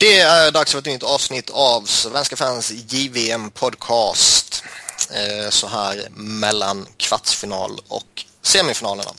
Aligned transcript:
Det 0.00 0.20
är 0.20 0.50
dags 0.50 0.72
för 0.72 0.78
ett 0.78 0.84
nytt 0.84 1.02
avsnitt 1.02 1.50
av 1.50 1.82
Svenska 1.82 2.36
fans 2.36 2.72
JVM 2.88 3.50
podcast. 3.50 4.64
Eh, 5.10 5.50
så 5.50 5.66
här 5.66 6.08
mellan 6.10 6.86
kvartsfinal 6.96 7.80
och 7.88 8.24
semifinalerna. 8.42 9.10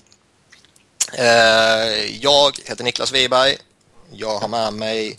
Eh, 1.14 2.16
jag 2.22 2.60
heter 2.66 2.84
Niklas 2.84 3.12
Wiberg. 3.12 3.58
Jag 4.12 4.40
har 4.40 4.48
med 4.48 4.74
mig 4.74 5.16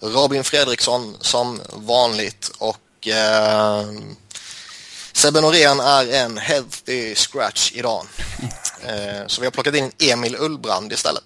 Robin 0.00 0.44
Fredriksson 0.44 1.16
som 1.20 1.60
vanligt 1.72 2.50
och 2.58 3.08
eh, 3.08 3.86
Sebbe 5.12 5.40
Norén 5.40 5.80
är 5.80 6.12
en 6.12 6.38
healthy 6.38 7.14
scratch 7.14 7.72
idag. 7.74 8.06
Eh, 8.82 9.26
så 9.26 9.40
vi 9.40 9.46
har 9.46 9.50
plockat 9.50 9.74
in 9.74 9.92
Emil 9.98 10.36
Ullbrand 10.38 10.92
istället. 10.92 11.22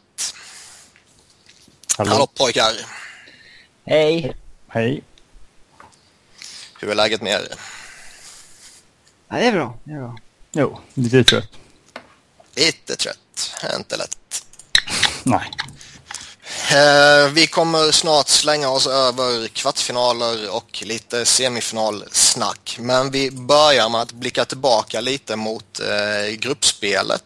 Hallå. 1.96 2.10
Hallå 2.10 2.26
pojkar! 2.26 2.72
Hej! 3.84 4.36
Hej. 4.68 5.02
Hur 6.80 6.90
är 6.90 6.94
läget 6.94 7.22
med 7.22 7.32
er? 7.32 7.48
Ja, 9.28 9.36
det 9.36 9.46
är 9.46 9.52
bra. 9.52 9.78
Det 9.84 9.92
är 9.92 9.98
bra. 9.98 10.18
Jo, 10.52 10.78
lite 10.94 11.24
trött. 11.24 11.50
Lite 12.54 12.96
trött, 12.96 13.54
inte 13.76 13.96
lätt. 13.96 14.46
Nej. 15.22 15.50
Eh, 16.72 17.28
vi 17.32 17.46
kommer 17.46 17.92
snart 17.92 18.28
slänga 18.28 18.68
oss 18.68 18.86
över 18.86 19.48
kvartsfinaler 19.48 20.54
och 20.56 20.82
lite 20.86 21.24
semifinalsnack. 21.24 22.76
Men 22.80 23.10
vi 23.10 23.30
börjar 23.30 23.88
med 23.88 24.00
att 24.00 24.12
blicka 24.12 24.44
tillbaka 24.44 25.00
lite 25.00 25.36
mot 25.36 25.80
eh, 25.80 26.34
gruppspelet 26.34 27.24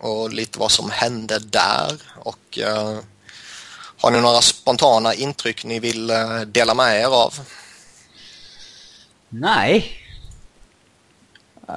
och 0.00 0.32
lite 0.32 0.58
vad 0.58 0.70
som 0.70 0.90
hände 0.90 1.38
där. 1.38 1.96
Och 2.16 2.58
eh, 2.58 2.98
har 4.04 4.10
ni 4.10 4.20
några 4.20 4.40
spontana 4.40 5.14
intryck 5.14 5.64
ni 5.64 5.78
vill 5.80 6.10
eh, 6.10 6.40
dela 6.40 6.74
med 6.74 7.00
er 7.00 7.06
av? 7.06 7.34
Nej. 9.28 10.00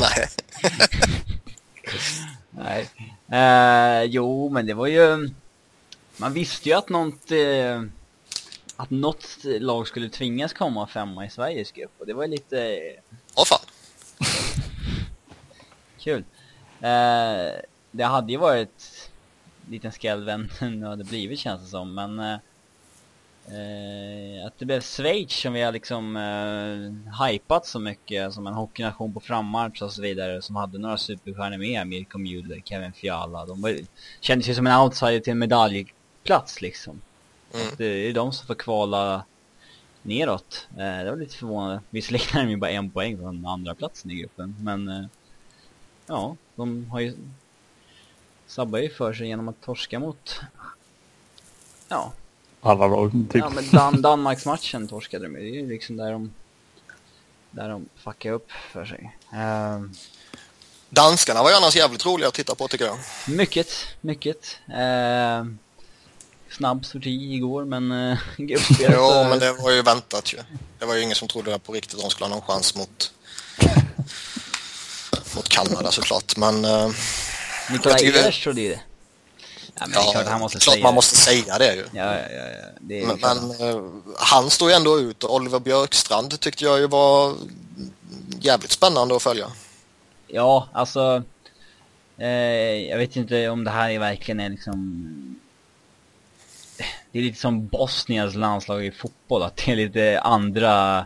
Nej. 0.00 0.28
Nej. 2.50 2.88
Eh, 3.40 4.02
jo, 4.02 4.48
men 4.48 4.66
det 4.66 4.74
var 4.74 4.86
ju... 4.86 5.30
Man 6.16 6.32
visste 6.32 6.68
ju 6.68 6.74
att 6.74 6.88
något... 6.88 7.30
Eh, 7.30 7.82
att 8.76 8.90
något 8.90 9.26
lag 9.44 9.88
skulle 9.88 10.08
tvingas 10.08 10.52
komma 10.52 10.86
femma 10.86 11.26
i 11.26 11.30
Sveriges 11.30 11.72
grupp. 11.72 11.92
Och 11.98 12.06
det 12.06 12.14
var 12.14 12.24
ju 12.24 12.30
lite 12.30 12.78
Åh 13.34 13.44
fan. 13.44 13.60
kul. 15.98 16.24
Eh, 16.80 17.60
det 17.90 18.04
hade 18.04 18.32
ju 18.32 18.38
varit 18.38 18.97
liten 19.70 19.92
skräll 19.92 20.24
vem 20.24 20.48
det 20.80 20.88
hade 20.88 21.04
blivit 21.04 21.38
känns 21.38 21.62
det 21.62 21.68
som. 21.68 21.94
Men... 21.94 22.18
Eh, 22.18 22.38
Eh, 23.50 24.46
att 24.46 24.58
det 24.58 24.64
blev 24.64 24.80
Schweiz 24.80 25.32
som 25.32 25.52
vi 25.52 25.62
har 25.62 25.72
liksom 25.72 26.16
eh, 26.16 27.26
hypat 27.26 27.66
så 27.66 27.78
mycket 27.78 28.32
som 28.32 28.46
en 28.46 28.54
hockeynation 28.54 29.14
på 29.14 29.20
frammarsch 29.20 29.82
och 29.82 29.92
så 29.92 30.02
vidare 30.02 30.42
som 30.42 30.56
hade 30.56 30.78
några 30.78 30.96
superstjärnor 30.96 31.58
med, 31.58 31.86
Mirko 31.86 32.18
Müller, 32.18 32.62
Kevin 32.64 32.92
Fiala. 32.92 33.46
De 33.46 33.62
var, 33.62 33.76
kändes 34.20 34.48
ju 34.48 34.54
som 34.54 34.66
en 34.66 34.80
outsider 34.80 35.20
till 35.20 35.30
en 35.30 35.38
medaljplats 35.38 36.60
liksom. 36.62 37.00
Mm. 37.54 37.66
Att 37.66 37.78
det 37.78 37.86
är 37.86 38.12
de 38.12 38.32
som 38.32 38.46
får 38.46 38.54
kvala 38.54 39.24
neråt. 40.02 40.68
Eh, 40.70 41.04
det 41.04 41.10
var 41.10 41.16
lite 41.16 41.36
förvånande. 41.36 41.80
Visserligen 41.90 42.36
är 42.36 42.44
de 42.44 42.50
ju 42.50 42.56
bara 42.56 42.70
en 42.70 42.90
poäng 42.90 43.18
från 43.18 43.46
andra 43.46 43.74
platsen 43.74 44.10
i 44.10 44.14
gruppen, 44.14 44.56
men 44.60 44.88
eh, 44.88 45.04
ja, 46.06 46.36
de 46.56 46.90
har 46.90 47.00
ju 47.00 47.14
sabbar 48.48 48.78
ju 48.78 48.90
för 48.90 49.12
sig 49.12 49.26
genom 49.26 49.48
att 49.48 49.62
torska 49.62 49.98
mot 49.98 50.40
ja, 51.88 52.12
Alla 52.60 52.86
lag, 52.86 53.12
typ. 53.12 53.40
Ja 53.40 53.50
men 53.50 53.70
Dan 53.70 54.02
Danmarksmatchen 54.02 54.88
torskade 54.88 55.24
de 55.24 55.34
ju. 55.34 55.42
Det 55.42 55.56
är 55.56 55.60
ju 55.62 55.68
liksom 55.68 55.96
där 55.96 56.12
de 56.12 56.32
där 57.50 57.68
de 57.68 57.88
fuckar 58.04 58.32
upp 58.32 58.50
för 58.72 58.84
sig. 58.84 59.16
Ehm, 59.32 59.92
Danskarna 60.90 61.42
var 61.42 61.50
ju 61.50 61.56
annars 61.56 61.76
jävligt 61.76 62.06
roliga 62.06 62.28
att 62.28 62.34
titta 62.34 62.54
på 62.54 62.68
tycker 62.68 62.84
jag. 62.84 62.98
mycket, 63.28 63.68
mycket. 64.00 64.58
Ehm, 64.74 65.58
snabb 66.50 66.86
sorti 66.86 67.34
igår 67.34 67.64
men 67.64 67.92
uh. 67.92 68.18
Jo, 68.38 69.10
eh, 69.10 69.28
men 69.28 69.38
det 69.38 69.52
var 69.52 69.70
ju 69.70 69.82
väntat 69.82 70.32
ju. 70.32 70.38
Det 70.78 70.86
var 70.86 70.94
ju 70.94 71.02
ingen 71.02 71.16
som 71.16 71.28
trodde 71.28 71.50
det 71.50 71.58
på 71.58 71.72
riktigt 71.72 71.94
att 71.94 72.00
de 72.00 72.10
skulle 72.10 72.26
ha 72.26 72.34
någon 72.34 72.46
chans 72.46 72.74
mot 72.74 73.12
mot 75.36 75.48
Kanada 75.48 75.90
såklart. 75.90 76.36
Men 76.36 76.64
eh, 76.64 76.90
Nikolaj 77.72 78.06
Ehlers 78.06 78.42
trodde 78.42 78.60
ju 78.60 78.68
det. 78.68 78.80
Ja 79.74 79.86
men 79.86 79.90
det 79.90 79.96
är 79.96 80.04
ja, 80.04 80.12
klart 80.12 80.26
han 80.26 80.40
måste 80.40 80.58
klart 80.58 80.74
säga 80.74 80.82
man 80.82 80.92
det. 80.92 80.94
måste 80.94 81.16
säga 81.16 81.58
det 81.58 81.74
ju. 81.74 81.84
Ja, 81.92 82.04
ja, 82.04 82.28
ja, 82.30 82.44
ja. 82.48 82.66
Det 82.80 83.06
Men, 83.06 83.18
men 83.20 83.68
eh, 83.70 83.82
han 84.16 84.50
står 84.50 84.70
ju 84.70 84.76
ändå 84.76 84.98
ut 84.98 85.24
och 85.24 85.34
Oliver 85.34 85.58
Björkstrand 85.60 86.40
tyckte 86.40 86.64
jag 86.64 86.78
ju 86.78 86.86
var 86.86 87.34
jävligt 88.40 88.70
spännande 88.70 89.16
att 89.16 89.22
följa. 89.22 89.46
Ja, 90.26 90.68
alltså... 90.72 91.22
Eh, 92.18 92.28
jag 92.90 92.98
vet 92.98 93.16
inte 93.16 93.48
om 93.48 93.64
det 93.64 93.70
här 93.70 93.90
är 93.90 93.98
verkligen 93.98 94.40
är 94.40 94.48
liksom... 94.48 95.40
Det 97.12 97.18
är 97.18 97.22
lite 97.22 97.40
som 97.40 97.66
Bosniens 97.66 98.34
landslag 98.34 98.84
i 98.86 98.90
fotboll, 98.90 99.42
att 99.42 99.56
det 99.56 99.72
är 99.72 99.76
lite 99.76 100.20
andra... 100.20 100.98
eh, 100.98 101.04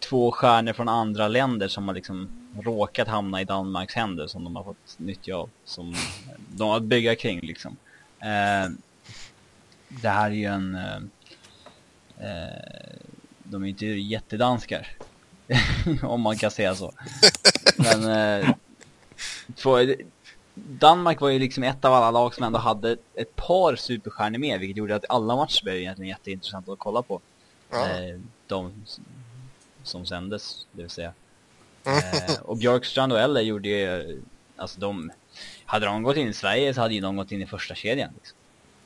Två 0.00 0.32
stjärnor 0.32 0.72
från 0.72 0.88
andra 0.88 1.28
länder 1.28 1.68
som 1.68 1.88
har 1.88 1.94
liksom 1.94 2.35
råkat 2.62 3.08
hamna 3.08 3.40
i 3.40 3.44
Danmarks 3.44 3.94
händer 3.94 4.26
som 4.26 4.44
de 4.44 4.56
har 4.56 4.64
fått 4.64 4.98
nyttja 4.98 5.36
av. 5.36 5.50
Som 5.64 5.94
de 6.48 6.68
har 6.68 6.76
att 6.76 6.82
bygga 6.82 7.16
kring 7.16 7.40
liksom. 7.40 7.76
Eh, 8.20 8.70
det 9.88 10.08
här 10.08 10.30
är 10.30 10.34
ju 10.34 10.44
en... 10.44 10.74
Eh, 10.74 10.96
eh, 12.18 12.96
de 13.42 13.64
är 13.64 13.68
inte 13.68 13.86
jättedanskar. 13.86 14.96
om 16.02 16.20
man 16.20 16.36
kan 16.36 16.50
säga 16.50 16.74
så. 16.74 16.92
Men 17.76 18.04
eh, 18.10 18.50
två, 19.56 19.78
Danmark 20.54 21.20
var 21.20 21.28
ju 21.28 21.38
liksom 21.38 21.62
ett 21.62 21.84
av 21.84 21.92
alla 21.92 22.10
lag 22.10 22.34
som 22.34 22.44
ändå 22.44 22.58
hade 22.58 22.96
ett 23.14 23.36
par 23.36 23.76
superstjärnor 23.76 24.38
med, 24.38 24.60
vilket 24.60 24.76
gjorde 24.76 24.96
att 24.96 25.04
alla 25.08 25.36
matcher 25.36 25.64
blev 25.64 25.76
egentligen 25.76 26.08
jätteintressanta 26.08 26.72
att 26.72 26.78
kolla 26.78 27.02
på. 27.02 27.20
Ja. 27.70 27.88
Eh, 27.88 28.20
de 28.46 28.84
som 29.82 30.06
sändes, 30.06 30.66
det 30.72 30.82
vill 30.82 30.90
säga. 30.90 31.12
Eh, 31.86 32.42
och 32.42 32.56
Björkstrand 32.56 33.12
och 33.12 33.20
Eller 33.20 33.40
gjorde 33.40 33.68
ju, 33.68 34.22
alltså 34.56 34.80
de, 34.80 35.10
hade 35.64 35.86
de 35.86 36.02
gått 36.02 36.16
in 36.16 36.28
i 36.28 36.32
Sverige 36.32 36.74
så 36.74 36.80
hade 36.80 36.94
ju 36.94 37.00
de 37.00 37.16
gått 37.16 37.32
in 37.32 37.42
i 37.42 37.46
första 37.46 37.74
kedjan. 37.74 38.10
Liksom. 38.14 38.38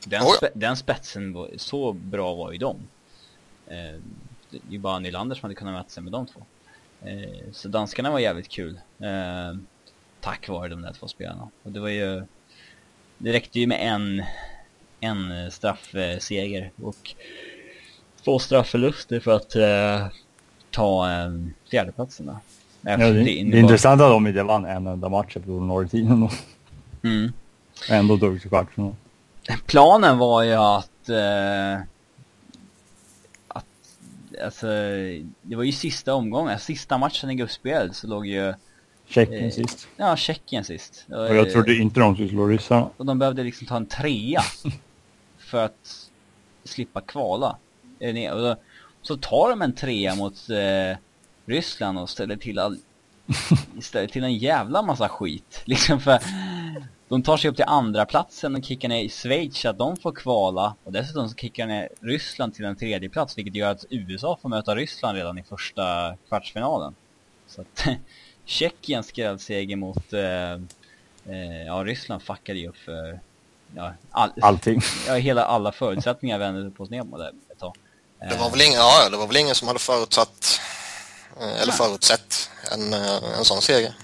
Den, 0.04 0.22
Oh 0.22 0.26
ja. 0.28 0.36
spe, 0.36 0.50
den 0.54 0.76
spetsen, 0.76 1.32
var, 1.32 1.50
så 1.56 1.92
bra 1.92 2.34
var 2.34 2.52
ju 2.52 2.58
de. 2.58 2.76
Eh, 3.66 4.00
det 4.50 4.56
är 4.56 4.72
ju 4.72 4.78
bara 4.78 4.98
Nylander 4.98 5.36
som 5.36 5.42
hade 5.42 5.54
kunnat 5.54 5.74
möta 5.74 5.88
sig 5.88 6.02
med 6.02 6.12
de 6.12 6.26
två. 6.26 6.42
Eh, 7.02 7.52
så 7.52 7.68
danskarna 7.68 8.10
var 8.10 8.18
jävligt 8.18 8.48
kul. 8.48 8.80
Eh, 8.98 9.60
tack 10.20 10.48
vare 10.48 10.68
de 10.68 10.82
där 10.82 10.92
två 10.92 11.08
spelarna. 11.08 11.50
Och 11.62 11.72
det 11.72 11.80
var 11.80 11.88
ju, 11.88 12.24
det 13.18 13.32
räckte 13.32 13.60
ju 13.60 13.66
med 13.66 13.78
en, 13.80 14.24
en 15.00 15.50
straffseger 15.50 16.72
och 16.82 17.14
två 18.24 18.38
straffförluster 18.38 19.20
för 19.20 19.30
att 19.30 19.56
eh, 19.56 20.06
ta 20.70 21.12
eh, 21.12 21.30
fjärdeplatsen 21.70 22.26
då. 22.26 22.40
Ja, 22.82 22.96
det, 22.96 23.12
det, 23.12 23.30
innebar- 23.30 23.56
är 23.58 23.60
intressant 23.62 24.00
att 24.00 24.10
de 24.10 24.26
inte 24.26 24.42
vann 24.42 24.64
en 24.64 24.86
enda 24.86 25.08
match 25.08 25.36
efter 25.36 25.50
ordinarie 25.50 25.88
Mm. 27.04 27.32
ändå 27.90 28.18
tog 28.18 28.40
till 28.40 28.48
kvartsfinal. 28.50 28.94
Planen 29.66 30.18
var 30.18 30.42
ju 30.42 30.52
att, 30.54 31.08
eh, 31.08 31.74
att 33.48 33.64
alltså, 34.44 34.66
det 35.42 35.56
var 35.56 35.62
ju 35.62 35.72
sista 35.72 36.14
omgången, 36.14 36.58
sista 36.58 36.98
matchen 36.98 37.30
i 37.30 37.34
gruppspelet 37.34 37.96
så 37.96 38.06
låg 38.06 38.26
ju, 38.26 38.54
Tjeckien 39.08 39.44
Eh, 39.44 39.50
sist. 39.50 39.88
ja, 39.96 40.16
Tjeckien 40.16 40.64
sist. 40.64 41.06
Och 41.08 41.36
jag 41.36 41.50
trodde 41.50 41.74
inte 41.74 42.00
de 42.00 42.14
skulle 42.14 42.28
slå 42.28 42.46
ryssarna. 42.46 42.88
Och 42.96 43.06
de 43.06 43.18
behövde 43.18 43.42
liksom 43.44 43.66
ta 43.66 43.76
en 43.76 43.86
trea 43.86 44.42
för 45.38 45.64
att 45.64 46.08
slippa 46.64 47.00
kvala. 47.00 47.56
Eh, 48.00 48.54
så 49.02 49.16
tar 49.16 49.50
de 49.50 49.62
en 49.62 49.72
trea 49.72 50.14
mot 50.14 50.50
eh, 50.50 50.98
Ryssland 51.50 51.98
och 51.98 52.10
ställer 52.10 52.36
till 52.36 52.58
all, 52.58 52.78
ställer 53.80 54.08
till 54.08 54.24
en 54.24 54.34
jävla 54.34 54.82
massa 54.82 55.08
skit. 55.08 55.62
Liksom 55.64 56.00
för 56.00 56.18
de 57.10 57.22
tar 57.22 57.36
sig 57.36 57.50
upp 57.50 57.56
till 57.56 57.64
andra 57.68 58.06
platsen 58.06 58.56
och 58.56 58.64
kickar 58.64 58.88
ner 58.88 59.08
Schweiz 59.08 59.56
så 59.56 59.68
att 59.68 59.78
de 59.78 59.96
får 59.96 60.12
kvala. 60.12 60.74
Och 60.84 60.92
dessutom 60.92 61.28
så 61.28 61.34
kickar 61.34 61.66
ner 61.66 61.88
Ryssland 62.00 62.54
till 62.54 62.64
en 62.64 62.76
tredje 62.76 63.08
plats 63.08 63.38
vilket 63.38 63.54
gör 63.54 63.70
att 63.70 63.84
USA 63.90 64.38
får 64.42 64.48
möta 64.48 64.74
Ryssland 64.74 65.16
redan 65.16 65.38
i 65.38 65.42
första 65.42 66.16
kvartsfinalen. 66.28 66.94
Så 67.46 67.60
att 67.60 67.86
Tjeckiens 68.44 69.06
skrällseger 69.06 69.76
mot 69.76 70.12
eh, 70.12 70.52
eh, 71.34 71.62
ja, 71.66 71.82
Ryssland 71.84 72.22
fuckade 72.22 72.58
ju 72.58 72.68
upp 72.68 72.76
för 72.76 73.20
ja, 73.76 73.92
all, 74.10 74.30
Allting. 74.42 74.80
ja, 75.06 75.14
hela 75.14 75.44
alla 75.44 75.72
förutsättningar 75.72 76.38
vände 76.38 76.70
på 76.70 76.86
sned 76.86 77.06
där 77.06 77.32
ett 77.52 77.58
tag. 77.58 77.74
Det 78.18 78.36
var 78.36 78.50
väl 78.50 78.60
ingen, 78.60 78.78
ja, 78.78 79.08
det 79.10 79.16
var 79.16 79.26
väl 79.26 79.36
ingen 79.36 79.54
som 79.54 79.68
hade 79.68 79.80
förutsatt 79.80 80.60
eh, 80.60 80.79
eller 81.40 81.66
Nej. 81.66 81.76
förutsett 81.76 82.50
en, 82.72 82.92
eh, 82.92 83.38
en 83.38 83.44
sån 83.44 83.62
seger. 83.62 83.94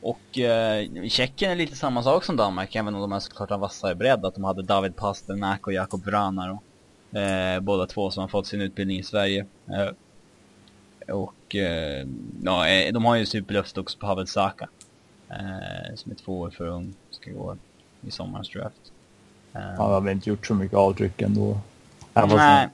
Och 0.00 0.38
eh, 0.38 1.08
Tjeckien 1.08 1.50
är 1.50 1.56
lite 1.56 1.76
samma 1.76 2.02
sak 2.02 2.24
som 2.24 2.36
Danmark, 2.36 2.76
även 2.76 2.94
om 2.94 3.00
de 3.00 3.12
är 3.12 3.20
såklart 3.20 3.50
en 3.50 3.60
vassare 3.60 3.94
bredd. 3.94 4.24
Att 4.24 4.34
de 4.34 4.44
hade 4.44 4.62
David 4.62 4.96
Pasternak 4.96 5.66
och 5.66 5.72
Jakob 5.72 6.04
Vrana 6.04 6.46
då. 6.46 6.60
Eh, 7.18 7.60
båda 7.60 7.86
två 7.86 8.10
som 8.10 8.20
har 8.20 8.28
fått 8.28 8.46
sin 8.46 8.60
utbildning 8.60 8.98
i 8.98 9.02
Sverige. 9.02 9.46
Eh, 9.66 9.88
och 11.14 11.54
eh, 11.54 12.06
ja, 12.42 12.68
eh, 12.68 12.92
de 12.92 13.04
har 13.04 13.16
ju 13.16 13.26
superlöfte 13.26 13.80
också 13.80 13.98
på 13.98 14.06
Havel 14.06 14.26
Saka. 14.26 14.68
Eh, 15.30 15.94
som 15.96 16.12
är 16.12 16.16
två 16.16 16.38
år 16.40 16.50
för 16.50 16.66
ung, 16.66 16.94
ska 17.10 17.30
gå 17.30 17.56
i 18.00 18.10
sommarens 18.10 18.48
draft. 18.50 18.92
Eh, 19.54 19.60
Han 19.60 19.76
har 19.76 20.00
väl 20.00 20.12
inte 20.12 20.30
gjort 20.30 20.46
så 20.46 20.54
mycket 20.54 20.76
avtryck 20.76 21.22
ändå. 21.22 21.58
Nej. 22.14 22.68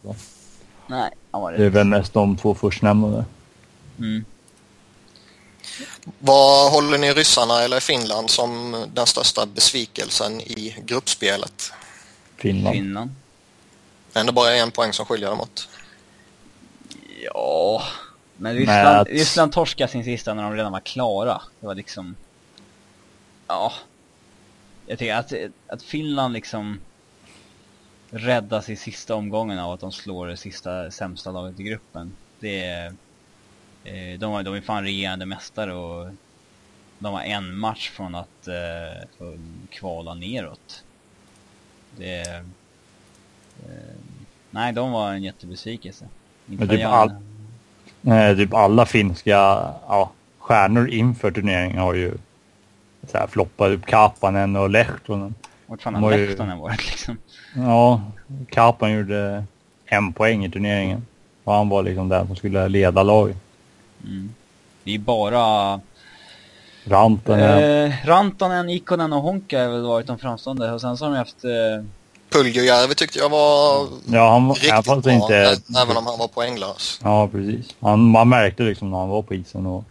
Nej, 0.86 1.10
Det 1.56 1.64
är 1.64 1.70
väl 1.70 1.86
mest 1.86 2.12
de 2.12 2.36
två 2.36 2.54
förstnämnda. 2.54 3.24
Mm. 3.98 4.24
Vad 6.18 6.72
håller 6.72 6.98
ni 6.98 7.12
ryssarna 7.12 7.62
eller 7.62 7.80
Finland 7.80 8.30
som 8.30 8.84
den 8.94 9.06
största 9.06 9.46
besvikelsen 9.46 10.40
i 10.40 10.76
gruppspelet? 10.86 11.72
Finland. 12.36 12.74
Finland. 12.76 13.10
Det 14.12 14.18
är 14.18 14.20
ändå 14.20 14.32
bara 14.32 14.54
en 14.54 14.70
poäng 14.70 14.92
som 14.92 15.06
skiljer 15.06 15.30
dem 15.30 15.40
åt. 15.40 15.68
Ja, 17.34 17.82
men 18.36 18.54
Ryssland, 18.54 18.86
att- 18.88 19.08
Ryssland 19.08 19.52
torskade 19.52 19.92
sin 19.92 20.04
sista 20.04 20.34
när 20.34 20.42
de 20.42 20.52
redan 20.56 20.72
var 20.72 20.80
klara. 20.80 21.42
Det 21.60 21.66
var 21.66 21.74
liksom... 21.74 22.16
Ja. 23.46 23.72
Jag 24.86 24.98
tycker 24.98 25.14
att, 25.14 25.32
att 25.66 25.82
Finland 25.82 26.34
liksom 26.34 26.80
räddas 28.14 28.68
i 28.68 28.76
sista 28.76 29.14
omgången 29.14 29.58
av 29.58 29.72
att 29.72 29.80
de 29.80 29.92
slår 29.92 30.26
det 30.26 30.36
sista 30.36 30.90
sämsta 30.90 31.30
laget 31.30 31.60
i 31.60 31.62
gruppen. 31.62 32.12
Det 32.40 32.64
är... 32.64 32.86
Eh, 33.84 34.18
de, 34.18 34.44
de 34.44 34.54
är 34.54 34.60
fan 34.60 34.84
regerande 34.84 35.26
mästare 35.26 35.74
och 35.74 36.08
de 36.98 37.12
var 37.12 37.20
en 37.22 37.58
match 37.58 37.90
från 37.90 38.14
att 38.14 38.48
eh, 38.48 39.08
kvala 39.70 40.14
neråt. 40.14 40.84
Det... 41.96 42.14
är- 42.20 42.44
Eh, 43.68 43.94
nej, 44.50 44.72
de 44.72 44.92
var 44.92 45.12
en 45.12 45.22
jättebesvikelse. 45.22 46.04
Inte 46.48 46.64
Men 46.66 46.76
typ 46.76 46.86
all-. 46.86 47.14
Eh, 48.06 48.36
typ 48.36 48.54
alla 48.54 48.86
finska 48.86 49.30
ja, 49.88 50.10
stjärnor 50.38 50.88
inför 50.88 51.30
turneringen 51.30 51.78
har 51.78 51.94
ju 51.94 52.14
så 53.10 53.18
här, 53.18 53.26
floppat. 53.26 53.68
Typ 53.68 53.86
Kapanen 53.86 54.56
och 54.56 54.70
Lehtonen. 54.70 55.34
Vart 55.66 55.82
fan 55.82 55.94
har 55.94 56.12
ju- 56.12 56.26
Lehtonen 56.28 56.58
varit 56.58 56.86
liksom? 56.90 57.18
Ja, 57.56 58.00
Kapan 58.50 58.92
gjorde 58.92 59.44
en 59.86 60.12
poäng 60.12 60.44
i 60.44 60.50
turneringen. 60.50 61.06
Och 61.44 61.54
han 61.54 61.68
var 61.68 61.82
liksom 61.82 62.08
den 62.08 62.26
som 62.26 62.36
skulle 62.36 62.68
leda 62.68 63.02
laget. 63.02 63.36
Mm. 64.04 64.34
Det 64.84 64.94
är 64.94 64.98
bara 64.98 65.80
Rantanen. 66.84 67.84
eh, 67.86 67.92
Rantanen, 68.04 68.70
Ikonen 68.70 69.12
och 69.12 69.22
Honka 69.22 69.62
har 69.62 69.68
väl 69.72 69.82
varit 69.82 70.06
de 70.06 70.18
framstående 70.18 70.72
och 70.72 70.80
sen 70.80 70.96
så 70.96 71.04
har 71.04 71.10
de 71.12 71.18
haft 71.18 71.44
eh, 71.44 71.50
Puljujärvi 72.30 72.94
tyckte 72.94 73.18
jag 73.18 73.28
var 73.30 73.88
ja, 74.06 74.30
han 74.30 74.46
var 74.48 74.54
riktigt 74.54 74.72
även 74.88 75.00
bra, 75.00 75.12
inte... 75.12 75.36
även 75.82 75.96
om 75.96 76.06
han 76.06 76.18
var 76.18 76.28
poänglös. 76.28 77.00
Ja, 77.02 77.28
precis. 77.28 77.74
Han, 77.80 78.00
man 78.10 78.28
märkte 78.28 78.62
liksom 78.62 78.90
när 78.90 78.98
han 78.98 79.08
var 79.08 79.22
på 79.22 79.34
isen 79.34 79.66
och 79.66 79.84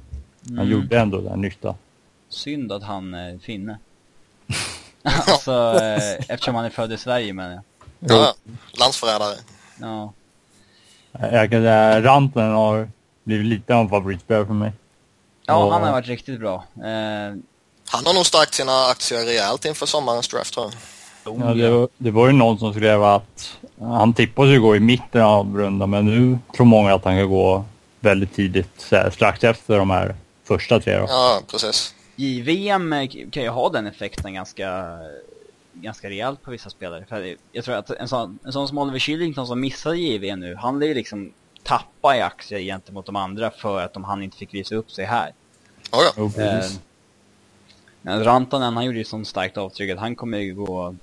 han 0.48 0.58
mm, 0.58 0.72
gjorde 0.72 1.00
ändå 1.00 1.22
den 1.22 1.42
nytta. 1.42 1.76
synd 2.30 2.72
att 2.72 2.84
han 2.84 3.14
är 3.14 3.38
finne. 3.38 3.78
alltså 5.28 5.52
eh, 5.82 6.14
eftersom 6.30 6.56
han 6.56 6.66
är 6.66 6.70
född 6.70 6.94
i 6.94 6.98
Sverige 6.98 7.34
men 7.34 7.60
Ja, 8.00 8.34
landsförrädare. 8.80 9.36
ja. 9.82 10.14
Jag 11.32 11.52
kan 11.52 11.62
säga 11.62 12.02
Rantanen 12.02 12.52
har 12.54 12.90
blivit 13.24 13.46
lite 13.46 13.76
av 13.76 13.82
en 13.82 13.90
favoritspelare 13.90 14.46
för 14.46 14.54
mig. 14.54 14.72
Ja, 15.46 15.56
Och- 15.66 15.74
han 15.74 15.84
har 15.84 15.92
varit 15.92 16.08
riktigt 16.08 16.40
bra. 16.40 16.64
Eh, 16.78 17.36
Han 17.90 18.06
har 18.06 18.14
nog 18.14 18.26
stärkt 18.26 18.54
sina 18.54 18.86
aktier 18.92 19.26
rejält 19.26 19.66
inför 19.66 19.86
sommarens 19.86 20.28
draft 20.28 20.54
tror 20.54 20.72
jag. 21.26 21.34
oh, 21.34 21.42
Ja, 21.48 21.54
det, 21.54 21.70
var, 21.70 21.88
det 21.98 22.12
var 22.12 22.28
ju 22.28 22.34
någon 22.34 22.60
som 22.60 22.74
skrev 22.74 23.04
att 23.04 23.50
han 23.80 24.14
tippas 24.14 24.46
ju 24.48 24.62
gå 24.62 24.76
i 24.76 24.80
mitten 24.80 25.22
av 25.22 25.58
rundan 25.58 25.90
men 25.90 26.06
nu 26.06 26.40
tror 26.56 26.66
många 26.66 26.94
att 26.96 27.06
han 27.06 27.18
kan 27.18 27.30
gå 27.30 27.66
väldigt 28.00 28.34
tidigt 28.36 28.70
så 28.78 28.96
här, 28.96 29.10
strax 29.10 29.44
efter 29.44 29.78
de 29.78 29.90
här 29.90 30.16
första 30.48 30.80
tre 30.80 30.98
då. 30.98 31.06
Ja, 31.10 31.42
precis. 31.52 31.94
JVM 32.16 33.08
kan 33.32 33.44
ju 33.44 33.50
ha 33.50 33.70
den 33.70 33.88
effekten 33.88 34.34
ganska, 34.34 35.00
ganska 35.74 36.10
rejält 36.10 36.42
på 36.42 36.52
vissa 36.52 36.70
spelare. 36.70 37.06
För 37.10 37.36
jag 37.52 37.66
tror 37.66 37.76
att 37.76 37.90
en 37.90 38.08
sån, 38.08 38.40
en 38.44 38.54
sån 38.54 38.68
som 38.68 38.78
Oliver 38.78 39.00
Kylington 39.00 39.48
som 39.48 39.60
missade 39.60 39.98
JVM 39.98 40.40
nu, 40.40 40.56
han 40.56 40.80
lär 40.80 40.88
ju 40.88 40.94
liksom 40.94 41.34
tappa 41.64 42.18
i 42.18 42.22
aktier 42.22 42.60
gentemot 42.60 43.06
de 43.06 43.16
andra 43.16 43.52
för 43.52 43.82
att 43.82 43.94
de, 43.94 44.04
han 44.04 44.24
inte 44.24 44.38
fick 44.38 44.54
visa 44.54 44.76
upp 44.76 44.92
sig 44.92 45.06
här. 45.06 45.34
Oh, 45.92 46.32
ja. 46.38 46.44
Eh, 46.44 46.66
men 48.02 48.24
Rantanen, 48.24 48.74
han 48.74 48.86
gjorde 48.86 48.98
ju 48.98 49.04
sånt 49.04 49.28
starkt 49.28 49.58
avtryck 49.58 49.92
att 49.92 50.00
han 50.00 50.16
kommer 50.16 50.38
ju 50.38 50.54
gå 50.54 50.96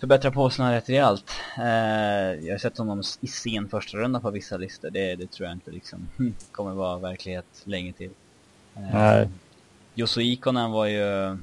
förbättra 0.00 0.30
på 0.30 0.50
sina 0.50 0.74
rätt 0.74 0.88
rejält. 0.88 1.32
Eh, 1.58 2.46
jag 2.46 2.54
har 2.54 2.58
sett 2.58 2.78
honom 2.78 3.02
i 3.20 3.26
sen 3.26 3.68
första 3.68 3.98
runda 3.98 4.20
på 4.20 4.30
vissa 4.30 4.56
listor. 4.56 4.90
Det, 4.90 5.14
det 5.14 5.30
tror 5.30 5.48
jag 5.48 5.56
inte 5.56 5.70
liksom 5.70 6.08
kommer 6.52 6.74
vara 6.74 6.98
verklighet 6.98 7.62
länge 7.64 7.92
till. 7.92 8.10
Eh, 8.76 8.82
Nej. 8.92 9.28
Josso 9.94 10.20
Ikonen 10.20 10.70
var 10.70 10.86
ju, 10.86 11.38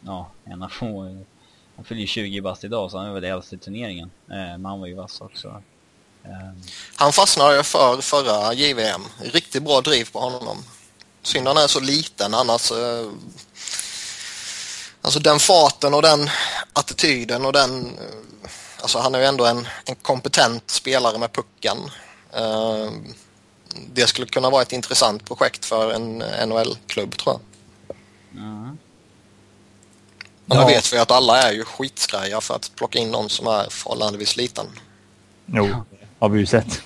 ja, 0.00 0.30
en 0.44 0.62
av 0.62 0.68
få. 0.68 1.16
Han 1.76 1.84
fyller 1.84 2.00
ju 2.00 2.06
20 2.06 2.40
bast 2.40 2.64
idag 2.64 2.90
så 2.90 2.98
han 2.98 3.06
är 3.06 3.12
väl 3.12 3.24
äldst 3.24 3.52
i 3.52 3.58
turneringen. 3.58 4.10
Eh, 4.30 4.36
men 4.36 4.64
han 4.64 4.80
var 4.80 4.86
ju 4.86 4.94
vass 4.94 5.20
också. 5.20 5.62
Eh, 6.24 6.52
Han 6.96 7.12
fastnade 7.12 7.56
ju 7.56 7.62
för 7.62 8.00
förra 8.00 8.54
JVM. 8.54 9.02
Riktigt 9.20 9.62
bra 9.62 9.80
driv 9.80 10.12
på 10.12 10.20
honom. 10.20 10.64
Synd 11.22 11.46
han 11.48 11.56
är 11.56 11.66
så 11.66 11.80
liten 11.80 12.34
annars. 12.34 12.70
Eh, 12.72 13.08
alltså 15.02 15.20
den 15.20 15.38
farten 15.38 15.94
och 15.94 16.02
den 16.02 16.30
attityden 16.72 17.44
och 17.46 17.52
den... 17.52 17.86
Eh, 17.86 18.50
alltså 18.80 18.98
han 18.98 19.14
är 19.14 19.18
ju 19.18 19.24
ändå 19.24 19.46
en, 19.46 19.68
en 19.84 19.94
kompetent 19.94 20.70
spelare 20.70 21.18
med 21.18 21.32
pucken. 21.32 21.78
Eh, 22.32 22.90
det 23.94 24.06
skulle 24.06 24.26
kunna 24.26 24.50
vara 24.50 24.62
ett 24.62 24.72
intressant 24.72 25.24
projekt 25.24 25.64
för 25.64 25.92
en 25.92 26.18
NHL-klubb 26.48 27.16
tror 27.16 27.34
jag 27.34 27.40
ja. 28.34 28.76
Men 30.46 30.58
Ja. 30.58 30.60
då 30.60 30.66
vet 30.66 30.92
vi 30.92 30.98
att 30.98 31.10
alla 31.10 31.42
är 31.42 31.52
ju 31.52 31.64
skitskraja 31.64 32.40
för 32.40 32.54
att 32.54 32.72
plocka 32.76 32.98
in 32.98 33.10
någon 33.10 33.28
som 33.30 33.46
är 33.46 33.66
förhållandevis 33.70 34.36
liten. 34.36 34.66
Jo, 35.46 35.68
har 36.18 36.28
vi 36.28 36.38
ju 36.40 36.46
sett. 36.46 36.82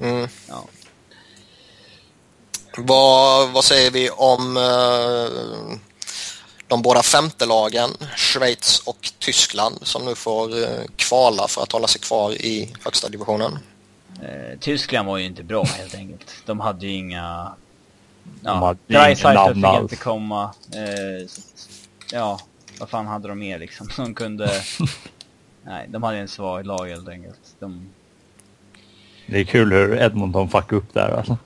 Mm. 0.00 0.28
Ja. 0.48 0.64
Vad, 2.76 3.50
vad 3.50 3.64
säger 3.64 3.90
vi 3.90 4.10
om 4.10 4.56
eh, 4.56 5.78
de 6.68 6.82
båda 6.82 7.02
femtelagen, 7.02 7.90
Schweiz 8.16 8.78
och 8.86 9.12
Tyskland, 9.18 9.78
som 9.82 10.04
nu 10.04 10.14
får 10.14 10.62
eh, 10.62 10.84
kvala 10.96 11.48
för 11.48 11.62
att 11.62 11.72
hålla 11.72 11.86
sig 11.86 12.00
kvar 12.00 12.32
i 12.32 12.74
högsta 12.84 13.08
divisionen? 13.08 13.58
Eh, 14.22 14.58
Tyskland 14.60 15.08
var 15.08 15.18
ju 15.18 15.24
inte 15.26 15.42
bra 15.42 15.64
helt 15.64 15.94
enkelt. 15.94 16.26
De 16.46 16.60
hade 16.60 16.86
ju 16.86 16.92
inga... 16.92 17.54
Ja, 18.44 18.74
Dreisaitl 18.86 19.54
fick 19.54 19.62
namn 19.62 19.84
inte 19.84 19.94
alls. 19.94 20.02
komma. 20.02 20.54
Eh, 20.74 21.28
ja, 22.12 22.40
vad 22.80 22.88
fan 22.90 23.06
hade 23.06 23.28
de 23.28 23.38
mer 23.38 23.58
liksom? 23.58 23.88
De 23.96 24.14
kunde... 24.14 24.50
Nej, 25.62 25.86
de 25.88 26.02
hade 26.02 26.18
en 26.18 26.28
svag 26.28 26.66
lag 26.66 26.86
helt 26.88 27.08
enkelt. 27.08 27.40
De... 27.58 27.88
Det 29.26 29.40
är 29.40 29.44
kul 29.44 29.72
hur 29.72 30.02
Edmonton 30.02 30.48
fuckade 30.48 30.76
upp 30.76 30.94
där 30.94 31.16
alltså. 31.16 31.38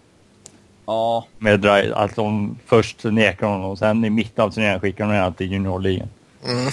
Ja, 0.87 1.27
Med 1.39 1.61
Dry, 1.61 1.93
att 1.93 2.17
de 2.17 2.59
först 2.67 3.05
nekar 3.05 3.47
honom 3.47 3.71
och 3.71 3.79
sen 3.79 4.05
i 4.05 4.11
mitten 4.11 4.45
av 4.45 4.51
turneringen 4.51 4.81
skickar 4.81 5.07
de 5.07 5.17
honom 5.19 5.35
till 5.35 5.53
juniorligan. 5.53 6.09
Mm. 6.47 6.71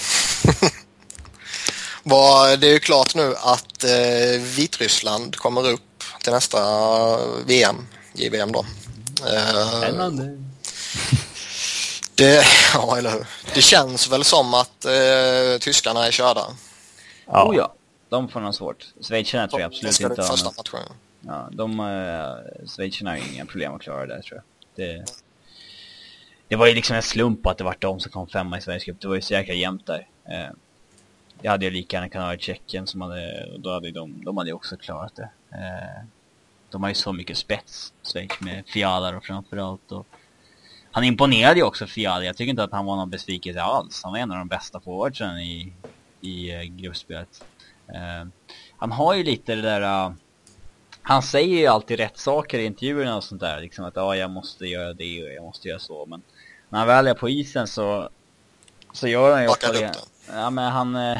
Det 2.60 2.66
är 2.66 2.72
ju 2.72 2.78
klart 2.78 3.14
nu 3.14 3.34
att 3.42 3.84
eh, 3.84 4.40
Vitryssland 4.56 5.36
kommer 5.36 5.70
upp 5.70 6.04
till 6.22 6.32
nästa 6.32 6.58
VM, 7.46 7.76
JVM 8.14 8.52
då. 8.52 8.64
Eh, 9.28 9.78
spännande. 9.78 10.38
det, 12.14 12.44
ja, 12.74 12.98
eller 12.98 13.10
hur? 13.10 13.26
Det 13.54 13.62
känns 13.62 14.12
väl 14.12 14.24
som 14.24 14.54
att 14.54 14.84
eh, 14.84 15.58
tyskarna 15.60 16.06
är 16.06 16.10
körda. 16.10 16.44
Ja. 17.26 17.48
Oh 17.48 17.56
ja, 17.56 17.74
de 18.08 18.28
får 18.28 18.40
nog 18.40 18.54
svårt. 18.54 18.86
Schweizarna 19.00 19.48
tror 19.48 19.60
jag 19.60 19.68
absolut 19.68 20.00
inte 20.00 20.22
har 20.22 20.28
första 20.28 20.48
något. 20.48 20.72
matchen. 20.72 20.86
Ja, 21.20 21.48
de... 21.52 21.80
Uh, 21.80 22.66
Schweizarna 22.66 23.10
har 23.10 23.16
ju 23.16 23.34
inga 23.34 23.46
problem 23.46 23.74
att 23.74 23.82
klara 23.82 24.06
det 24.06 24.22
tror 24.22 24.42
jag. 24.76 24.86
Det, 24.86 25.04
det 26.48 26.56
var 26.56 26.66
ju 26.66 26.74
liksom 26.74 26.96
en 26.96 27.02
slump 27.02 27.46
att 27.46 27.58
det 27.58 27.64
var 27.64 27.76
de 27.78 28.00
som 28.00 28.12
kom 28.12 28.28
femma 28.28 28.58
i 28.58 28.60
Sveriges 28.60 28.84
cup. 28.84 29.00
Det 29.00 29.08
var 29.08 29.14
ju 29.14 29.22
så 29.22 29.32
jäkla 29.32 29.54
jämnt 29.54 29.86
där. 29.86 30.08
Eh, 30.24 30.50
det 31.42 31.48
hade 31.48 31.64
ju 31.64 31.70
lika 31.70 31.96
gärna 31.96 32.08
kunnat 32.08 32.26
vara 32.26 32.38
Tjeckien 32.38 32.86
som 32.86 33.00
hade... 33.00 33.46
och 33.54 33.60
Då 33.60 33.72
hade 33.72 33.90
de, 33.90 34.24
de 34.24 34.36
hade 34.36 34.50
ju 34.50 34.54
också 34.54 34.76
klarat 34.76 35.16
det. 35.16 35.30
Eh, 35.52 36.04
de 36.72 36.82
har 36.82 36.90
ju 36.90 36.94
så 36.94 37.12
mycket 37.12 37.36
spets, 37.36 37.92
Schweiz, 38.02 38.40
med 38.40 38.64
Fialar 38.66 39.14
och 39.14 39.24
framförallt. 39.24 39.92
Och 39.92 40.06
han 40.92 41.04
imponerade 41.04 41.56
ju 41.56 41.62
också 41.62 41.86
Fialar. 41.86 42.22
Jag 42.22 42.36
tycker 42.36 42.50
inte 42.50 42.64
att 42.64 42.72
han 42.72 42.84
var 42.84 42.96
någon 42.96 43.10
besvikelse 43.10 43.62
alls. 43.62 44.00
Han 44.02 44.12
var 44.12 44.18
en 44.18 44.30
av 44.30 44.38
de 44.38 44.48
bästa 44.48 44.80
forwardsen 44.80 45.38
i, 45.38 45.72
i 46.20 46.50
eh, 46.50 46.62
gruppspelet. 46.62 47.44
Eh, 47.88 48.28
han 48.76 48.92
har 48.92 49.14
ju 49.14 49.24
lite 49.24 49.54
det 49.54 49.62
där... 49.62 49.80
eh, 49.82 50.12
han 51.04 51.22
säger 51.22 51.58
ju 51.58 51.66
alltid 51.66 51.98
rätt 51.98 52.18
saker 52.18 52.58
i 52.58 52.64
intervjuerna 52.64 53.16
och 53.16 53.24
sånt 53.24 53.40
där. 53.40 53.60
Liksom 53.60 53.84
att 53.84 53.96
ja, 53.96 54.16
jag 54.16 54.30
måste 54.30 54.66
göra 54.66 54.92
det 54.92 55.22
och 55.22 55.32
jag 55.32 55.42
måste 55.42 55.68
göra 55.68 55.78
så. 55.78 56.06
Men 56.06 56.22
när 56.68 56.78
han 56.78 56.88
väl 56.88 57.06
är 57.06 57.14
på 57.14 57.28
isen 57.28 57.66
så, 57.66 58.08
så 58.92 59.08
gör 59.08 59.32
han 59.32 59.42
ju 59.42 59.48
upp 59.48 59.60
det. 59.60 59.92
Ja 60.28 60.50
men 60.50 60.72
han, 60.72 61.16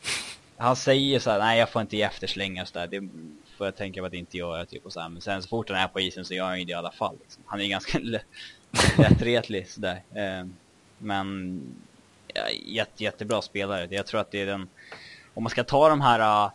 han 0.56 0.76
säger 0.76 1.20
så 1.20 1.30
här, 1.30 1.38
nej 1.38 1.58
jag 1.58 1.70
får 1.70 1.82
inte 1.82 1.96
ge 1.96 2.02
efterslängar 2.02 2.62
och 2.62 2.68
så 2.68 2.78
där. 2.78 2.86
Det 2.86 3.08
får 3.58 3.66
jag 3.66 3.76
tänka 3.76 4.00
på 4.00 4.06
att 4.06 4.14
inte 4.14 4.36
göra 4.36 4.66
typ 4.66 4.86
och 4.86 4.92
så 4.92 5.00
här. 5.00 5.08
Men 5.08 5.20
sen 5.20 5.42
så 5.42 5.48
fort 5.48 5.70
han 5.70 5.78
är 5.78 5.88
på 5.88 6.00
isen 6.00 6.24
så 6.24 6.34
gör 6.34 6.44
han 6.44 6.58
ju 6.58 6.64
det 6.64 6.70
i 6.70 6.74
alla 6.74 6.92
fall. 6.92 7.16
Liksom. 7.22 7.42
Han 7.46 7.60
är 7.60 7.68
ganska 7.68 7.98
lättretlig 8.98 9.68
sådär. 9.68 10.02
Eh, 10.14 10.46
men 10.98 11.60
ja, 12.34 12.42
jätte, 12.66 13.04
jättebra 13.04 13.42
spelare. 13.42 13.88
Jag 13.90 14.06
tror 14.06 14.20
att 14.20 14.30
det 14.30 14.40
är 14.40 14.46
den, 14.46 14.68
om 15.34 15.42
man 15.42 15.50
ska 15.50 15.64
ta 15.64 15.88
de 15.88 16.00
här 16.00 16.50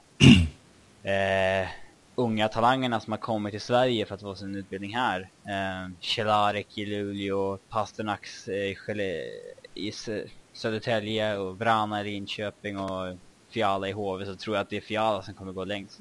äh, 1.04 1.68
unga 2.16 2.48
talangerna 2.48 3.00
som 3.00 3.14
har 3.14 3.18
kommit 3.18 3.52
till 3.52 3.62
Sverige 3.62 4.06
för 4.06 4.16
att 4.16 4.22
få 4.22 4.36
sin 4.36 4.56
utbildning 4.56 4.96
här. 4.96 5.22
Eh, 5.22 5.92
Cehlarik 6.02 6.78
eh, 6.78 6.84
i 6.84 6.86
Luleå, 6.86 7.58
Pasternaks 7.70 8.48
äh, 8.48 8.76
i 9.74 9.92
Södertälje 10.54 11.38
och 11.38 11.60
Vrana 11.60 12.02
i 12.02 12.04
Linköping 12.04 12.80
och 12.80 13.18
Fiala 13.50 13.90
i 13.90 13.92
HV 13.92 14.26
så 14.26 14.36
tror 14.36 14.56
jag 14.56 14.62
att 14.62 14.70
det 14.70 14.78
är 14.78 14.82
Fiala 14.82 15.22
som 15.22 15.34
kommer 15.34 15.52
gå 15.54 15.66
längst. 15.66 16.00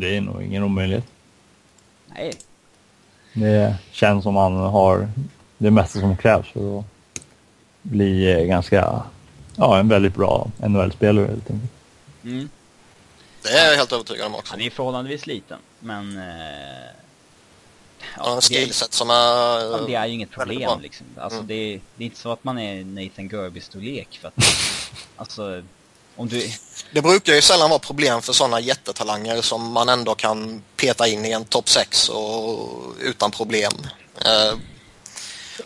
Det 0.00 0.16
är 0.16 0.20
nog 0.20 0.42
ingen 0.42 0.62
omöjlighet. 0.62 1.04
Nej, 2.06 2.32
Det 3.34 3.74
känns 3.92 4.22
som 4.22 4.36
han 4.36 4.56
har 4.56 5.08
det 5.58 5.70
mesta 5.70 6.00
som 6.00 6.16
krävs 6.16 6.48
för 6.48 6.78
att 6.78 6.84
bli 7.82 8.32
eh, 8.32 8.44
ganska, 8.46 9.02
ja 9.56 9.78
en 9.78 9.88
väldigt 9.88 10.14
bra 10.14 10.50
NHL-spelare 10.56 11.26
helt 11.26 11.50
enkelt. 11.50 11.70
mm. 12.24 12.48
Det 13.42 13.48
är 13.48 13.70
jag 13.70 13.76
helt 13.76 13.92
övertygad 13.92 14.26
om 14.26 14.34
också. 14.34 14.52
han 14.52 14.60
är 14.60 14.70
förhållandevis 14.70 15.26
liten 15.26 15.58
men 15.80 16.16
eh, 16.18 16.88
Han 18.02 18.32
har 18.34 18.40
skillset 18.40 18.92
som 18.92 19.08
Ja, 19.10 19.78
är... 19.80 19.86
det 19.86 19.94
är 19.94 20.06
ju 20.06 20.12
inget 20.14 20.38
väldigt 20.38 20.58
problem 20.58 20.80
liksom. 20.80 21.06
Alltså 21.16 21.38
Mm. 21.38 21.46
det, 21.48 21.80
det 21.96 22.04
är 22.04 22.06
inte 22.06 22.18
så 22.18 22.32
att 22.32 22.44
man 22.44 22.58
är 22.58 22.84
Nathan 22.84 23.28
Gerby-storlek 23.28 24.18
för 24.20 24.28
att, 24.28 24.34
alltså, 25.16 25.62
om 26.22 26.28
du, 26.28 26.50
Det 26.92 27.02
brukar 27.02 27.34
ju 27.34 27.42
sällan 27.42 27.70
vara 27.70 27.78
problem 27.78 28.22
för 28.22 28.32
sådana 28.32 28.60
jättetalanger 28.60 29.42
som 29.42 29.72
man 29.72 29.88
ändå 29.88 30.14
kan 30.14 30.62
peta 30.76 31.08
in 31.08 31.24
i 31.24 31.30
en 31.30 31.44
topp 31.44 31.68
6 31.68 32.08
och 32.08 32.94
utan 33.00 33.30
problem. 33.30 33.72
Eh, 34.24 34.58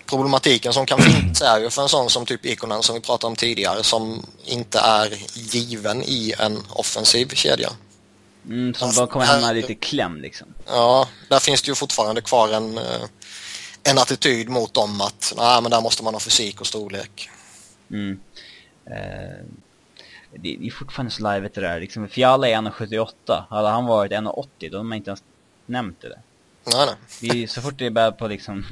problematiken 0.06 0.72
som 0.72 0.86
kan 0.86 1.02
finnas 1.02 1.42
är 1.42 1.60
ju 1.60 1.70
för 1.70 1.82
en 1.82 1.88
sån 1.88 2.10
som 2.10 2.26
typ 2.26 2.46
Ikonen 2.46 2.82
som 2.82 2.94
vi 2.94 3.00
pratade 3.00 3.30
om 3.30 3.36
tidigare 3.36 3.82
som 3.82 4.26
inte 4.44 4.78
är 4.78 5.18
given 5.34 6.02
i 6.02 6.34
en 6.38 6.62
offensiv 6.68 7.28
kedja. 7.28 7.70
mm, 8.46 8.74
som 8.74 8.92
bara 8.96 9.06
kommer 9.06 9.26
hamna 9.26 9.52
lite 9.52 9.74
kläm 9.74 10.20
liksom. 10.20 10.46
Ja, 10.66 11.08
där 11.28 11.38
finns 11.38 11.62
det 11.62 11.68
ju 11.68 11.74
fortfarande 11.74 12.20
kvar 12.20 12.48
en, 12.48 12.78
eh, 12.78 13.02
en 13.82 13.98
attityd 13.98 14.48
mot 14.48 14.74
dem 14.74 15.00
att 15.00 15.34
nej 15.36 15.62
men 15.62 15.70
där 15.70 15.80
måste 15.80 16.04
man 16.04 16.14
ha 16.14 16.20
fysik 16.20 16.60
och 16.60 16.66
storlek. 16.66 17.30
Mm. 17.90 18.20
Eh, 18.90 19.65
det, 20.32 20.56
det 20.56 20.66
är 20.66 20.70
fortfarande 20.70 21.12
så 21.12 21.32
livet 21.32 21.54
det 21.54 21.60
där. 21.60 21.80
Liksom, 21.80 22.08
Fiala 22.08 22.48
är 22.48 22.54
1,78. 22.54 23.44
Hade 23.50 23.68
han 23.68 23.86
varit 23.86 24.12
1,80 24.12 24.70
då 24.70 24.76
hade 24.76 24.88
man 24.88 24.96
inte 24.96 25.10
ens 25.10 25.22
nämnt 25.66 26.00
det 26.00 26.08
där. 26.08 26.20
Nej, 26.64 26.86
nej. 26.86 26.96
Det 27.20 27.42
är, 27.42 27.46
så 27.46 27.62
fort 27.62 27.78
det 27.78 27.86
är 27.86 28.10
på 28.10 28.28
liksom 28.28 28.66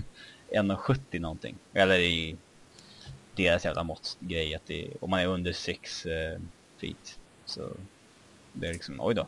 1,70 0.52 1.20
någonting. 1.20 1.56
Eller 1.72 1.98
i 1.98 2.36
deras 3.36 3.64
jävla 3.64 3.82
måttgrej 3.82 4.54
att 4.54 4.66
det, 4.66 4.90
om 5.00 5.10
man 5.10 5.20
är 5.20 5.26
under 5.26 5.52
6 5.52 6.06
eh, 6.06 6.40
feet 6.80 7.18
så 7.46 7.70
det 8.52 8.68
är 8.68 8.72
liksom, 8.72 9.00
oj 9.00 9.14
då. 9.14 9.26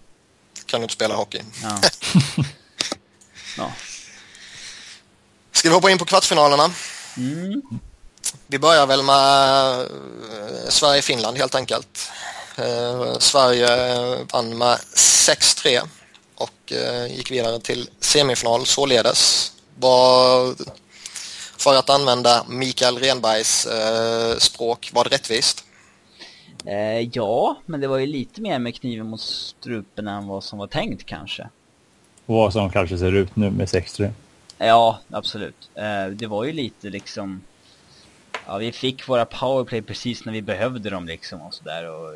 Kan 0.66 0.80
du 0.80 0.84
inte 0.84 0.94
spela 0.94 1.14
hockey. 1.14 1.40
Ja. 1.62 1.80
ja. 3.58 3.72
Ska 5.52 5.68
vi 5.68 5.74
hoppa 5.74 5.90
in 5.90 5.98
på 5.98 6.04
kvartsfinalerna? 6.04 6.70
Mm. 7.16 7.62
Vi 8.46 8.58
börjar 8.58 8.86
väl 8.86 9.02
med 9.02 9.80
eh, 9.80 10.68
Sverige-Finland 10.68 11.38
helt 11.38 11.54
enkelt. 11.54 12.10
Eh, 12.58 13.18
Sverige 13.18 13.68
vann 14.32 14.58
med 14.58 14.76
6-3 14.94 15.80
och 16.34 16.72
eh, 16.72 17.16
gick 17.16 17.30
vidare 17.30 17.60
till 17.60 17.88
semifinal 18.00 18.66
således. 18.66 19.52
Var, 19.78 20.54
för 21.58 21.74
att 21.74 21.90
använda 21.90 22.44
Mikael 22.48 22.98
Renbergs 22.98 23.68
språk, 24.38 24.90
var 24.94 25.04
det 25.04 25.10
rättvist? 25.10 25.64
Ja, 27.12 27.56
men 27.66 27.80
det 27.80 27.88
var 27.88 27.98
ju 27.98 28.06
lite 28.06 28.40
mer 28.40 28.58
med 28.58 28.74
kniven 28.74 29.06
mot 29.06 29.20
strupen 29.20 30.08
än 30.08 30.26
vad 30.26 30.44
som 30.44 30.58
var 30.58 30.66
tänkt 30.66 31.06
kanske. 31.06 31.48
Vad 32.26 32.52
som 32.52 32.70
kanske 32.70 32.98
ser 32.98 33.12
ut 33.12 33.36
nu 33.36 33.50
med 33.50 33.66
6-3. 33.66 34.10
Ja, 34.58 34.98
absolut. 35.10 35.70
Det 36.12 36.26
var 36.26 36.44
ju 36.44 36.52
lite 36.52 36.90
liksom... 36.90 37.40
Ja, 38.46 38.58
vi 38.58 38.72
fick 38.72 39.08
våra 39.08 39.24
powerplay 39.24 39.82
precis 39.82 40.24
när 40.24 40.32
vi 40.32 40.42
behövde 40.42 40.90
dem 40.90 41.06
liksom 41.06 41.40
och 41.40 41.54
sådär 41.54 41.90
och... 41.90 42.14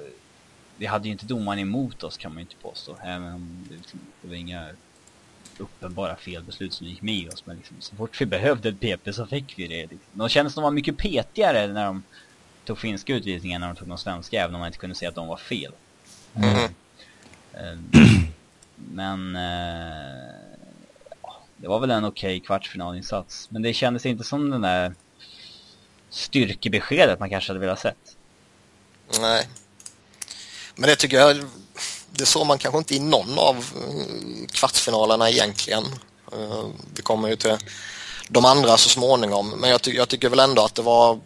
Vi 0.77 0.87
hade 0.87 1.09
ju 1.09 1.13
inte 1.13 1.27
domaren 1.27 1.59
emot 1.59 2.03
oss 2.03 2.17
kan 2.17 2.33
man 2.33 2.39
ju 2.39 2.43
inte 2.43 2.57
påstå. 2.57 2.97
Även 3.03 3.33
om 3.33 3.67
det, 3.69 3.77
liksom, 3.77 4.01
var 4.23 4.35
inga 4.35 4.69
uppenbara 5.59 6.17
felbeslut 6.17 6.73
som 6.73 6.87
gick 6.87 7.03
med 7.03 7.33
oss. 7.33 7.47
Men 7.47 7.57
liksom, 7.57 7.77
så 7.81 7.97
fort 7.97 8.21
vi 8.21 8.27
behövde 8.27 8.69
ett 8.69 8.81
PP 8.81 9.13
så 9.13 9.27
fick 9.27 9.59
vi 9.59 9.67
det. 9.67 9.81
Liksom. 9.81 9.99
De 10.13 10.29
kändes 10.29 10.55
som 10.55 10.61
de 10.61 10.65
var 10.65 10.71
mycket 10.71 10.97
petigare 10.97 11.67
när 11.67 11.85
de 11.85 12.03
tog 12.65 12.79
finska 12.79 13.15
utvisningar 13.15 13.59
när 13.59 13.67
de 13.67 13.77
tog 13.77 13.89
de 13.89 13.99
svenska. 13.99 14.43
Även 14.43 14.55
om 14.55 14.61
man 14.61 14.67
inte 14.67 14.79
kunde 14.79 14.97
säga 14.97 15.09
att 15.09 15.15
de 15.15 15.27
var 15.29 15.37
fel. 15.37 15.73
Eh, 17.55 17.79
Men 18.75 19.35
ja, 21.23 21.43
det 21.57 21.69
var 21.69 21.81
väl 21.81 21.91
en 21.91 22.05
okej 22.05 22.41
kvartsfinalinsats. 22.41 23.51
Men 23.51 23.63
det 23.63 23.73
kändes 23.73 24.07
inte 24.07 24.25
som 24.25 24.51
den 24.51 24.61
där 24.61 24.95
styrkebeskedet 26.11 27.21
man 27.21 27.31
kanske 27.31 27.51
hade 27.51 27.61
velat 27.61 27.81
sett. 27.81 28.17
Nej. 29.21 29.49
Men 30.75 30.89
det 30.89 30.97
tycker 30.97 31.17
jag, 31.17 31.45
det 32.11 32.27
såg 32.27 32.47
man 32.47 32.59
kanske 32.59 32.79
inte 32.79 32.95
i 32.95 32.99
någon 32.99 33.39
av 33.39 33.57
eh, 33.57 34.47
kvartsfinalerna 34.53 35.31
egentligen. 35.31 35.85
Eh, 36.33 36.67
Vi 36.95 37.03
kommer 37.03 37.29
ju 37.29 37.37
till 37.37 37.57
de 38.29 38.45
andra 38.45 38.77
så 38.77 38.89
småningom, 38.89 39.51
men 39.51 39.71
jag, 39.71 39.83
ty 39.83 39.91
jag 39.93 40.09
tycker 40.09 40.29
väl 40.29 40.41
ändå 40.41 40.63
att 40.65 40.75
det 40.75 40.83
var 40.83 41.21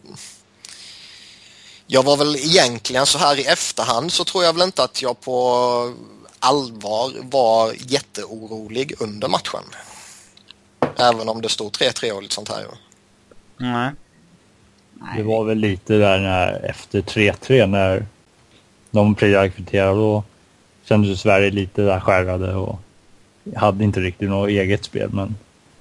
jag 1.86 2.02
var 2.02 2.16
väl 2.16 2.36
egentligen 2.36 3.06
så 3.06 3.18
här 3.18 3.38
i 3.38 3.44
efterhand 3.44 4.12
så 4.12 4.24
tror 4.24 4.44
jag 4.44 4.52
väl 4.52 4.62
inte 4.62 4.82
att 4.84 5.02
jag 5.02 5.20
på 5.20 5.94
allvar 6.38 7.12
var 7.22 7.74
jätteorolig 7.78 8.94
under 8.98 9.28
matchen. 9.28 9.64
Även 10.96 11.28
om 11.28 11.42
det 11.42 11.48
stod 11.48 11.72
3-3 11.72 12.10
och 12.10 12.22
lite 12.22 12.34
sånt 12.34 12.48
här. 12.48 12.66
Nej. 13.56 13.90
Det 15.16 15.22
var 15.22 15.44
väl 15.44 15.58
lite 15.58 15.94
där 15.98 16.20
när, 16.20 16.64
efter 16.64 17.00
3-3 17.00 17.66
när 17.66 18.06
de 18.90 19.14
prioriterade 19.14 19.98
då 19.98 20.24
kändes 20.84 21.20
Sverige 21.20 21.50
lite 21.50 21.82
där 21.82 22.00
skärrade 22.00 22.54
och 22.54 22.78
hade 23.56 23.84
inte 23.84 24.00
riktigt 24.00 24.28
något 24.28 24.48
eget 24.48 24.84
spel 24.84 25.10
men 25.12 25.34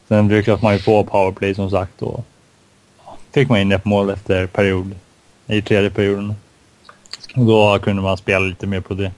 sen 0.08 0.28
lyckades 0.28 0.62
man 0.62 0.74
ju 0.74 0.80
få 0.80 1.04
powerplay 1.04 1.56
som 1.56 1.70
sagt 1.70 2.02
och 2.02 2.26
fick 3.32 3.50
man 3.50 3.60
in 3.60 3.72
ett 3.72 3.86
mål 3.86 4.10
efter 4.10 4.48
period 4.48 4.96
i 5.48 5.62
tredje 5.62 5.90
perioden. 5.90 6.34
Och 7.36 7.46
då 7.46 7.80
kunde 7.80 8.02
man 8.02 8.18
spela 8.18 8.46
lite 8.46 8.68
mer 8.68 8.82
på 8.82 8.94
det. 8.94 9.12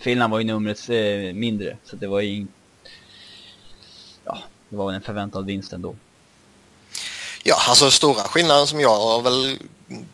Finland 0.00 0.32
var 0.32 0.38
ju 0.38 0.44
numret 0.44 0.88
eh, 0.88 1.34
mindre, 1.34 1.76
så 1.84 1.96
det 1.96 2.06
var 2.06 2.20
ju... 2.20 2.46
Ja, 4.24 4.38
det 4.68 4.76
var 4.76 4.86
väl 4.86 4.94
en 4.94 5.02
förväntad 5.02 5.46
vinst 5.46 5.72
ändå. 5.72 5.94
Ja, 7.42 7.56
alltså 7.68 7.90
stora 7.90 8.22
skillnaden 8.22 8.66
som 8.66 8.80
jag 8.80 9.22
väl 9.22 9.58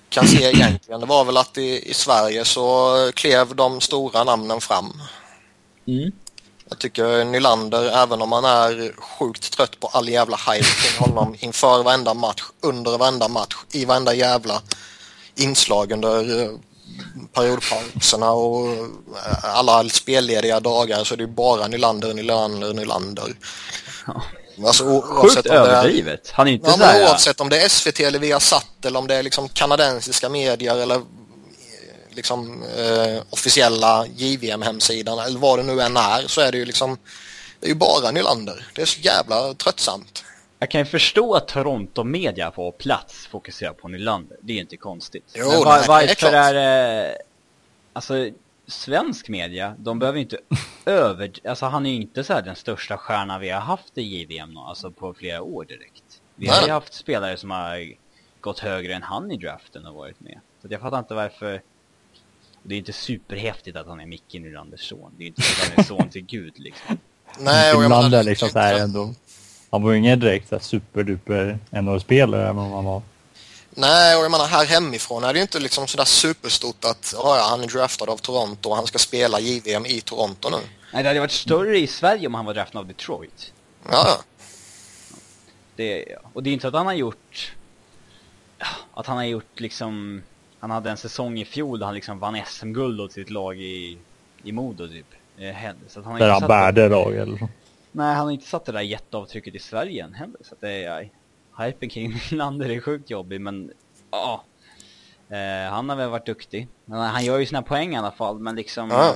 kan 0.09 0.29
se 0.29 0.45
egentligen 0.45 1.01
det 1.01 1.07
var 1.07 1.25
väl 1.25 1.37
att 1.37 1.59
i, 1.59 1.91
i 1.91 1.95
Sverige 1.95 2.45
så 2.45 2.95
klev 3.15 3.57
de 3.57 3.81
stora 3.81 4.25
namnen 4.25 4.61
fram. 4.61 5.03
Mm. 5.87 6.13
Jag 6.69 6.79
tycker 6.79 7.25
Nylander, 7.25 8.03
även 8.03 8.23
om 8.23 8.33
han 8.33 8.45
är 8.45 8.93
sjukt 9.01 9.53
trött 9.53 9.81
på 9.81 9.87
all 9.87 10.09
jävla 10.09 10.37
hype 10.37 10.65
kring 10.65 11.09
honom 11.09 11.37
inför 11.39 11.83
varenda 11.83 12.15
match, 12.15 12.43
under 12.61 12.99
varenda 12.99 13.29
match, 13.29 13.57
i 13.73 13.85
varenda 13.85 14.15
jävla 14.15 14.63
inslag 15.35 15.93
under 15.93 16.43
eh, 16.43 16.51
periodpauserna 17.33 18.31
och 18.31 18.69
eh, 18.69 19.57
alla 19.57 19.89
spellediga 19.89 20.61
dagar 20.61 21.05
så 21.05 21.15
är 21.15 21.19
det 21.19 21.25
ju 21.25 21.31
bara 21.31 21.69
Nylander, 21.69 22.15
Nylander, 22.15 22.75
Nylander. 22.75 23.37
Ja. 24.07 24.23
Alltså, 24.67 25.00
Sjukt 25.00 25.47
är- 25.47 25.53
överdrivet. 25.53 26.31
Han 26.31 26.49
är 26.49 26.53
inte 26.53 26.67
Ja, 26.71 26.73
sådär... 26.73 27.05
oavsett 27.05 27.41
om 27.41 27.49
det 27.49 27.62
är 27.62 27.69
SVT 27.69 28.00
eller 28.00 28.19
Viasat 28.19 28.85
eller 28.85 28.99
om 28.99 29.07
det 29.07 29.15
är 29.15 29.23
liksom 29.23 29.49
kanadensiska 29.49 30.29
medier 30.29 30.77
eller 30.77 30.95
eh, 30.95 31.03
liksom 32.11 32.62
eh, 32.62 33.23
officiella 33.31 34.07
JVM-hemsidan 34.17 35.19
eller 35.19 35.38
vad 35.38 35.59
det 35.59 35.62
nu 35.62 35.81
än 35.81 35.97
är 35.97 36.23
så 36.27 36.41
är 36.41 36.53
det 36.53 36.59
ju 36.59 36.65
liksom 36.65 36.99
det 37.61 37.67
är 37.67 37.69
ju 37.71 37.75
bara 37.75 38.11
Nylander. 38.11 38.67
Det 38.75 38.83
är 38.83 38.87
så 38.87 39.00
jävla 39.00 39.55
tröttsamt. 39.55 40.25
Jag 40.59 40.71
kan 40.71 40.81
ju 40.81 40.85
förstå 40.85 41.35
att 41.35 41.49
Toronto 41.49 42.05
Media 42.05 42.50
på 42.50 42.73
plats 42.73 43.27
fokuserar 43.27 43.73
på 43.73 43.88
Nylander. 43.88 44.37
Det 44.43 44.53
är 44.53 44.61
inte 44.61 44.77
konstigt. 44.77 45.25
Jo, 45.35 45.49
Men 45.50 45.59
var, 45.59 45.65
nej, 45.75 45.83
är 45.85 45.88
varför 45.88 46.15
klart. 46.15 46.33
är 46.33 46.55
det... 46.55 47.17
Alltså, 47.93 48.15
svensk 48.69 49.29
media, 49.29 49.75
de 49.79 49.99
behöver 49.99 50.19
inte 50.21 50.38
över... 50.88 51.33
Alltså 51.49 51.66
han 51.66 51.87
är 51.87 51.90
ju 51.90 51.97
inte 51.97 52.25
så 52.25 52.33
här 52.33 52.42
den 52.42 52.57
största 52.57 52.97
stjärna 52.97 53.38
vi 53.38 53.50
har 53.50 53.61
haft 53.61 53.99
i 53.99 54.02
JVM 54.02 54.57
alltså 54.57 54.90
på 54.90 55.14
flera 55.14 55.42
år 55.42 55.64
direkt. 55.64 56.21
Vi 56.35 56.49
har 56.49 56.62
ju 56.62 56.73
haft 56.73 56.95
spelare 56.95 57.37
som 57.37 57.50
har 57.50 57.92
gått 58.40 58.59
högre 58.59 58.95
än 58.95 59.02
han 59.02 59.30
i 59.30 59.37
draften 59.37 59.87
och 59.87 59.95
varit 59.95 60.21
med. 60.21 60.40
Så 60.62 60.68
jag 60.71 60.80
fattar 60.80 60.99
inte 60.99 61.14
varför... 61.14 61.62
Det 62.62 62.75
är 62.75 62.78
inte 62.78 62.92
superhäftigt 62.92 63.76
att 63.76 63.87
han 63.87 64.00
är 64.00 64.07
Micke 64.07 64.33
Nylanders 64.33 64.88
son. 64.88 65.12
Det 65.18 65.25
är 65.25 65.28
inte 65.28 65.42
så 65.42 65.62
att 65.62 65.68
han 65.68 65.78
är 65.78 65.88
son 65.88 66.09
till 66.09 66.25
Gud 66.25 66.59
liksom. 66.59 66.99
Nej, 67.38 67.75
och 67.75 67.85
jag 67.85 67.88
menar... 67.88 68.23
liksom 68.23 68.49
så 68.49 68.59
här 68.59 68.78
ändå. 68.78 69.14
Han 69.71 69.83
var 69.83 69.92
ju 69.92 69.99
ingen 69.99 70.21
direkt 70.21 70.64
superduper 70.64 71.59
NHL-spelare 71.71 72.42
även 72.42 72.59
om 72.59 72.73
han 72.73 72.85
var 72.85 73.02
Nej, 73.80 74.16
och 74.16 74.25
jag 74.25 74.30
menar 74.30 74.47
här 74.47 74.64
hemifrån 74.64 75.25
är 75.25 75.33
det 75.33 75.38
ju 75.38 75.42
inte 75.42 75.59
liksom 75.59 75.87
sådär 75.87 76.04
superstort 76.04 76.85
att 76.85 77.14
ja, 77.16 77.47
han 77.50 77.62
är 77.62 77.66
draftad 77.66 78.11
av 78.11 78.16
Toronto 78.16 78.68
och 78.68 78.76
han 78.76 78.87
ska 78.87 78.99
spela 78.99 79.40
JVM 79.40 79.87
i 79.87 80.00
Toronto 80.00 80.50
nu. 80.50 80.59
Nej, 80.92 81.02
det 81.02 81.09
hade 81.09 81.21
varit 81.21 81.30
större 81.30 81.78
i 81.78 81.87
Sverige 81.87 82.26
om 82.26 82.35
han 82.35 82.45
var 82.45 82.54
draftad 82.54 82.78
av 82.78 82.87
Detroit. 82.87 83.52
Ja. 83.90 84.21
Det, 85.76 86.16
och 86.33 86.42
det 86.42 86.50
är 86.50 86.52
inte 86.52 86.62
så 86.62 86.68
att 86.68 86.75
han 86.75 86.87
har 86.87 86.95
gjort... 86.95 87.57
Att 88.95 89.07
han 89.07 89.16
har 89.16 89.25
gjort 89.25 89.61
liksom... 89.61 90.23
Han 90.61 90.71
hade 90.71 90.90
en 90.90 90.97
säsong 90.97 91.38
i 91.38 91.45
fjol 91.45 91.78
där 91.78 91.87
han 91.87 91.95
liksom 91.95 92.18
vann 92.18 92.40
SM-guld 92.47 93.00
åt 93.00 93.12
sitt 93.12 93.30
lag 93.30 93.61
i, 93.61 93.99
i 94.42 94.52
Modo 94.52 94.88
typ. 94.88 95.07
Eh, 95.38 95.54
så 95.88 96.00
att 96.00 96.07
han 96.07 96.18
där 96.18 96.30
han 96.30 96.49
bärde 96.49 96.88
lag 96.88 97.16
eller. 97.16 97.49
Nej, 97.92 98.14
han 98.14 98.25
har 98.25 98.30
inte 98.30 98.47
satt 98.47 98.64
det 98.64 98.73
där 98.73 98.80
jätteavtrycket 98.80 99.54
i 99.54 99.59
Sverige 99.59 100.04
än 100.04 100.14
heller. 100.14 100.40
Så 100.40 100.54
att 100.54 100.61
det 100.61 100.85
är 100.85 101.11
hypen 101.59 101.88
kring 101.88 102.21
Nylander 102.30 102.71
är 102.71 102.80
sjukt 102.80 103.11
jobbig, 103.11 103.40
men 103.40 103.73
ja. 104.11 104.45
Eh, 105.28 105.71
han 105.71 105.88
har 105.88 105.97
väl 105.97 106.11
varit 106.11 106.26
duktig. 106.26 106.68
Men 106.85 107.00
han 107.00 107.25
gör 107.25 107.38
ju 107.38 107.47
sina 107.47 107.62
poäng 107.62 107.95
i 107.95 107.97
alla 107.97 108.11
fall, 108.11 108.38
men 108.38 108.57
liksom... 108.57 108.90
Ja. 108.90 109.14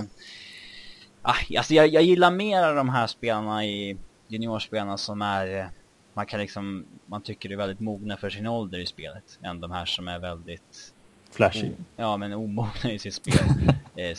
Ah, 1.22 1.34
alltså 1.56 1.74
jag, 1.74 1.88
jag 1.88 2.02
gillar 2.02 2.30
mer 2.30 2.74
de 2.74 2.88
här 2.88 3.06
spelarna 3.06 3.64
i 3.66 3.96
juniorspelarna 4.28 4.98
som 4.98 5.22
är... 5.22 5.68
Man 6.14 6.26
kan 6.26 6.40
liksom... 6.40 6.84
Man 7.06 7.22
tycker 7.22 7.52
är 7.52 7.56
väldigt 7.56 7.80
mogna 7.80 8.16
för 8.16 8.30
sin 8.30 8.46
ålder 8.46 8.78
i 8.78 8.86
spelet. 8.86 9.38
Än 9.42 9.60
de 9.60 9.70
här 9.70 9.84
som 9.84 10.08
är 10.08 10.18
väldigt... 10.18 10.94
Flashy. 11.30 11.70
ja, 11.96 12.16
men 12.16 12.32
omogna 12.32 12.92
i 12.92 12.98
sitt 12.98 13.14
spel. 13.14 13.34
eh, 13.96 14.16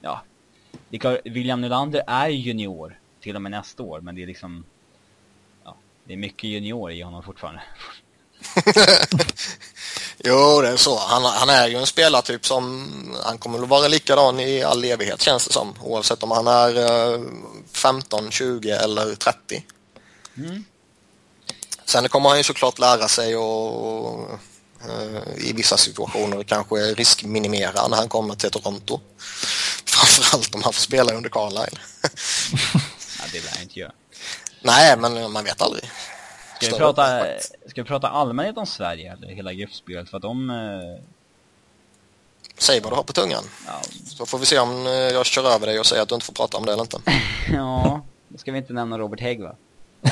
ja. 0.00 0.22
William 1.24 1.60
Nylander 1.60 2.02
är 2.06 2.28
junior 2.28 2.98
till 3.20 3.36
och 3.36 3.42
med 3.42 3.50
nästa 3.50 3.82
år, 3.82 4.00
men 4.00 4.14
det 4.14 4.22
är 4.22 4.26
liksom 4.26 4.64
det 6.06 6.12
är 6.12 6.16
mycket 6.16 6.44
junior 6.44 6.90
i 6.90 7.02
honom 7.02 7.22
fortfarande. 7.22 7.62
jo, 10.24 10.60
det 10.60 10.68
är 10.68 10.76
så. 10.76 10.98
Han, 10.98 11.24
han, 11.24 11.48
är 11.48 11.68
ju 11.68 11.76
en 11.76 11.86
spelartyp 11.86 12.46
som 12.46 12.88
han 13.24 13.38
kommer 13.38 13.62
att 13.62 13.68
vara 13.68 13.88
likadan 13.88 14.40
i 14.40 14.62
all 14.62 14.84
evighet 14.84 15.22
känns 15.22 15.46
det 15.46 15.52
som. 15.52 15.74
Oavsett 15.82 16.22
om 16.22 16.30
han 16.30 16.46
är 16.46 16.74
15, 17.72 18.30
20 18.30 18.70
eller 18.70 19.14
30. 19.14 19.64
Mm. 20.36 20.64
Sen 21.84 22.08
kommer 22.08 22.28
han 22.28 22.38
ju 22.38 22.44
såklart 22.44 22.78
lära 22.78 23.08
sig 23.08 23.36
och 23.36 24.30
eh, 24.88 25.48
i 25.48 25.52
vissa 25.52 25.76
situationer 25.76 26.42
kanske 26.42 26.74
riskminimera 26.76 27.88
när 27.88 27.96
han 27.96 28.08
kommer 28.08 28.34
till 28.34 28.50
Toronto. 28.50 29.00
Framförallt 29.84 30.54
om 30.54 30.62
han 30.62 30.72
får 30.72 30.80
spela 30.80 31.12
under 31.12 31.30
Carlisle. 31.30 31.80
ja, 33.18 33.24
det 33.32 33.44
lär 33.44 33.50
han 33.50 33.62
inte 33.62 33.80
göra. 33.80 33.92
Nej, 34.62 34.96
men 34.96 35.32
man 35.32 35.44
vet 35.44 35.62
aldrig. 35.62 35.90
Ska 36.60 36.70
vi, 36.70 36.78
prata, 36.78 37.24
ska 37.66 37.82
vi 37.82 37.88
prata 37.88 38.08
allmänhet 38.08 38.56
om 38.56 38.66
Sverige 38.66 39.12
eller 39.12 39.28
hela 39.28 39.52
gruppspelet? 39.52 40.10
För 40.10 40.16
att 40.16 40.22
de... 40.22 40.50
Eh... 40.50 41.02
Säg 42.58 42.80
vad 42.80 42.92
du 42.92 42.96
har 42.96 43.02
på 43.02 43.12
tungan. 43.12 43.42
Ja. 43.66 43.80
Så 44.06 44.26
får 44.26 44.38
vi 44.38 44.46
se 44.46 44.58
om 44.58 44.86
eh, 44.86 44.92
jag 44.92 45.26
kör 45.26 45.54
över 45.54 45.66
dig 45.66 45.80
och 45.80 45.86
säger 45.86 46.02
att 46.02 46.08
du 46.08 46.14
inte 46.14 46.26
får 46.26 46.32
prata 46.32 46.58
om 46.58 46.66
det 46.66 46.72
eller 46.72 46.82
inte. 46.82 46.98
ja, 47.52 48.00
då 48.28 48.38
ska 48.38 48.52
vi 48.52 48.58
inte 48.58 48.72
nämna 48.72 48.98
Robert 48.98 49.20
Hägg 49.20 49.42
va? 49.42 49.56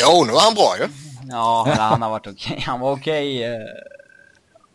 jo, 0.00 0.24
nu 0.24 0.32
är 0.32 0.40
han 0.40 0.54
bra 0.54 0.76
ju. 0.78 0.88
Ja, 1.28 1.74
han 1.78 2.02
har 2.02 2.10
varit 2.10 2.26
okej. 2.26 2.52
Okay. 2.52 2.64
Han 2.64 2.80
var 2.80 2.92
okej. 2.92 3.38
Okay, 3.38 3.42
eh... 3.42 3.66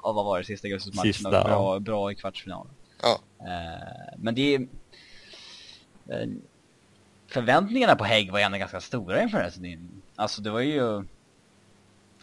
vad 0.04 0.26
var 0.26 0.40
det? 0.40 0.46
Sista. 0.46 0.68
Sista, 1.04 1.30
bra, 1.30 1.46
ja. 1.50 1.80
bra 1.80 2.12
i 2.12 2.16
kvartsfinalen. 2.16 2.74
Ja. 3.02 3.20
Eh, 3.40 4.18
men 4.18 4.36
det 4.36 4.56
är... 4.56 4.62
Eh, 6.10 6.28
förväntningarna 7.28 7.96
på 7.96 8.04
Hägg 8.04 8.32
var 8.32 8.40
ändå 8.40 8.58
ganska 8.58 8.82
stora 8.82 9.22
inför 9.22 9.38
den 9.38 9.46
här 9.46 9.52
Alltså 10.22 10.42
det 10.42 10.50
var 10.50 10.60
ju... 10.60 10.82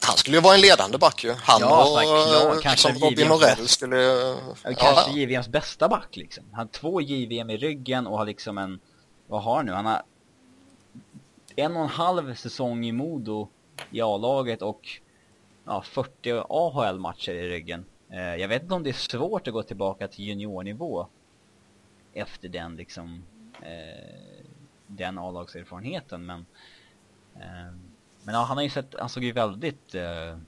Han 0.00 0.16
skulle 0.16 0.36
ju 0.36 0.40
vara 0.40 0.54
en 0.54 0.60
ledande 0.60 0.98
back 0.98 1.24
ju. 1.24 1.32
Han 1.32 1.60
ja, 1.60 1.82
och 1.82 2.00
klar, 2.00 2.62
kanske 2.62 2.92
Robin 2.92 3.28
Norell 3.28 3.68
skulle... 3.68 3.96
Ja, 3.96 4.74
kanske 4.76 5.10
JVMs 5.10 5.48
bästa 5.48 5.88
back 5.88 6.16
liksom. 6.16 6.44
Han 6.52 6.58
har 6.58 6.66
två 6.66 7.00
JVM 7.00 7.50
i 7.50 7.56
ryggen 7.56 8.06
och 8.06 8.18
har 8.18 8.26
liksom 8.26 8.58
en... 8.58 8.80
Vad 9.26 9.42
har 9.42 9.56
han 9.56 9.66
nu? 9.66 9.72
Han 9.72 9.86
har 9.86 10.02
en 11.56 11.76
och 11.76 11.82
en 11.82 11.88
halv 11.88 12.34
säsong 12.34 12.86
i 12.86 12.92
Modo 12.92 13.48
i 13.90 14.00
A-laget 14.00 14.62
och 14.62 14.88
ja, 15.64 15.82
40 15.82 16.42
AHL-matcher 16.48 17.32
i 17.32 17.48
ryggen. 17.48 17.84
Eh, 18.10 18.36
jag 18.36 18.48
vet 18.48 18.62
inte 18.62 18.74
om 18.74 18.82
det 18.82 18.90
är 18.90 18.94
svårt 18.94 19.48
att 19.48 19.54
gå 19.54 19.62
tillbaka 19.62 20.08
till 20.08 20.24
juniornivå 20.24 21.06
efter 22.12 22.48
den 22.48 22.76
liksom 22.76 23.24
eh, 23.62 24.24
den 24.86 25.18
A-lagserfarenheten 25.18 26.26
men 26.26 26.46
eh, 27.36 27.72
men 28.28 28.34
ja, 28.34 28.42
han 28.42 28.56
har 28.56 28.64
ju 28.64 28.70
sett, 28.70 28.94
han 28.98 29.08
såg 29.08 29.24
ju 29.24 29.32
väldigt 29.32 29.94
eh, 29.94 30.02
han, 30.02 30.40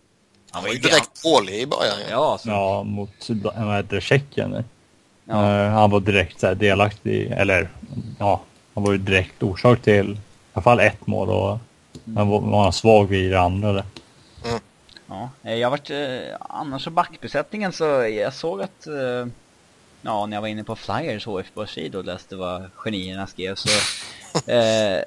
han 0.50 0.62
var 0.62 0.70
ju 0.70 0.78
direkt 0.78 1.22
dålig 1.22 1.60
i 1.60 1.66
början 1.66 1.96
ja. 2.00 2.10
Ja, 2.10 2.32
alltså. 2.32 2.48
ja 2.48 2.82
mot, 2.82 3.30
vad 3.42 3.76
heter 3.76 3.94
det, 3.94 4.00
Tjeckien 4.00 4.64
ja. 5.24 5.34
uh, 5.34 5.70
han 5.70 5.90
var 5.90 6.00
direkt 6.00 6.40
så 6.40 6.46
här, 6.46 6.54
delaktig 6.54 7.30
eller 7.30 7.68
ja, 8.18 8.40
han 8.74 8.84
var 8.84 8.92
ju 8.92 8.98
direkt 8.98 9.42
orsak 9.42 9.82
till 9.82 10.12
i 10.12 10.18
alla 10.52 10.62
fall 10.62 10.80
ett 10.80 11.06
mål 11.06 11.28
och 11.28 11.58
mm. 12.06 12.16
han 12.16 12.28
var, 12.28 12.40
var 12.40 12.72
svag 12.72 13.14
i 13.14 13.28
det 13.28 13.40
andra 13.40 13.72
där. 13.72 13.84
Mm. 14.44 14.60
Ja, 15.06 15.30
eh, 15.42 15.54
jag 15.54 15.70
varit, 15.70 15.90
eh, 15.90 16.36
annars 16.40 16.84
så 16.84 16.90
backbesättningen 16.90 17.72
så 17.72 17.84
jag 17.84 18.34
såg 18.34 18.62
att 18.62 18.86
eh, 18.86 19.26
ja, 20.02 20.26
när 20.26 20.36
jag 20.36 20.40
var 20.40 20.48
inne 20.48 20.64
på 20.64 20.76
Flyers 20.76 21.26
HF-börssida 21.26 21.98
och 21.98 22.04
läste 22.04 22.36
vad 22.36 22.70
genierna 22.74 23.26
skrev 23.26 23.54
så 23.54 23.68
eh, 24.52 25.02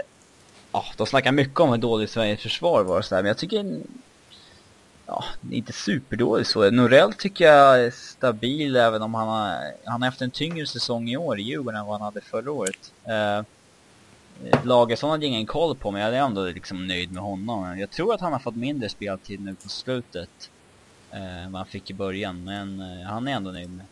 ja, 0.73 0.86
de 0.97 1.07
snackar 1.07 1.31
mycket 1.31 1.59
om 1.59 1.69
hur 1.69 1.77
dåligt 1.77 2.09
Sveriges 2.09 2.41
försvar 2.41 2.83
var 2.83 2.97
och 2.97 3.05
sådär, 3.05 3.21
men 3.21 3.27
jag 3.27 3.38
tycker 3.38 3.81
ja, 5.05 5.23
inte 5.51 5.73
superdåligt 5.73 6.49
så. 6.49 6.71
Norell 6.71 7.13
tycker 7.13 7.45
jag 7.45 7.86
är 7.86 7.91
stabil 7.91 8.75
även 8.75 9.01
om 9.01 9.13
han 9.13 9.27
har, 9.27 9.57
han 9.86 10.01
har 10.01 10.09
haft 10.09 10.21
en 10.21 10.31
tyngre 10.31 10.67
säsong 10.67 11.09
i 11.09 11.17
år 11.17 11.39
i 11.39 11.43
Djurgården 11.43 11.79
än 11.79 11.86
vad 11.86 11.99
han 11.99 12.05
hade 12.05 12.21
förra 12.21 12.51
året. 12.51 12.93
Eh, 13.03 13.45
Lagesson 14.63 15.09
hade 15.09 15.25
ingen 15.25 15.45
koll 15.45 15.75
på 15.75 15.91
men 15.91 16.01
jag 16.01 16.15
är 16.15 16.21
ändå 16.21 16.45
liksom 16.45 16.88
nöjd 16.88 17.12
med 17.12 17.23
honom. 17.23 17.79
Jag 17.79 17.89
tror 17.89 18.13
att 18.13 18.21
han 18.21 18.33
har 18.33 18.39
fått 18.39 18.55
mindre 18.55 18.89
speltid 18.89 19.39
nu 19.39 19.55
på 19.55 19.69
slutet 19.69 20.49
eh, 21.12 21.43
än 21.45 21.51
vad 21.51 21.59
han 21.59 21.67
fick 21.67 21.89
i 21.89 21.93
början, 21.93 22.43
men 22.43 22.79
eh, 22.79 23.07
han 23.07 23.27
är 23.27 23.31
ändå 23.31 23.51
nöjd 23.51 23.69
med. 23.69 23.86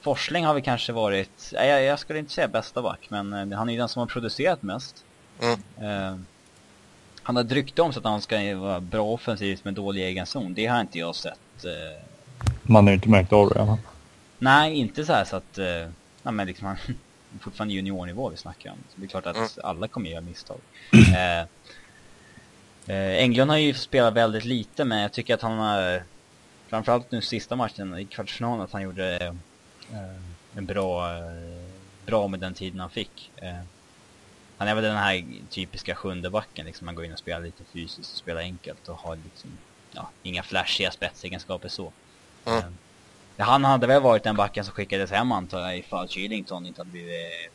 Forsling 0.00 0.44
har 0.44 0.54
vi 0.54 0.62
kanske 0.62 0.92
varit, 0.92 1.52
jag, 1.52 1.82
jag 1.82 1.98
skulle 1.98 2.18
inte 2.18 2.32
säga 2.32 2.48
bästa 2.48 2.82
back, 2.82 3.06
men 3.08 3.32
eh, 3.32 3.58
han 3.58 3.68
är 3.68 3.72
ju 3.72 3.78
den 3.78 3.88
som 3.88 4.00
har 4.00 4.06
producerat 4.06 4.62
mest. 4.62 5.04
Mm. 5.40 5.60
Uh, 5.82 6.18
han 7.22 7.36
har 7.36 7.44
dryckt 7.44 7.78
om 7.78 7.92
så 7.92 7.98
att 7.98 8.04
han 8.04 8.22
ska 8.22 8.56
vara 8.56 8.80
bra 8.80 9.04
offensivt 9.04 9.64
med 9.64 9.74
dålig 9.74 10.02
egen 10.02 10.26
zon. 10.26 10.54
Det 10.54 10.66
har 10.66 10.80
inte 10.80 10.98
jag 10.98 11.14
sett. 11.14 11.64
Uh... 11.64 12.02
Man 12.62 12.86
har 12.86 12.94
inte 12.94 13.08
märkt 13.08 13.32
av 13.32 13.48
det 13.48 13.60
än. 13.60 13.76
Nej, 14.38 14.74
inte 14.74 15.04
så 15.04 15.12
här 15.12 15.24
så 15.24 15.36
att... 15.36 15.58
Uh, 15.58 15.64
nej, 16.22 16.34
men 16.34 16.46
liksom 16.46 16.66
han 16.66 16.76
fortfarande 17.40 17.74
juniornivå 17.74 18.28
vi 18.28 18.36
snackar 18.36 18.70
om. 18.70 18.76
Så 18.88 19.00
det 19.00 19.06
är 19.06 19.08
klart 19.08 19.26
att 19.26 19.36
mm. 19.36 19.48
alla 19.62 19.88
kommer 19.88 20.10
göra 20.10 20.20
misstag. 20.20 20.58
uh, 20.94 21.44
uh, 22.94 23.22
Englund 23.22 23.50
har 23.50 23.58
ju 23.58 23.74
spelat 23.74 24.14
väldigt 24.14 24.44
lite, 24.44 24.84
men 24.84 24.98
jag 24.98 25.12
tycker 25.12 25.34
att 25.34 25.42
han 25.42 25.58
har... 25.58 26.02
Framförallt 26.68 27.10
nu 27.10 27.20
sista 27.20 27.56
matchen 27.56 27.98
i 27.98 28.04
kvartsfinalen, 28.04 28.60
att 28.60 28.72
han 28.72 28.82
gjorde 28.82 29.34
en 30.54 30.66
bra, 30.66 31.10
bra 32.06 32.28
med 32.28 32.40
den 32.40 32.54
tiden 32.54 32.80
han 32.80 32.90
fick. 32.90 33.30
Han 34.58 34.68
är 34.68 34.74
väl 34.74 34.84
den 34.84 34.96
här 34.96 35.24
typiska 35.50 35.94
sjunde 35.94 36.30
backen, 36.30 36.66
liksom 36.66 36.84
man 36.84 36.94
går 36.94 37.04
in 37.04 37.12
och 37.12 37.18
spelar 37.18 37.40
lite 37.40 37.64
fysiskt 37.64 38.12
och 38.12 38.18
spelar 38.18 38.40
enkelt 38.40 38.88
och 38.88 38.96
har 38.96 39.18
liksom, 39.24 39.50
ja, 39.92 40.10
inga 40.22 40.42
flashiga 40.42 40.90
spetsegenskaper 40.90 41.68
så. 41.68 41.92
Mm. 42.44 42.62
Han 43.36 43.64
hade 43.64 43.86
väl 43.86 44.02
varit 44.02 44.22
den 44.22 44.36
backen 44.36 44.64
som 44.64 44.74
skickades 44.74 45.10
hem 45.10 45.32
antar 45.32 45.60
jag 45.60 45.78
ifall 45.78 46.08
Kylington 46.08 46.66
inte 46.66 46.80
hade 46.80 46.90
blivit 46.90 47.50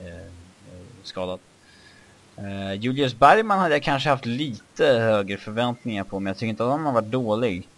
eh, 0.00 0.08
eh, 0.08 0.30
skadad. 1.02 1.40
Uh, 2.38 2.74
Julius 2.74 3.14
Bergman 3.14 3.58
hade 3.58 3.74
jag 3.74 3.82
kanske 3.82 4.08
haft 4.08 4.26
lite 4.26 4.86
högre 4.86 5.36
förväntningar 5.36 6.04
på, 6.04 6.20
men 6.20 6.30
jag 6.30 6.36
tycker 6.36 6.50
inte 6.50 6.64
att 6.64 6.70
han 6.70 6.86
har 6.86 6.92
varit 6.92 7.10
dålig. 7.10 7.68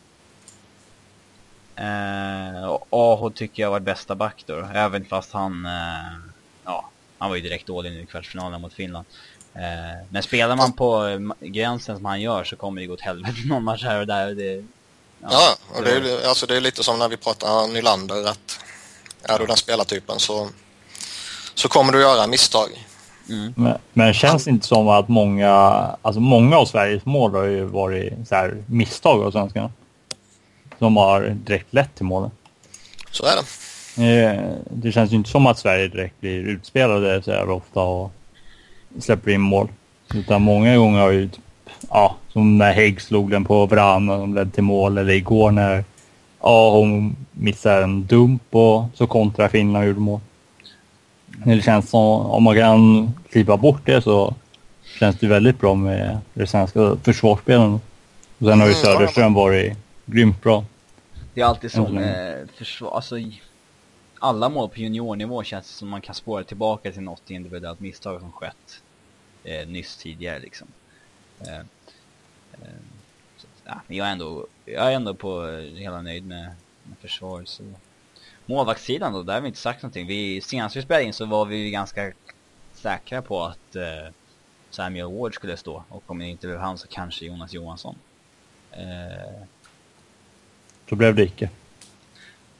Uh, 1.81 2.65
och 2.65 2.87
Aho 2.91 3.31
tycker 3.31 3.63
jag 3.63 3.71
var 3.71 3.81
bästa 3.81 4.15
back 4.15 4.45
då, 4.47 4.69
även 4.75 5.05
fast 5.05 5.33
han, 5.33 5.65
ja, 5.65 6.28
han 7.19 7.29
var 7.29 7.37
ju 7.37 7.43
direkt 7.43 7.67
dålig 7.67 7.93
nu 7.93 8.03
i 8.03 8.07
kvartsfinalen 8.07 8.61
mot 8.61 8.73
Finland. 8.73 9.07
Eh, 9.55 10.07
men 10.09 10.23
spelar 10.23 10.57
man 10.57 10.73
på 10.73 11.19
gränsen 11.41 11.97
som 11.97 12.05
han 12.05 12.21
gör 12.21 12.45
så 12.45 12.57
kommer 12.57 12.81
det 12.81 12.87
gå 12.87 12.95
åt 12.95 13.01
helvete 13.01 13.39
någon 13.47 13.65
match 13.65 13.85
här 13.85 14.01
och 14.01 14.07
där. 14.07 14.35
Det, 14.35 14.65
ja, 15.23 15.29
ja, 15.31 15.57
och 15.75 15.85
det 15.85 15.91
är, 15.91 16.29
alltså 16.29 16.47
det 16.47 16.57
är 16.57 16.61
lite 16.61 16.85
som 16.85 16.99
när 16.99 17.09
vi 17.09 17.17
pratar 17.17 17.69
Nylander 17.69 18.29
att 18.29 18.61
är 19.23 19.39
du 19.39 19.47
den 19.47 19.57
spelartypen 19.57 20.19
så, 20.19 20.49
så 21.55 21.69
kommer 21.69 21.93
du 21.93 22.01
göra 22.01 22.27
misstag. 22.27 22.69
Mm. 23.29 23.55
Men, 23.57 23.79
men 23.93 24.15
känns 24.15 24.45
det 24.45 24.51
inte 24.51 24.67
som 24.67 24.89
att 24.89 25.09
många, 25.09 25.51
alltså 26.03 26.21
många 26.21 26.57
av 26.57 26.67
Sveriges 26.67 27.05
mål 27.05 27.35
har 27.35 27.45
ju 27.45 27.65
varit 27.65 28.29
så 28.29 28.35
här 28.35 28.65
misstag 28.67 29.23
av 29.23 29.31
svenskarna? 29.31 29.71
Som 30.79 30.97
har 30.97 31.37
direkt 31.45 31.75
lett 31.75 31.95
till 31.95 32.05
målen. 32.05 32.31
Så 33.11 33.25
är 33.25 33.37
det. 33.37 33.43
Eh, 33.99 34.41
det 34.71 34.93
känns 34.93 35.13
ju 35.13 35.17
inte 35.17 35.31
som 35.31 35.47
att 35.47 35.59
Sverige 35.59 35.89
direkt 35.89 36.21
blir 36.21 36.49
utspelade 36.49 37.23
så 37.23 37.33
här 37.33 37.51
ofta 37.51 37.81
och 37.81 38.13
släpper 38.99 39.31
in 39.31 39.41
mål. 39.41 39.69
Utan 40.15 40.43
många 40.43 40.77
gånger 40.77 41.01
har 41.01 41.11
ju 41.11 41.29
typ, 41.29 41.45
ja, 41.91 42.17
som 42.29 42.59
när 42.59 42.73
Hägg 42.73 43.01
slog 43.01 43.31
den 43.31 43.45
på 43.45 43.67
Vran 43.67 44.09
och 44.09 44.19
de 44.19 44.35
ledde 44.35 44.51
till 44.51 44.63
mål. 44.63 44.99
Eller 44.99 45.13
igår 45.13 45.51
när 45.51 45.85
ja, 46.41 46.71
hon 46.71 47.17
missade 47.33 47.83
en 47.83 48.07
dump 48.07 48.43
och 48.51 48.85
så 48.95 49.07
kontra 49.07 49.49
Finland 49.49 49.83
och 49.83 49.89
gjorde 49.89 50.01
mål. 50.01 50.21
Det 51.27 51.63
känns 51.63 51.91
som 51.91 52.01
om 52.27 52.43
man 52.43 52.57
kan 52.57 53.11
kliva 53.31 53.57
bort 53.57 53.81
det 53.85 54.03
så 54.03 54.35
känns 54.99 55.19
det 55.19 55.27
väldigt 55.27 55.61
bra 55.61 55.75
med 55.75 56.19
det 56.35 56.47
svenska 56.47 56.97
försvarsspelet. 57.03 57.81
Och 58.39 58.47
sen 58.47 58.61
har 58.61 58.67
ju 58.67 58.73
mm, 58.73 58.85
Söderström 58.85 59.35
varit 59.35 59.77
grymt 60.07 60.43
bra. 60.43 60.65
Det 61.35 61.41
är 61.41 61.45
alltid 61.45 61.73
så 61.73 61.89
med 61.89 62.49
försvar, 62.57 62.91
alltså 62.95 63.17
alla 64.19 64.49
mål 64.49 64.69
på 64.69 64.79
juniornivå 64.79 65.43
känns 65.43 65.69
som 65.69 65.89
man 65.89 66.01
kan 66.01 66.15
spåra 66.15 66.45
tillbaka 66.45 66.93
till 66.93 67.03
något 67.03 67.31
individuellt 67.31 67.81
misstag 67.81 68.21
som 68.21 68.33
skett 68.33 68.83
eh, 69.45 69.69
nyss 69.69 69.97
tidigare 69.97 70.39
liksom. 70.39 70.69
Eh, 71.41 71.59
eh, 72.53 72.79
så, 73.37 73.47
ja, 73.65 73.81
jag, 73.87 74.07
är 74.07 74.13
ändå, 74.13 74.47
jag 74.65 74.93
är 74.93 74.97
ändå 74.97 75.15
på 75.15 75.47
hela 75.77 76.03
nöjd 76.03 76.27
med, 76.27 76.51
med 76.83 76.99
försvaret. 77.01 77.49
Så. 77.49 77.63
Målvaktssidan 78.47 79.13
då, 79.13 79.23
där 79.23 79.35
har 79.35 79.41
vi 79.41 79.49
inte 79.49 79.61
sagt 79.61 79.83
någonting. 79.83 80.07
Vi, 80.07 80.41
senast 80.41 80.77
vi 80.77 80.83
spelade 80.83 81.05
in 81.05 81.13
så 81.13 81.27
var 81.27 81.45
vi 81.45 81.71
ganska 81.71 82.13
säkra 82.73 83.23
på 83.23 83.45
att 83.45 83.77
eh, 83.77 84.13
Samuel 84.71 85.19
Ward 85.19 85.35
skulle 85.35 85.57
stå. 85.57 85.85
Och 85.89 86.03
om 86.07 86.19
det 86.19 86.27
inte 86.27 86.47
blev 86.47 86.59
han 86.59 86.79
så 86.79 86.89
kanske 86.89 87.25
Jonas 87.25 87.53
Johansson. 87.53 87.97
Eh, 88.73 89.43
då 90.89 90.97
blev 90.97 91.15
det 91.15 91.23
icke. 91.23 91.51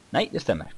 Nej, 0.09 0.29
det 0.31 0.39
stämmer. 0.39 0.73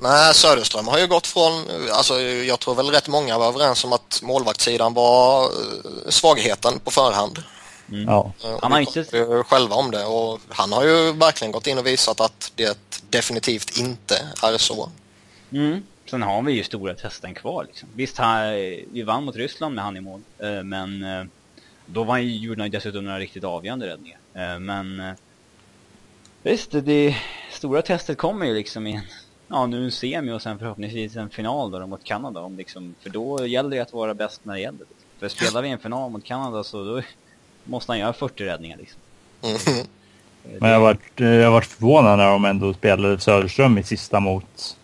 Nej, 0.00 0.34
Söderström 0.34 0.88
har 0.88 0.98
ju 0.98 1.06
gått 1.06 1.26
från, 1.26 1.52
alltså 1.92 2.20
jag 2.20 2.60
tror 2.60 2.74
väl 2.74 2.90
rätt 2.90 3.08
många 3.08 3.38
var 3.38 3.48
överens 3.48 3.84
om 3.84 3.92
att 3.92 4.20
målvaktssidan 4.22 4.94
var 4.94 5.44
eh, 5.44 6.08
svagheten 6.08 6.78
på 6.78 6.90
förhand. 6.90 7.42
Mm. 7.88 8.04
Ja. 8.04 8.32
Eh, 8.44 8.58
han 8.62 8.72
har 8.72 8.80
inte... 8.80 9.04
själva 9.46 9.74
om 9.74 9.90
det 9.90 10.04
och 10.04 10.40
han 10.48 10.72
har 10.72 10.84
ju 10.84 11.12
verkligen 11.12 11.52
gått 11.52 11.66
in 11.66 11.78
och 11.78 11.86
visat 11.86 12.20
att 12.20 12.52
det 12.54 12.78
definitivt 13.10 13.78
inte 13.78 14.14
är 14.42 14.58
så. 14.58 14.90
Mm. 15.52 15.82
Sen 16.10 16.22
har 16.22 16.42
vi 16.42 16.52
ju 16.52 16.64
stora 16.64 16.94
testen 16.94 17.34
kvar 17.34 17.64
liksom. 17.64 17.88
Visst, 17.94 18.18
här, 18.18 18.52
vi 18.92 19.02
vann 19.02 19.24
mot 19.24 19.36
Ryssland 19.36 19.74
med 19.74 19.84
han 19.84 19.96
i 19.96 20.00
mål, 20.00 20.20
eh, 20.38 20.62
men 20.62 21.04
då 21.86 22.04
var, 22.04 22.18
gjorde 22.18 22.62
han 22.62 22.70
dessutom 22.70 23.04
några 23.04 23.18
riktigt 23.18 23.44
avgörande 23.44 23.86
räddningar. 23.86 24.18
Men 24.58 25.16
visst, 26.42 26.70
det 26.72 27.16
stora 27.52 27.82
testet 27.82 28.18
kommer 28.18 28.46
ju 28.46 28.54
liksom 28.54 28.86
i 28.86 28.92
en 28.92 29.02
ja, 29.48 29.66
nu 29.66 29.84
en 29.84 29.92
semi 29.92 30.32
och 30.32 30.42
sen 30.42 30.58
förhoppningsvis 30.58 31.16
en 31.16 31.30
final 31.30 31.70
då 31.70 31.86
mot 31.86 32.04
Kanada. 32.04 32.40
Om 32.40 32.56
liksom, 32.56 32.94
för 33.00 33.10
då 33.10 33.46
gäller 33.46 33.70
det 33.70 33.80
att 33.80 33.92
vara 33.92 34.14
bäst 34.14 34.40
när 34.44 34.54
det 34.54 34.60
gäller. 34.60 34.86
För 35.18 35.28
spelar 35.28 35.62
vi 35.62 35.68
en 35.68 35.78
final 35.78 36.10
mot 36.10 36.24
Kanada 36.24 36.64
så 36.64 36.84
då 36.84 37.02
måste 37.64 37.92
han 37.92 37.98
göra 37.98 38.12
40 38.12 38.44
räddningar 38.44 38.76
liksom. 38.76 39.00
Mm. 39.42 39.86
Men 40.58 40.70
jag 40.70 40.80
varit, 40.80 41.00
jag 41.16 41.50
varit 41.50 41.66
förvånad 41.66 42.18
när 42.18 42.30
de 42.30 42.44
ändå 42.44 42.74
spelade 42.74 43.20
Söderström 43.20 43.78
i 43.78 43.82
sista 43.82 44.20
mot 44.20 44.76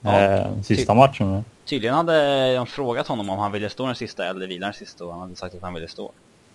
ja, 0.00 0.20
eh, 0.20 0.62
sista 0.62 0.94
matchen. 0.94 1.44
Tydligen 1.64 1.94
hade 1.94 2.54
de 2.54 2.66
frågat 2.66 3.06
honom 3.06 3.30
om 3.30 3.38
han 3.38 3.52
ville 3.52 3.70
stå 3.70 3.86
den 3.86 3.94
sista 3.94 4.26
eller 4.26 4.46
vila 4.46 4.66
den 4.66 4.74
sista 4.74 5.04
och 5.04 5.12
han 5.12 5.20
hade 5.20 5.36
sagt 5.36 5.54
att 5.54 5.62
han 5.62 5.74
ville 5.74 5.88
stå. 5.88 6.12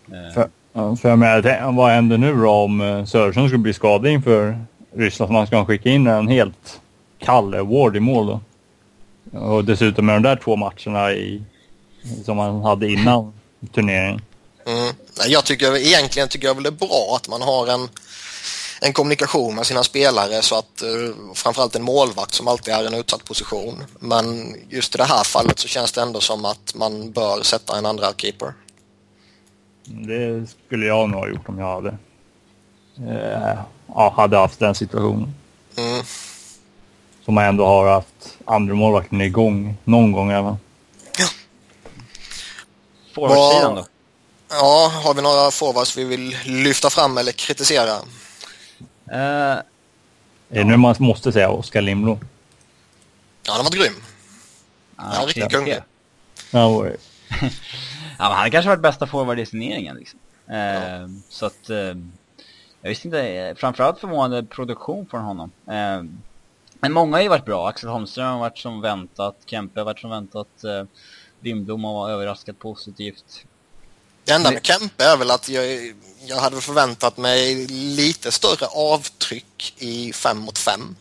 Eh. 0.08 0.34
För, 0.34 0.50
för 0.96 1.10
jag 1.10 1.20
menar, 1.20 1.72
vad 1.72 1.92
händer 1.92 2.18
nu 2.18 2.36
då 2.36 2.50
om 2.50 2.82
eh, 2.82 3.06
Söderström 3.06 3.48
skulle 3.48 3.64
bli 3.64 3.74
skadad 3.74 4.12
inför 4.12 4.60
Ryssland? 4.96 5.32
Man 5.32 5.48
ska 5.48 5.66
skicka 5.66 5.90
in 5.90 6.08
en 6.08 6.28
helt 6.28 6.82
Kalle 7.20 7.62
Ward 7.62 7.96
i 7.96 8.00
mål 8.00 8.28
då. 8.28 8.42
Och 9.40 9.66
dessutom 9.66 10.06
med 10.06 10.16
de 10.16 10.24
där 10.24 10.36
två 10.36 10.56
matcherna 10.56 11.14
i, 11.14 11.44
som 12.26 12.38
man 12.38 12.62
hade 12.62 12.92
innan 12.92 13.34
turneringen. 13.72 14.22
Mm. 14.66 14.96
Jag 15.28 15.46
tycker 15.46 15.78
egentligen 15.78 16.28
tycker 16.28 16.48
jag 16.48 16.56
väl 16.56 16.64
det 16.64 16.70
är 16.70 16.88
bra 16.88 17.14
att 17.16 17.28
man 17.28 17.42
har 17.42 17.68
en, 17.68 17.90
en 18.82 18.94
kommunikation 18.94 19.56
med 19.56 19.66
sina 19.66 19.84
spelare 19.84 20.42
så 20.42 20.58
att 20.58 20.84
uh, 20.84 21.34
framförallt 21.34 21.76
en 21.76 21.84
målvakt 21.84 22.34
som 22.34 22.48
alltid 22.48 22.74
är 22.74 22.84
i 22.84 22.88
en 22.88 22.94
utsatt 22.94 23.26
position. 23.26 23.84
Men 24.00 24.56
just 24.70 24.96
i 24.96 24.98
det 24.98 25.04
här 25.04 25.24
fallet 25.24 25.60
så 25.60 25.68
känns 25.68 25.92
det 25.92 26.02
ändå 26.02 26.20
som 26.20 26.46
att 26.46 26.76
man 26.76 27.12
bör 27.12 27.44
sätta 27.44 27.78
en 27.78 27.86
andra 27.86 28.14
keeper. 28.18 28.54
Det 29.86 30.48
skulle 30.66 30.86
jag 30.86 31.10
nog 31.10 31.20
ha 31.20 31.28
gjort 31.28 31.50
om 31.50 31.60
jag 31.60 31.76
hade, 31.76 31.98
ja, 33.88 34.14
hade 34.18 34.38
haft 34.38 34.60
den 34.60 34.76
situationen. 34.76 35.34
Mm. 35.78 36.04
Som 37.26 37.34
man 37.34 37.46
ändå 37.46 37.66
har 37.66 37.88
haft 37.92 38.38
andra 38.46 38.76
målvakten 38.76 39.22
igång 39.22 39.78
någon 39.84 40.12
gång 40.12 40.32
även. 40.32 40.58
Ja. 41.18 41.26
Forwardsidan 43.14 43.76
då? 43.76 43.86
Ja, 44.50 44.92
har 45.04 45.14
vi 45.14 45.22
några 45.22 45.52
forwards 45.52 45.98
vi 45.98 46.04
vill 46.04 46.38
lyfta 46.46 46.90
fram 46.90 47.18
eller 47.18 47.32
kritisera? 47.32 47.92
Uh, 49.12 49.18
är 49.18 49.64
det 50.50 50.64
nu 50.64 50.78
man 50.78 50.96
måste 51.00 51.32
säga 51.32 51.50
Oskar 51.50 51.82
Lindblom? 51.82 52.20
Ja, 53.44 53.52
han 53.52 53.58
har 53.58 53.64
varit 53.64 53.82
grym. 53.82 54.04
Ah, 54.96 55.04
han 55.04 55.24
är 55.24 55.28
riktigt 55.28 55.52
kung. 55.52 55.68
Ja, 55.68 55.82
ja, 58.18 58.30
men 58.30 58.32
han 58.32 58.52
kanske 58.52 58.70
varit 58.70 58.82
bästa 58.82 59.08
forward 59.08 59.40
i 59.40 59.46
signeringen 59.46 59.96
liksom. 59.96 60.20
Uh, 60.50 60.58
ja. 60.58 61.10
Så 61.30 61.46
att, 61.46 61.70
uh, 61.70 61.78
jag 62.82 62.90
visste 62.90 63.08
inte, 63.08 63.56
framförallt 63.58 64.00
förvånande 64.00 64.44
produktion 64.44 65.08
från 65.12 65.22
honom. 65.22 65.52
Men 66.86 66.94
många 66.94 67.18
har 67.18 67.22
ju 67.22 67.30
varit 67.30 67.46
bra. 67.46 67.68
Axel 67.68 67.90
Holmström 67.90 68.32
har 68.32 68.40
varit 68.40 68.58
som 68.58 68.82
väntat. 68.82 69.36
Kempe 69.46 69.80
har 69.80 69.86
varit 69.86 70.00
som 70.00 70.10
väntat. 70.10 70.64
Eh, 70.64 70.84
Lindblom 71.42 71.84
har 71.84 72.10
överraskat 72.10 72.60
positivt. 72.60 73.46
Det 74.26 74.32
enda 74.32 74.52
med 74.52 74.66
Kempe 74.66 75.04
är 75.04 75.18
väl 75.18 75.32
att 75.32 75.50
jag, 75.50 75.66
jag 76.26 76.38
hade 76.38 76.62
förväntat 76.62 77.18
mig 77.18 77.68
lite 77.68 78.32
större 78.32 78.66
avtryck 78.66 79.74
i 79.78 80.14
5 80.14 80.38
mot 80.38 80.58
5. 80.58 80.96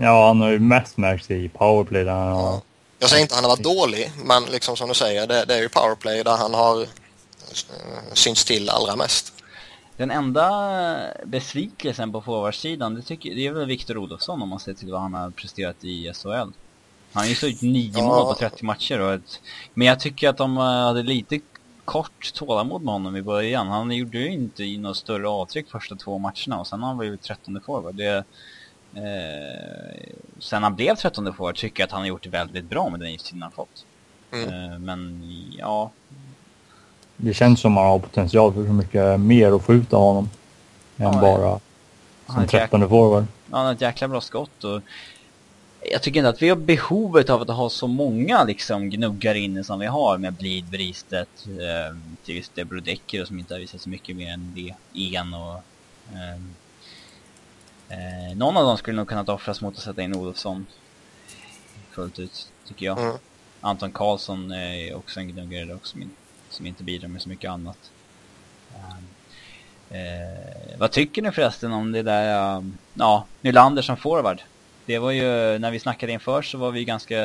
Ja, 0.00 0.26
han 0.26 0.40
har 0.40 0.50
ju 0.50 0.58
mest 0.58 0.96
märkt 0.96 1.30
i 1.30 1.48
powerplay 1.48 2.04
där 2.04 2.12
han 2.12 2.32
har... 2.32 2.60
Jag 2.98 3.10
säger 3.10 3.22
inte 3.22 3.34
att 3.34 3.40
han 3.40 3.50
har 3.50 3.56
varit 3.56 3.76
dålig, 3.76 4.12
men 4.24 4.44
liksom 4.44 4.76
som 4.76 4.88
du 4.88 4.94
säger, 4.94 5.26
det, 5.26 5.44
det 5.44 5.54
är 5.54 5.60
ju 5.60 5.68
powerplay 5.68 6.22
där 6.22 6.36
han 6.36 6.54
har 6.54 6.82
eh, 6.82 6.86
synts 8.12 8.44
till 8.44 8.70
allra 8.70 8.96
mest. 8.96 9.41
Den 10.02 10.10
enda 10.10 11.14
besvikelsen 11.24 12.12
på 12.12 12.20
forwardsidan, 12.20 12.94
det, 12.94 13.02
tycker, 13.02 13.34
det 13.34 13.46
är 13.46 13.52
väl 13.52 13.66
Viktor 13.66 13.96
Olofsson 13.98 14.42
om 14.42 14.48
man 14.48 14.60
ser 14.60 14.74
till 14.74 14.92
vad 14.92 15.00
han 15.00 15.14
har 15.14 15.30
presterat 15.30 15.84
i 15.84 16.12
SHL. 16.14 16.28
Han 16.32 16.52
har 17.12 17.24
ju 17.24 17.48
gjort 17.48 17.62
nio 17.62 17.92
ja. 17.94 18.02
mål 18.02 18.24
på 18.24 18.34
30 18.38 18.64
matcher 18.64 19.00
och 19.00 19.12
ett, 19.12 19.40
Men 19.74 19.86
jag 19.86 20.00
tycker 20.00 20.28
att 20.28 20.36
de 20.36 20.56
eh, 20.56 20.62
hade 20.62 21.02
lite 21.02 21.40
kort 21.84 22.34
tålamod 22.34 22.82
med 22.82 22.92
honom 22.92 23.16
i 23.16 23.22
början. 23.22 23.68
Han 23.68 23.90
gjorde 23.90 24.18
ju 24.18 24.32
inte 24.32 24.64
i 24.64 24.78
något 24.78 24.96
större 24.96 25.28
avtryck 25.28 25.70
första 25.70 25.94
två 25.94 26.18
matcherna 26.18 26.60
och 26.60 26.66
sen 26.66 26.80
har 26.80 26.88
han 26.88 26.98
varit 26.98 27.22
13 27.22 27.60
forward. 27.66 27.94
Det, 27.94 28.24
eh, 28.94 30.12
sen 30.38 30.62
han 30.62 30.74
blev 30.74 30.94
13 30.94 31.34
forward 31.34 31.56
tycker 31.56 31.82
jag 31.82 31.86
att 31.86 31.92
han 31.92 32.00
har 32.00 32.08
gjort 32.08 32.22
det 32.22 32.30
väldigt 32.30 32.64
bra 32.64 32.90
med 32.90 33.00
den 33.00 33.08
istiden 33.08 33.42
han 33.42 33.52
fått. 33.52 33.84
Mm. 34.32 34.48
Eh, 34.48 34.78
men 34.78 35.22
ja, 35.58 35.90
det 37.24 37.34
känns 37.34 37.60
som 37.60 37.78
att 37.78 37.82
han 37.82 37.92
har 37.92 37.98
potential 37.98 38.52
för 38.52 38.66
så 38.66 38.72
mycket 38.72 39.20
mer 39.20 39.56
att 39.56 39.62
få 39.62 39.74
ut 39.74 39.92
av 39.92 40.00
honom. 40.00 40.30
Än 40.96 41.12
ja, 41.12 41.20
bara 41.20 41.60
som 42.34 42.46
trettonde 42.46 42.88
forward. 42.88 43.24
Ja, 43.50 43.56
han 43.56 43.66
har 43.66 43.72
ett 43.72 43.80
jäkla 43.80 44.08
bra 44.08 44.20
skott 44.20 44.64
och 44.64 44.80
jag 45.90 46.02
tycker 46.02 46.20
inte 46.20 46.28
att 46.28 46.42
vi 46.42 46.48
har 46.48 46.56
behovet 46.56 47.30
av 47.30 47.42
att 47.42 47.48
ha 47.48 47.70
så 47.70 47.86
många 47.86 48.44
liksom 48.44 48.90
gnuggar 48.90 49.34
inne 49.34 49.64
som 49.64 49.78
vi 49.78 49.86
har 49.86 50.18
med 50.18 50.32
Blid, 50.32 50.64
Bristet, 50.64 51.46
eh, 51.46 51.96
till 52.24 52.34
viss 52.34 52.48
del 52.48 52.66
Brodecker 52.66 53.24
som 53.24 53.38
inte 53.38 53.54
har 53.54 53.58
visat 53.58 53.80
så 53.80 53.88
mycket 53.88 54.16
mer 54.16 54.32
än 54.32 54.52
det. 54.54 54.74
En 55.16 55.34
och... 55.34 55.62
Eh, 56.12 56.34
eh, 57.88 58.36
någon 58.36 58.56
av 58.56 58.66
dem 58.66 58.76
skulle 58.76 58.96
nog 58.96 59.08
kunna 59.08 59.22
offras 59.22 59.60
mot 59.60 59.76
att 59.76 59.82
sätta 59.82 60.02
in 60.02 60.16
Olofsson 60.16 60.66
fullt 61.90 62.18
ut, 62.18 62.52
tycker 62.68 62.86
jag. 62.86 62.98
Mm. 62.98 63.16
Anton 63.60 63.92
Karlsson 63.92 64.52
är 64.52 64.94
också 64.94 65.20
en 65.20 65.28
gnuggare 65.28 65.74
också, 65.74 65.98
min 65.98 66.10
som 66.52 66.66
inte 66.66 66.84
bidrar 66.84 67.08
med 67.08 67.22
så 67.22 67.28
mycket 67.28 67.50
annat. 67.50 67.78
Ehm, 68.74 69.04
eh, 69.90 70.78
vad 70.78 70.90
tycker 70.90 71.22
ni 71.22 71.32
förresten 71.32 71.72
om 71.72 71.92
det 71.92 72.02
där, 72.02 72.56
ehm, 72.56 72.76
ja, 72.94 73.26
Nylander 73.40 73.82
som 73.82 73.96
forward? 73.96 74.42
Det 74.86 74.98
var 74.98 75.10
ju, 75.10 75.58
när 75.58 75.70
vi 75.70 75.78
snackade 75.78 76.12
inför 76.12 76.42
så 76.42 76.58
var 76.58 76.70
vi 76.70 76.84
ganska 76.84 77.18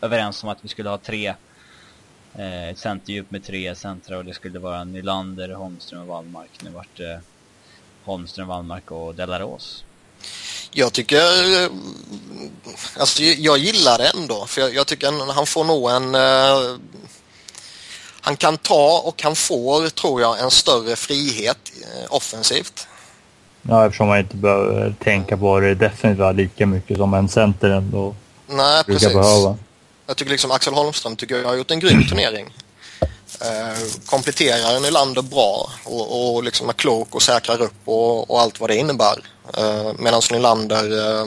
överens 0.00 0.42
om 0.42 0.48
att 0.48 0.64
vi 0.64 0.68
skulle 0.68 0.88
ha 0.88 0.98
tre, 0.98 1.34
eh, 2.34 2.68
ett 2.68 2.78
centerdjup 2.78 3.30
med 3.30 3.44
tre 3.44 3.74
centra 3.74 4.18
och 4.18 4.24
det 4.24 4.34
skulle 4.34 4.58
vara 4.58 4.84
Nylander, 4.84 5.48
Holmström 5.48 6.00
och 6.00 6.06
Wallmark. 6.06 6.50
Nu 6.62 6.70
vart 6.70 6.96
det 6.96 7.20
Holmström, 8.04 8.48
Wallmark 8.48 8.90
och 8.90 9.14
Delaros. 9.14 9.84
Jag 10.70 10.92
tycker 10.92 11.16
eh, 11.64 11.70
alltså, 12.98 13.22
jag 13.22 13.58
gillar 13.58 13.98
det 13.98 14.10
ändå 14.14 14.46
för 14.46 14.60
jag, 14.60 14.74
jag 14.74 14.86
tycker 14.86 15.32
han 15.32 15.46
får 15.46 15.64
nog 15.64 15.90
en... 15.90 16.14
Eh, 16.14 16.78
han 18.28 18.36
kan 18.36 18.56
ta 18.56 19.02
och 19.04 19.22
han 19.22 19.36
får, 19.36 19.88
tror 19.88 20.20
jag, 20.20 20.40
en 20.40 20.50
större 20.50 20.96
frihet 20.96 21.58
uh, 21.76 22.14
offensivt. 22.14 22.86
Ja, 23.62 23.86
eftersom 23.86 24.08
man 24.08 24.18
inte 24.18 24.36
behöver 24.36 24.94
tänka 25.04 25.36
på 25.36 25.60
det 25.60 25.74
definitivt 25.74 26.36
lika 26.36 26.66
mycket 26.66 26.96
som 26.96 27.14
en 27.14 27.28
center 27.28 27.70
ändå 27.70 28.14
Nej, 28.46 28.84
precis. 28.84 29.14
behöva. 29.14 29.56
Jag 30.06 30.16
tycker 30.16 30.30
liksom 30.30 30.50
Axel 30.50 30.74
Holmström 30.74 31.16
tycker 31.16 31.36
jag 31.36 31.48
har 31.48 31.54
gjort 31.54 31.70
en 31.70 31.80
grym 31.80 32.06
turnering. 32.08 32.54
Eh, 33.40 34.00
kompletterar 34.06 34.80
Nylander 34.80 35.22
bra 35.22 35.70
och, 35.84 36.34
och 36.34 36.44
liksom 36.44 36.68
är 36.68 36.72
klok 36.72 37.14
och 37.14 37.22
säkrar 37.22 37.62
upp 37.62 37.80
och, 37.84 38.30
och 38.30 38.40
allt 38.40 38.60
vad 38.60 38.70
det 38.70 38.76
innebär. 38.76 39.18
Eh, 39.58 39.92
Medan 39.98 40.22
Nylander 40.30 41.18
eh, 41.20 41.26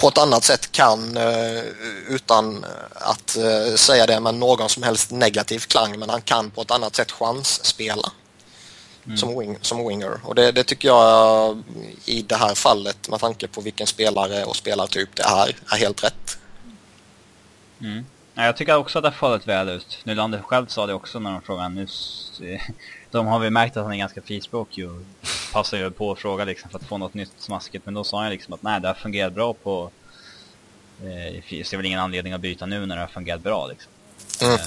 på 0.00 0.08
ett 0.08 0.18
annat 0.18 0.44
sätt 0.44 0.72
kan, 0.72 1.16
eh, 1.16 1.62
utan 2.08 2.64
att 2.92 3.36
eh, 3.36 3.74
säga 3.74 4.06
det 4.06 4.20
med 4.20 4.34
någon 4.34 4.68
som 4.68 4.82
helst 4.82 5.10
negativ 5.10 5.58
klang, 5.58 5.98
men 5.98 6.10
han 6.10 6.22
kan 6.22 6.50
på 6.50 6.62
ett 6.62 6.70
annat 6.70 6.96
sätt 6.96 7.12
chansspela 7.12 8.12
mm. 9.04 9.16
som, 9.16 9.38
wing, 9.38 9.58
som 9.60 9.88
winger. 9.88 10.20
Och 10.24 10.34
det, 10.34 10.52
det, 10.52 10.64
tycker 10.64 10.88
jag 10.88 11.62
i 12.04 12.22
det 12.22 12.36
här 12.36 12.54
fallet 12.54 13.08
med 13.08 13.20
tanke 13.20 13.48
på 13.48 13.60
vilken 13.60 13.86
spelare 13.86 14.44
och 14.44 14.56
spelartyp 14.56 15.08
det 15.14 15.22
är, 15.22 15.56
är 15.72 15.76
helt 15.76 16.04
rätt. 16.04 16.38
Mm. 17.80 18.06
Ja, 18.34 18.44
jag 18.44 18.56
tycker 18.56 18.76
också 18.76 18.98
att 18.98 19.02
det 19.02 19.08
har 19.08 19.14
fallit 19.14 19.48
väl 19.48 19.68
ut. 19.68 19.98
Nylander 20.04 20.42
själv 20.42 20.66
sa 20.66 20.86
det 20.86 20.94
också 20.94 21.18
när 21.18 21.32
de 21.32 21.42
frågade 21.42 21.68
nyss. 21.68 22.32
De 23.10 23.26
har 23.26 23.38
vi 23.38 23.50
märkt 23.50 23.76
att 23.76 23.82
han 23.82 23.92
är 23.92 23.96
ganska 23.96 24.22
frispråkig 24.22 24.90
och 24.90 25.02
passar 25.52 25.78
ju 25.78 25.90
på 25.90 26.12
att 26.12 26.18
fråga 26.18 26.44
liksom 26.44 26.70
för 26.70 26.78
att 26.78 26.84
få 26.84 26.98
något 26.98 27.14
nytt 27.14 27.32
smaskigt. 27.38 27.86
Men 27.86 27.94
då 27.94 28.04
sa 28.04 28.22
han 28.22 28.30
liksom 28.30 28.54
att 28.54 28.62
nej, 28.62 28.80
det 28.80 28.88
har 28.88 28.94
fungerat 28.94 29.32
bra 29.32 29.54
på... 29.54 29.90
Eh, 31.04 31.54
jag 31.54 31.66
ser 31.66 31.76
väl 31.76 31.86
ingen 31.86 32.00
anledning 32.00 32.32
att 32.32 32.40
byta 32.40 32.66
nu 32.66 32.86
när 32.86 32.96
det 32.96 33.02
har 33.02 33.08
fungerat 33.08 33.42
bra 33.42 33.66
liksom. 33.66 33.92
Mm. 34.42 34.54
Eh, 34.54 34.60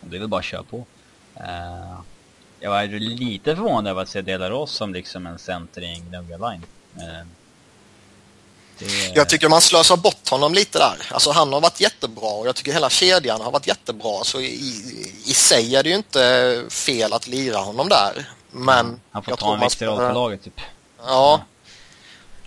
det 0.00 0.16
är 0.16 0.20
väl 0.20 0.28
bara 0.28 0.38
att 0.38 0.44
köra 0.44 0.62
på. 0.62 0.86
Eh, 1.34 2.00
jag 2.60 2.70
var 2.70 2.86
lite 3.00 3.56
förvånad 3.56 3.86
över 3.86 4.02
att 4.02 4.08
se 4.08 4.22
Delaros 4.22 4.70
som 4.70 4.92
liksom 4.92 5.26
en 5.26 5.38
center 5.38 5.82
i 5.82 5.94
en 5.94 6.08
gnuggarline. 6.08 6.62
Eh, 6.96 7.26
det... 8.78 9.12
Jag 9.14 9.28
tycker 9.28 9.48
man 9.48 9.60
slösar 9.60 9.96
bort 9.96 10.28
honom 10.28 10.54
lite 10.54 10.78
där. 10.78 10.96
Alltså 11.10 11.30
han 11.30 11.52
har 11.52 11.60
varit 11.60 11.80
jättebra 11.80 12.30
och 12.30 12.46
jag 12.46 12.56
tycker 12.56 12.72
hela 12.72 12.90
kedjan 12.90 13.40
har 13.40 13.50
varit 13.50 13.66
jättebra. 13.66 14.24
Så 14.24 14.40
i, 14.40 14.54
i 15.24 15.34
sig 15.34 15.76
är 15.76 15.82
det 15.82 15.88
ju 15.88 15.96
inte 15.96 16.64
fel 16.70 17.12
att 17.12 17.26
lira 17.26 17.58
honom 17.58 17.88
där. 17.88 18.30
Men... 18.50 19.00
Han 19.10 19.22
får 19.22 19.36
ta 19.36 19.54
en 19.54 19.60
viktig 19.60 19.86
roll 19.86 20.08
på 20.08 20.12
laget 20.12 20.44
typ. 20.44 20.60
Ja. 21.06 21.40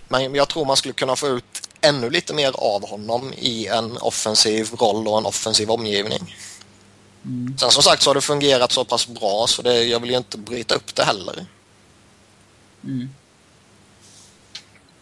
Men 0.08 0.34
jag 0.34 0.48
tror 0.48 0.64
man 0.64 0.76
skulle 0.76 0.94
kunna 0.94 1.16
få 1.16 1.28
ut 1.28 1.68
ännu 1.80 2.10
lite 2.10 2.34
mer 2.34 2.52
av 2.54 2.88
honom 2.88 3.32
i 3.36 3.66
en 3.66 3.98
offensiv 3.98 4.70
roll 4.78 5.08
och 5.08 5.18
en 5.18 5.26
offensiv 5.26 5.70
omgivning. 5.70 6.36
Mm. 7.24 7.58
Sen 7.58 7.70
som 7.70 7.82
sagt 7.82 8.02
så 8.02 8.10
har 8.10 8.14
det 8.14 8.20
fungerat 8.20 8.72
så 8.72 8.84
pass 8.84 9.06
bra 9.06 9.46
så 9.46 9.62
det, 9.62 9.84
jag 9.84 10.00
vill 10.00 10.10
ju 10.10 10.16
inte 10.16 10.38
bryta 10.38 10.74
upp 10.74 10.94
det 10.94 11.04
heller. 11.04 11.46
Mm. 12.84 13.14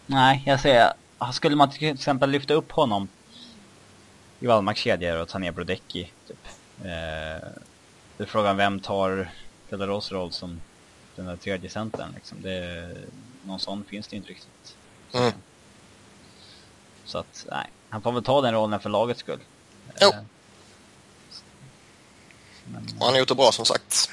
Nej, 0.07 0.43
jag 0.47 0.61
säger 0.61 0.93
skulle 1.33 1.57
man 1.57 1.71
till 1.71 1.89
exempel 1.89 2.31
lyfta 2.31 2.55
upp 2.55 2.73
honom 2.73 3.09
i 4.41 4.47
Wallmarks 4.47 4.81
kedjor 4.81 5.17
och 5.17 5.29
ta 5.29 5.39
ner 5.39 5.53
Brodecki 5.53 6.13
typ. 6.29 6.47
Eh, 6.79 7.49
det 8.17 8.25
är 8.25 8.27
frågan 8.27 8.57
vem 8.57 8.81
tar 8.81 9.31
Delaros 9.69 10.13
roll 10.13 10.33
som 10.33 10.61
den 11.17 11.27
där 11.27 11.37
tredje 11.37 11.71
centern 11.71 12.13
liksom. 12.15 12.39
Det, 12.43 12.89
någon 13.45 13.61
sån 13.61 13.85
finns 13.85 14.09
det 14.09 14.17
inte 14.17 14.29
riktigt. 14.29 14.77
Mm. 15.13 15.33
Så 17.05 17.19
att, 17.19 17.47
nej. 17.51 17.71
Han 17.89 18.03
får 18.03 18.13
väl 18.13 18.25
ta 18.25 18.41
den 18.41 18.55
rollen 18.55 18.81
för 18.81 18.91
lagets 18.91 19.21
skull. 19.21 19.41
Jo. 20.01 20.09
Eh, 20.09 20.15
men, 22.65 22.89
han 23.01 23.09
har 23.09 23.19
gjort 23.19 23.29
det 23.29 23.35
bra 23.35 23.53
som 23.53 23.65
sagt. 23.65 24.11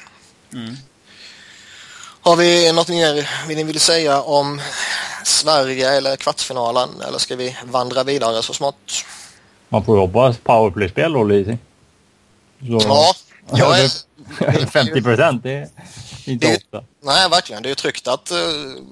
Mm. 0.54 0.76
Har 2.22 2.36
vi 2.36 2.74
något 2.74 2.90
mer 2.90 3.30
vi 3.48 3.64
vill 3.64 3.80
säga 3.80 4.22
om 4.22 4.62
Sverige 5.28 5.90
eller 5.98 6.16
kvartsfinalen 6.16 6.90
eller 7.08 7.18
ska 7.18 7.36
vi 7.36 7.58
vandra 7.64 8.04
vidare 8.04 8.44
så 8.44 8.54
smått? 8.54 9.06
Man 9.70 9.86
får 9.86 9.98
hoppas 9.98 10.38
powerplay-spel 10.38 11.14
då 11.14 11.24
lite. 11.24 11.58
Så, 12.60 12.80
ja, 12.82 13.14
jag 13.52 13.80
är... 13.84 14.66
50 14.66 15.02
procent, 15.02 15.44
det 15.44 15.52
är 15.52 15.70
inte 16.26 16.48
det, 16.48 16.58
ofta. 16.58 16.84
Nej, 17.02 17.30
verkligen. 17.30 17.64
Det 17.64 17.68
är 17.68 17.72
ju 17.72 17.76
tryggt 17.76 18.08
att 18.08 18.32
uh, 18.32 18.84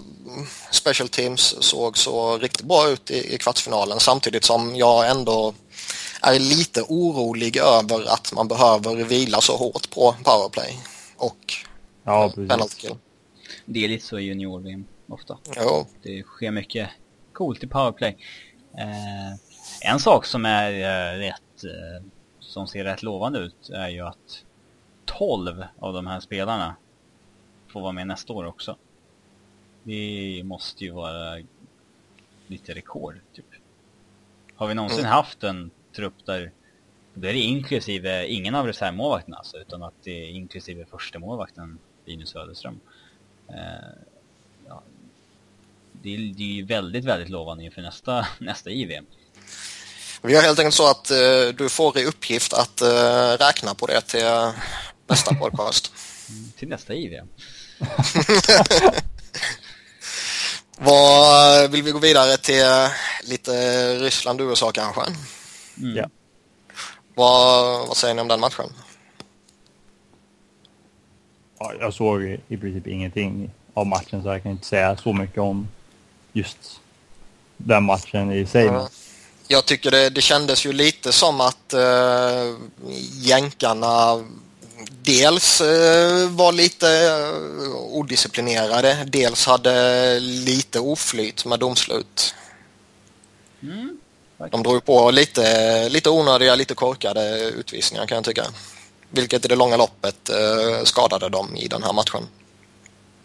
Special 0.71 1.09
Teams 1.09 1.55
såg 1.59 1.97
så 1.97 2.37
riktigt 2.37 2.65
bra 2.65 2.89
ut 2.89 3.11
i, 3.11 3.35
i 3.35 3.37
kvartsfinalen 3.37 3.99
samtidigt 3.99 4.43
som 4.43 4.75
jag 4.75 5.09
ändå 5.09 5.53
är 6.21 6.39
lite 6.39 6.81
orolig 6.81 7.57
över 7.57 8.13
att 8.13 8.33
man 8.33 8.47
behöver 8.47 8.95
vila 8.95 9.41
så 9.41 9.57
hårt 9.57 9.89
på 9.89 10.15
powerplay 10.23 10.77
och 11.17 11.53
ja, 12.03 12.31
penalty 12.35 12.75
kill. 12.77 12.95
Det 13.65 13.83
är 13.83 13.87
lite 13.87 14.05
så 14.05 14.19
i 14.19 14.23
junior-VM 14.23 14.85
ofta. 15.07 15.37
Jo. 15.55 15.87
Det 16.01 16.23
sker 16.23 16.51
mycket 16.51 16.89
coolt 17.33 17.63
i 17.63 17.67
powerplay. 17.67 18.17
Eh, 18.77 19.91
en 19.91 19.99
sak 19.99 20.25
som 20.25 20.45
är 20.45 20.71
eh, 20.71 21.19
rätt, 21.19 21.63
eh, 21.63 22.05
som 22.39 22.67
ser 22.67 22.83
rätt 22.83 23.03
lovande 23.03 23.39
ut 23.39 23.69
är 23.69 23.89
ju 23.89 24.01
att 24.01 24.45
12 25.05 25.63
av 25.79 25.93
de 25.93 26.07
här 26.07 26.19
spelarna 26.19 26.75
får 27.67 27.81
vara 27.81 27.91
med 27.91 28.07
nästa 28.07 28.33
år 28.33 28.45
också. 28.45 28.77
Det 29.83 30.41
måste 30.43 30.83
ju 30.83 30.91
vara 30.91 31.43
lite 32.47 32.73
rekord, 32.73 33.19
typ. 33.33 33.45
Har 34.55 34.67
vi 34.67 34.73
någonsin 34.73 34.99
mm. 34.99 35.11
haft 35.11 35.43
en 35.43 35.71
trupp 35.95 36.25
där 36.25 36.51
då 37.13 37.27
är 37.27 37.33
det 37.33 37.39
inklusive 37.39 38.27
ingen 38.27 38.55
av 38.55 38.65
reservmålvakterna 38.65 39.37
alltså, 39.37 39.57
utan 39.57 39.83
att 39.83 39.93
det 40.03 40.11
är 40.11 40.29
inklusive 40.29 40.85
första 40.85 41.19
målvakten 41.19 41.79
Linus 42.05 42.29
Söderström. 42.29 42.79
Eh, 43.47 43.55
ja, 44.67 44.83
det, 46.05 46.15
är, 46.15 46.17
det 46.17 46.43
är 46.43 46.55
ju 46.55 46.65
väldigt, 46.65 47.05
väldigt 47.05 47.29
lovande 47.29 47.63
inför 47.63 47.81
nästa, 47.81 48.27
nästa 48.39 48.69
IVM. 48.69 49.05
Vi 50.21 50.33
gör 50.33 50.41
helt 50.41 50.59
enkelt 50.59 50.75
så 50.75 50.89
att 50.89 51.11
uh, 51.11 51.47
du 51.57 51.69
får 51.69 51.97
i 51.97 52.05
uppgift 52.05 52.53
att 52.53 52.81
uh, 52.81 52.87
räkna 53.39 53.73
på 53.73 53.87
det 53.87 54.01
till 54.01 54.25
uh, 54.25 54.49
nästa 55.07 55.35
podcast. 55.39 55.93
Till 56.57 56.67
nästa 56.67 56.93
IVM. 56.93 57.27
Vad 60.77 61.71
Vill 61.71 61.83
vi 61.83 61.91
gå 61.91 61.99
vidare 61.99 62.37
till 62.37 62.63
lite 63.23 63.51
Ryssland 63.95 64.41
USA 64.41 64.71
kanske? 64.71 65.01
Mm. 65.77 65.97
Ja. 65.97 66.09
Vad, 67.15 67.87
vad 67.87 67.97
säger 67.97 68.13
ni 68.13 68.21
om 68.21 68.27
den 68.27 68.39
matchen? 68.39 68.65
Ja, 71.59 71.73
jag 71.79 71.93
såg 71.93 72.23
i 72.47 72.57
princip 72.57 72.87
ingenting 72.87 73.51
av 73.73 73.87
matchen 73.87 74.23
så 74.23 74.29
jag 74.29 74.43
kan 74.43 74.51
inte 74.51 74.65
säga 74.65 74.97
så 74.97 75.13
mycket 75.13 75.39
om 75.39 75.67
just 76.35 76.79
den 77.57 77.83
matchen 77.83 78.31
i 78.31 78.45
sig. 78.45 78.65
Ja. 78.65 78.89
Jag 79.47 79.65
tycker 79.65 79.91
det, 79.91 80.09
det 80.09 80.21
kändes 80.21 80.65
ju 80.65 80.73
lite 80.73 81.11
som 81.11 81.41
att 81.41 81.73
äh, 81.73 82.55
jänkarna 83.21 84.23
dels 85.01 85.61
äh, 85.61 86.29
var 86.29 86.51
lite 86.51 86.87
äh, 86.89 87.75
odisciplinerade, 87.75 89.03
dels 89.07 89.45
hade 89.45 90.19
lite 90.19 90.79
oflyt 90.79 91.45
med 91.45 91.59
domslut. 91.59 92.35
Mm. 93.63 93.97
De 94.51 94.63
drog 94.63 94.85
på 94.85 95.11
lite, 95.11 95.89
lite 95.89 96.09
onödiga, 96.09 96.55
lite 96.55 96.73
korkade 96.73 97.39
utvisningar 97.39 98.05
kan 98.05 98.15
jag 98.15 98.25
tycka. 98.25 98.45
Vilket 99.09 99.45
i 99.45 99.47
det 99.47 99.55
långa 99.55 99.77
loppet 99.77 100.29
eh, 100.29 100.83
skadade 100.83 101.29
dem 101.29 101.55
i 101.55 101.67
den 101.67 101.83
här 101.83 101.93
matchen. 101.93 102.27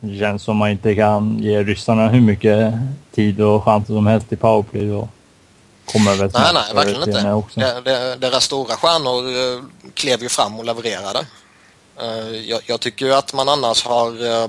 Det 0.00 0.18
känns 0.18 0.42
som 0.42 0.56
man 0.56 0.70
inte 0.70 0.94
kan 0.94 1.38
ge 1.38 1.62
ryssarna 1.62 2.08
hur 2.08 2.20
mycket 2.20 2.74
tid 3.14 3.40
och 3.40 3.64
chanser 3.64 3.94
som 3.94 4.06
helst 4.06 4.32
i 4.32 4.36
powerplay. 4.36 4.86
Då 4.86 5.08
kommer 5.92 6.16
väl 6.16 6.30
nej, 6.34 6.50
nej, 6.54 6.74
verkligen 6.74 7.02
inte. 7.02 7.32
Också. 7.32 7.60
Deras 8.18 8.44
stora 8.44 8.76
stjärnor 8.76 9.28
eh, 9.28 9.62
klev 9.94 10.22
ju 10.22 10.28
fram 10.28 10.58
och 10.58 10.64
levererade. 10.64 11.26
Eh, 12.00 12.36
jag, 12.36 12.60
jag, 12.66 12.80
tycker 12.80 13.06
ju 13.06 13.14
att 13.14 13.34
man 13.34 13.48
annars 13.48 13.84
har... 13.84 14.26
Eh, 14.26 14.48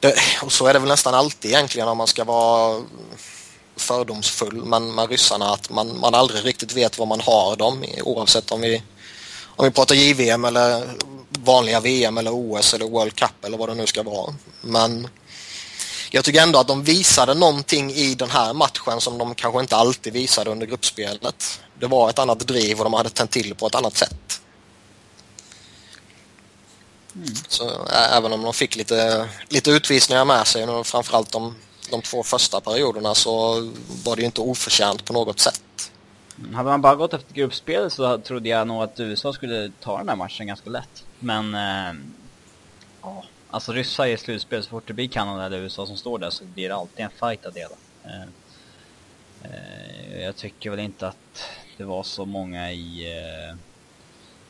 det, 0.00 0.14
och 0.42 0.52
så 0.52 0.66
är 0.66 0.72
det 0.72 0.78
väl 0.78 0.88
nästan 0.88 1.14
alltid 1.14 1.50
egentligen 1.50 1.88
om 1.88 1.98
man 1.98 2.06
ska 2.06 2.24
vara 2.24 2.82
fördomsfull 3.76 4.64
men 4.64 4.94
med 4.94 5.10
ryssarna 5.10 5.52
att 5.52 5.70
man, 5.70 6.00
man 6.00 6.14
aldrig 6.14 6.44
riktigt 6.44 6.76
vet 6.76 6.98
vad 6.98 7.08
man 7.08 7.20
har 7.20 7.56
dem 7.56 7.84
oavsett 8.04 8.50
om 8.50 8.60
vi 8.60 8.82
om 9.56 9.64
vi 9.64 9.70
pratar 9.70 9.94
JVM 9.94 10.44
eller 10.44 10.82
vanliga 11.44 11.80
VM 11.80 12.18
eller 12.18 12.30
OS 12.34 12.74
eller 12.74 12.86
World 12.86 13.14
Cup 13.14 13.44
eller 13.44 13.58
vad 13.58 13.68
det 13.68 13.74
nu 13.74 13.86
ska 13.86 14.02
vara. 14.02 14.34
Men 14.60 15.08
jag 16.10 16.24
tycker 16.24 16.42
ändå 16.42 16.58
att 16.58 16.68
de 16.68 16.84
visade 16.84 17.34
någonting 17.34 17.90
i 17.90 18.14
den 18.14 18.30
här 18.30 18.54
matchen 18.54 19.00
som 19.00 19.18
de 19.18 19.34
kanske 19.34 19.60
inte 19.60 19.76
alltid 19.76 20.12
visade 20.12 20.50
under 20.50 20.66
gruppspelet. 20.66 21.60
Det 21.80 21.86
var 21.86 22.10
ett 22.10 22.18
annat 22.18 22.40
driv 22.40 22.78
och 22.78 22.84
de 22.84 22.94
hade 22.94 23.10
tänt 23.10 23.30
till 23.30 23.54
på 23.54 23.66
ett 23.66 23.74
annat 23.74 23.96
sätt. 23.96 24.40
Mm. 27.14 27.34
Så 27.48 27.86
även 28.12 28.32
om 28.32 28.42
de 28.42 28.52
fick 28.52 28.76
lite, 28.76 29.28
lite 29.48 29.70
utvisningar 29.70 30.24
med 30.24 30.46
sig, 30.46 30.84
framförallt 30.84 31.32
de 31.32 31.54
de 31.90 32.02
två 32.02 32.22
första 32.22 32.60
perioderna 32.60 33.14
så 33.14 33.60
var 34.04 34.16
det 34.16 34.22
ju 34.22 34.26
inte 34.26 34.40
oförtjänt 34.40 35.04
på 35.04 35.12
något 35.12 35.40
sätt. 35.40 35.90
Hade 36.52 36.68
man 36.68 36.80
bara 36.82 36.94
gått 36.94 37.14
efter 37.14 37.34
gruppspel 37.34 37.90
så 37.90 38.18
trodde 38.18 38.48
jag 38.48 38.66
nog 38.66 38.82
att 38.82 39.00
USA 39.00 39.32
skulle 39.32 39.72
ta 39.80 39.98
den 39.98 40.08
här 40.08 40.16
matchen 40.16 40.46
ganska 40.46 40.70
lätt. 40.70 41.04
Men, 41.18 41.54
eh, 41.54 42.00
ja, 43.02 43.24
alltså 43.50 43.72
ryssar 43.72 44.06
i 44.06 44.16
slutspel, 44.16 44.62
så 44.62 44.70
fort 44.70 44.86
det 44.86 44.92
blir 44.92 45.08
Kanada 45.08 45.46
eller 45.46 45.58
USA 45.58 45.86
som 45.86 45.96
står 45.96 46.18
där 46.18 46.30
så 46.30 46.44
blir 46.44 46.68
det 46.68 46.74
alltid 46.74 47.04
en 47.04 47.10
fight 47.10 47.46
att 47.46 47.54
dela. 47.54 47.74
Eh, 48.04 48.22
eh, 49.42 50.22
jag 50.22 50.36
tycker 50.36 50.70
väl 50.70 50.78
inte 50.78 51.08
att 51.08 51.42
det 51.76 51.84
var 51.84 52.02
så 52.02 52.24
många 52.24 52.72
i 52.72 53.16
eh, 53.18 53.56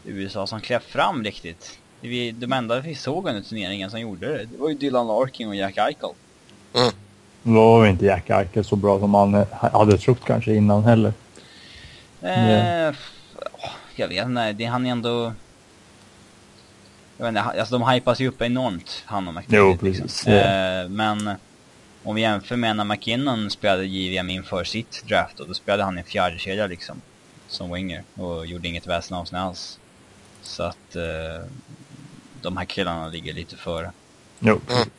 USA 0.05 0.47
som 0.47 0.61
klev 0.61 0.81
fram 0.81 1.25
riktigt. 1.25 1.79
Vi, 2.01 2.31
de 2.31 2.53
enda 2.53 2.81
vi 2.81 2.95
såg 2.95 3.29
under 3.29 3.43
turneringen 3.43 3.91
som 3.91 4.01
gjorde 4.01 4.39
det, 4.39 4.45
det 4.45 4.59
var 4.59 4.69
ju 4.69 4.75
Dylan 4.75 5.07
Larkin 5.07 5.49
och 5.49 5.57
Jack 5.57 5.77
Eichel. 5.77 6.11
Mm. 6.75 6.93
Då 7.43 7.53
var 7.53 7.87
inte 7.87 8.05
Jack 8.05 8.31
Eichel 8.31 8.65
så 8.65 8.77
bra 8.77 8.99
som 8.99 9.11
man 9.11 9.47
hade 9.51 9.99
trott 9.99 10.25
kanske 10.25 10.55
innan 10.55 10.85
heller. 10.85 11.13
Eh, 12.23 12.95
jag 13.97 14.09
vet 14.09 14.27
inte, 14.27 14.53
det 14.53 14.65
han 14.65 14.87
är 14.87 14.91
ändå... 14.91 15.33
Jag 17.19 17.25
vet 17.25 17.29
inte, 17.29 17.61
alltså 17.61 17.79
de 17.79 17.89
hypas 17.89 18.21
ju 18.21 18.29
upp 18.29 18.43
enormt, 18.43 19.03
han 19.07 19.29
och 19.29 19.35
McKinnon. 19.35 19.67
Jo, 19.67 19.79
liksom. 19.87 20.07
precis. 20.07 20.27
Liksom. 20.27 20.33
Eh, 20.33 20.89
men 20.89 21.37
om 22.05 22.15
vi 22.15 22.21
jämför 22.21 22.57
med 22.57 22.77
när 22.77 22.85
McKinnon 22.85 23.51
spelade 23.51 23.87
JVM 23.87 24.31
inför 24.31 24.65
sitt 24.65 25.03
draft, 25.09 25.37
då, 25.37 25.45
då 25.45 25.55
spelade 25.55 25.85
han 25.85 25.99
en 25.99 26.05
fjärde 26.05 26.39
kedja 26.39 26.67
liksom. 26.67 27.01
Som 27.49 27.73
winger 27.73 28.05
och 28.15 28.47
gjorde 28.47 28.69
inget 28.69 28.87
väsen 28.87 29.17
av 29.17 29.25
sig 29.25 29.39
alls. 29.39 29.79
Så 30.43 30.63
att 30.63 30.97
eh, 30.97 31.47
de 32.43 32.57
här 32.57 32.65
killarna 32.65 33.09
ligger 33.09 33.33
lite 33.33 33.57
före. 33.57 33.93
Jo. 34.39 34.61
Mm. 34.71 34.91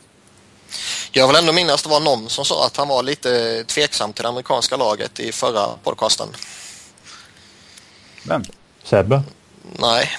Jag 1.11 1.27
vill 1.27 1.35
ändå 1.35 1.53
minnas 1.53 1.75
att 1.75 1.83
det 1.83 1.89
var 1.89 1.99
någon 1.99 2.29
som 2.29 2.45
sa 2.45 2.65
att 2.65 2.77
han 2.77 2.87
var 2.87 3.03
lite 3.03 3.63
tveksam 3.63 4.13
till 4.13 4.23
det 4.23 4.29
amerikanska 4.29 4.77
laget 4.77 5.19
i 5.19 5.31
förra 5.31 5.67
podcasten. 5.83 6.27
Vem? 8.23 8.43
Sebbe? 8.83 9.23
Nej. 9.79 10.09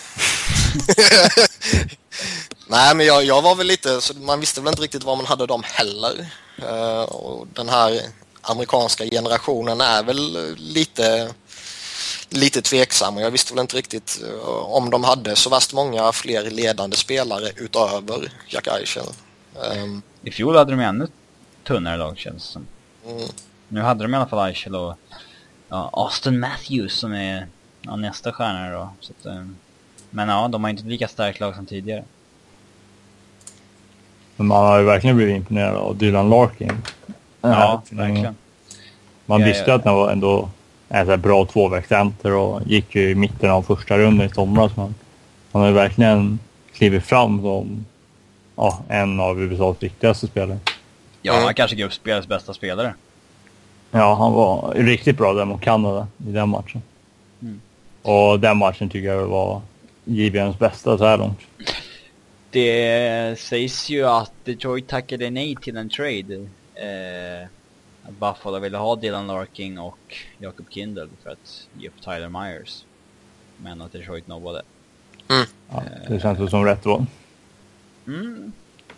Nej, 2.66 2.94
men 2.96 3.06
jag, 3.06 3.24
jag 3.24 3.42
var 3.42 3.54
väl 3.54 3.66
lite, 3.66 4.00
så 4.00 4.14
man 4.14 4.40
visste 4.40 4.60
väl 4.60 4.68
inte 4.68 4.82
riktigt 4.82 5.04
vad 5.04 5.16
man 5.16 5.26
hade 5.26 5.46
dem 5.46 5.62
heller. 5.64 6.26
Uh, 6.62 7.02
och 7.02 7.46
den 7.54 7.68
här 7.68 8.00
amerikanska 8.42 9.04
generationen 9.04 9.80
är 9.80 10.02
väl 10.02 10.56
lite, 10.56 11.34
lite 12.28 12.62
tveksam 12.62 13.16
och 13.16 13.22
jag 13.22 13.30
visste 13.30 13.54
väl 13.54 13.60
inte 13.60 13.76
riktigt 13.76 14.22
uh, 14.24 14.46
om 14.46 14.90
de 14.90 15.04
hade 15.04 15.36
så 15.36 15.50
värst 15.50 15.72
många 15.72 16.12
fler 16.12 16.50
ledande 16.50 16.96
spelare 16.96 17.50
utöver 17.56 18.32
Jack 18.48 18.66
Eichel. 18.66 19.06
Um, 19.54 20.02
I 20.22 20.30
fjol 20.30 20.56
hade 20.56 20.70
de 20.70 20.80
ännu 20.80 21.06
tunnare 21.64 21.96
lag 21.96 22.18
känns 22.18 22.46
det 22.46 22.52
som. 22.52 22.66
Mm. 23.06 23.28
Nu 23.68 23.80
hade 23.80 24.04
de 24.04 24.14
i 24.14 24.16
alla 24.16 24.26
fall 24.26 24.48
Eichel 24.48 24.74
och 24.74 24.94
ja, 25.68 25.90
Austin 25.92 26.40
Matthews 26.40 26.94
som 26.94 27.12
är 27.12 27.48
ja, 27.82 27.96
nästa 27.96 28.32
stjärna 28.32 28.70
då. 28.70 28.94
Så 29.00 29.12
att, 29.18 29.26
eh, 29.26 29.46
men 30.10 30.28
ja, 30.28 30.48
de 30.48 30.64
har 30.64 30.70
inte 30.70 30.84
lika 30.84 31.08
starkt 31.08 31.40
lag 31.40 31.54
som 31.54 31.66
tidigare. 31.66 32.04
Men 34.36 34.46
man 34.46 34.66
har 34.66 34.78
ju 34.78 34.84
verkligen 34.84 35.16
blivit 35.16 35.36
imponerad 35.36 35.76
av 35.76 35.96
Dylan 35.96 36.30
Larkin. 36.30 36.72
Ja, 37.40 37.82
verkligen. 37.90 38.36
Man 39.26 39.44
visste 39.44 39.70
ja, 39.70 39.76
att 39.76 39.84
han 39.84 39.94
var 39.94 40.10
ändå 40.10 40.48
en 40.88 41.20
bra 41.20 41.46
tvåvägscenter 41.46 42.32
och 42.32 42.62
gick 42.66 42.94
ju 42.94 43.10
i 43.10 43.14
mitten 43.14 43.50
av 43.50 43.62
första 43.62 43.98
runden 43.98 44.26
i 44.26 44.34
somras. 44.34 44.76
Men 44.76 44.94
han 45.52 45.62
har 45.62 45.68
ju 45.68 45.74
verkligen 45.74 46.38
klivit 46.72 47.04
fram 47.04 47.42
som 47.42 47.86
ja, 48.56 48.82
en 48.88 49.20
av 49.20 49.42
USAs 49.42 49.76
viktigaste 49.80 50.26
spelare. 50.26 50.58
Ja, 51.22 51.40
han 51.44 51.54
kanske 51.54 51.76
gruppspelets 51.76 52.28
bästa 52.28 52.54
spelare. 52.54 52.94
Ja, 53.90 54.14
han 54.14 54.32
var 54.32 54.74
riktigt 54.74 55.16
bra 55.16 55.32
där 55.32 55.44
mot 55.44 55.60
Kanada 55.60 56.06
i 56.26 56.30
den 56.32 56.48
matchen. 56.48 56.82
Och 58.02 58.40
den 58.40 58.56
matchen 58.56 58.88
tycker 58.88 59.08
jag 59.08 59.26
var 59.26 59.62
JVMs 60.10 60.58
bästa 60.58 60.98
så 60.98 61.04
här 61.04 61.18
långt. 61.18 61.40
Det 62.50 63.38
sägs 63.38 63.90
ju 63.90 64.04
att 64.04 64.32
Detroit 64.44 64.88
tackade 64.88 65.30
nej 65.30 65.56
till 65.56 65.76
en 65.76 65.88
trade. 65.88 66.34
Eh, 66.74 67.48
att 68.02 68.18
Buffalo 68.18 68.58
ville 68.58 68.78
ha 68.78 68.96
Dylan 68.96 69.26
Larkin 69.26 69.78
och 69.78 70.16
Jacob 70.38 70.66
Kindle 70.70 71.08
för 71.22 71.30
att 71.30 71.68
ge 71.78 71.88
upp 71.88 72.00
Tyler 72.00 72.28
Myers. 72.28 72.84
Men 73.56 73.82
att 73.82 73.92
Detroit 73.92 74.26
nobbade. 74.26 74.62
Mm. 75.28 75.46
Ja, 75.70 75.82
det 76.08 76.20
känns 76.20 76.38
väl 76.38 76.50
som 76.50 76.64
rätt 76.64 76.86
val. 76.86 77.06
Mm. 78.06 78.52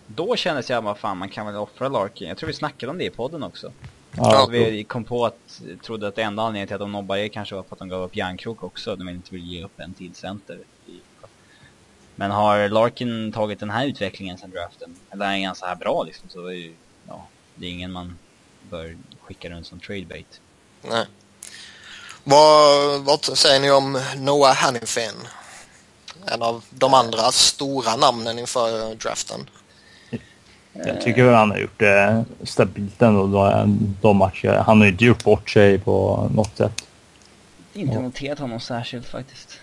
Då 0.07 0.37
kändes 0.37 0.71
jag 0.71 0.85
bara 0.85 0.95
fan 0.95 1.19
man 1.19 1.29
kan 1.29 1.47
väl 1.47 1.57
offra 1.57 1.89
Larkin. 1.89 2.29
Jag 2.29 2.37
tror 2.37 2.47
vi 2.47 2.53
snackade 2.53 2.93
om 2.93 2.99
det 2.99 3.05
i 3.05 3.11
podden 3.11 3.43
också. 3.43 3.73
Ja, 4.17 4.49
vi 4.51 4.85
kom 4.85 5.05
på 5.05 5.27
att, 5.27 5.63
trodde 5.83 6.09
att 6.09 6.19
enda 6.19 6.43
anledningen 6.43 6.67
till 6.67 6.75
att 6.75 6.81
de 6.81 6.93
nobbade 6.93 7.29
kanske 7.29 7.55
var 7.55 7.63
för 7.63 7.75
att 7.75 7.79
de 7.79 7.89
gav 7.89 8.03
upp 8.03 8.17
Järnkrok 8.17 8.63
också. 8.63 8.97
De 8.97 9.09
inte 9.09 9.35
vill 9.35 9.53
ge 9.53 9.65
upp 9.65 9.81
en 9.81 9.95
till 9.95 10.15
center. 10.15 10.59
Men 12.17 12.31
har 12.31 12.69
Larkin 12.69 13.33
tagit 13.33 13.61
den 13.61 13.71
här 13.71 13.87
utvecklingen 13.87 14.39
sen 14.39 14.51
draften? 14.51 14.97
Eller 15.11 15.27
är 15.27 15.47
han 15.47 15.55
så 15.55 15.67
här 15.67 15.77
bra 15.77 16.03
liksom? 16.03 16.29
Så 16.29 16.47
är 16.47 16.53
ju, 16.53 16.75
ja, 17.09 17.27
det 17.55 17.67
är 17.67 17.71
ingen 17.71 17.93
man 17.93 18.19
bör 18.71 18.97
skicka 19.21 19.51
runt 19.51 19.67
som 19.67 19.81
tradebait. 19.81 20.41
Nej. 20.83 21.07
Vad, 22.25 23.01
vad 23.01 23.25
säger 23.25 23.61
ni 23.61 23.71
om 23.71 24.01
Noah 24.17 24.55
Hannifin? 24.55 25.15
En 26.27 26.43
av 26.43 26.65
de 26.71 26.95
andra 26.95 27.33
stora 27.33 27.97
namnen 27.97 28.39
inför 28.39 28.95
draften. 28.95 29.41
Jag 30.73 31.01
tycker 31.01 31.25
väl 31.25 31.35
han 31.35 31.51
har 31.51 31.59
gjort 31.59 31.79
det 31.79 32.25
stabilt 32.43 33.03
ändå 33.03 33.27
de, 34.01 34.17
matcher. 34.17 34.63
Han 34.67 34.81
har 34.81 34.87
inte 34.87 35.05
gjort 35.05 35.25
bort 35.25 35.51
sig 35.51 35.79
på 35.79 36.29
något 36.35 36.57
sätt. 36.57 36.85
Inte 37.75 38.01
noterat 38.01 38.39
honom 38.39 38.61
särskilt 38.61 39.07
faktiskt. 39.07 39.61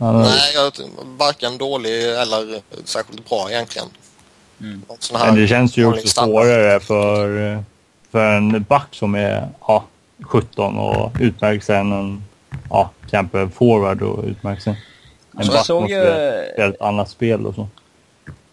Nej, 0.00 0.52
jag, 0.54 0.72
varken 1.04 1.58
dålig 1.58 2.04
eller 2.04 2.62
särskilt 2.84 3.28
bra 3.28 3.50
egentligen. 3.50 3.88
Mm. 4.60 4.82
Men 5.12 5.34
det 5.34 5.48
känns 5.48 5.76
ju 5.76 5.86
också 5.86 6.08
svårare 6.08 6.80
för, 6.80 7.58
för 8.10 8.32
en 8.32 8.62
back 8.62 8.94
som 8.94 9.14
är 9.14 9.48
ja, 9.60 9.84
17 10.20 10.78
och 10.78 11.12
utmärkt 11.20 11.64
sig 11.64 11.76
än 11.76 11.92
en 11.92 12.24
ja, 12.70 12.90
exempel 13.04 13.48
forward 13.48 14.02
och 14.02 14.24
utmärkt 14.24 14.62
sig. 14.62 14.72
En 15.32 15.38
alltså, 15.38 15.52
back 15.52 15.68
måste 15.68 15.94
ju... 15.94 16.52
spela 16.52 16.74
ett 16.74 16.80
annat 16.80 17.10
spel 17.10 17.46
och 17.46 17.54
så. 17.54 17.68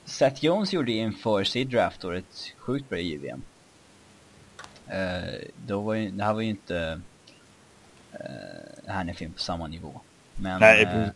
Seth 0.05 0.45
Jones 0.45 0.73
gjorde 0.73 0.91
inför 0.91 1.43
sitt 1.43 1.69
draft 1.69 2.05
år 2.05 2.15
ett 2.15 2.53
sjukt 2.57 2.89
bra 2.89 2.99
JVM. 2.99 3.41
Uh, 4.87 5.47
då 5.65 5.81
var 5.81 5.93
ju, 5.93 6.11
det 6.11 6.23
här 6.23 6.33
var 6.33 6.41
ju 6.41 6.49
inte 6.49 7.01
uh, 8.13 8.93
Hannifin 8.93 9.33
på 9.33 9.39
samma 9.39 9.67
nivå. 9.67 10.01
Men 10.33 10.59
Nej, 10.59 10.85
uh, 10.85 11.07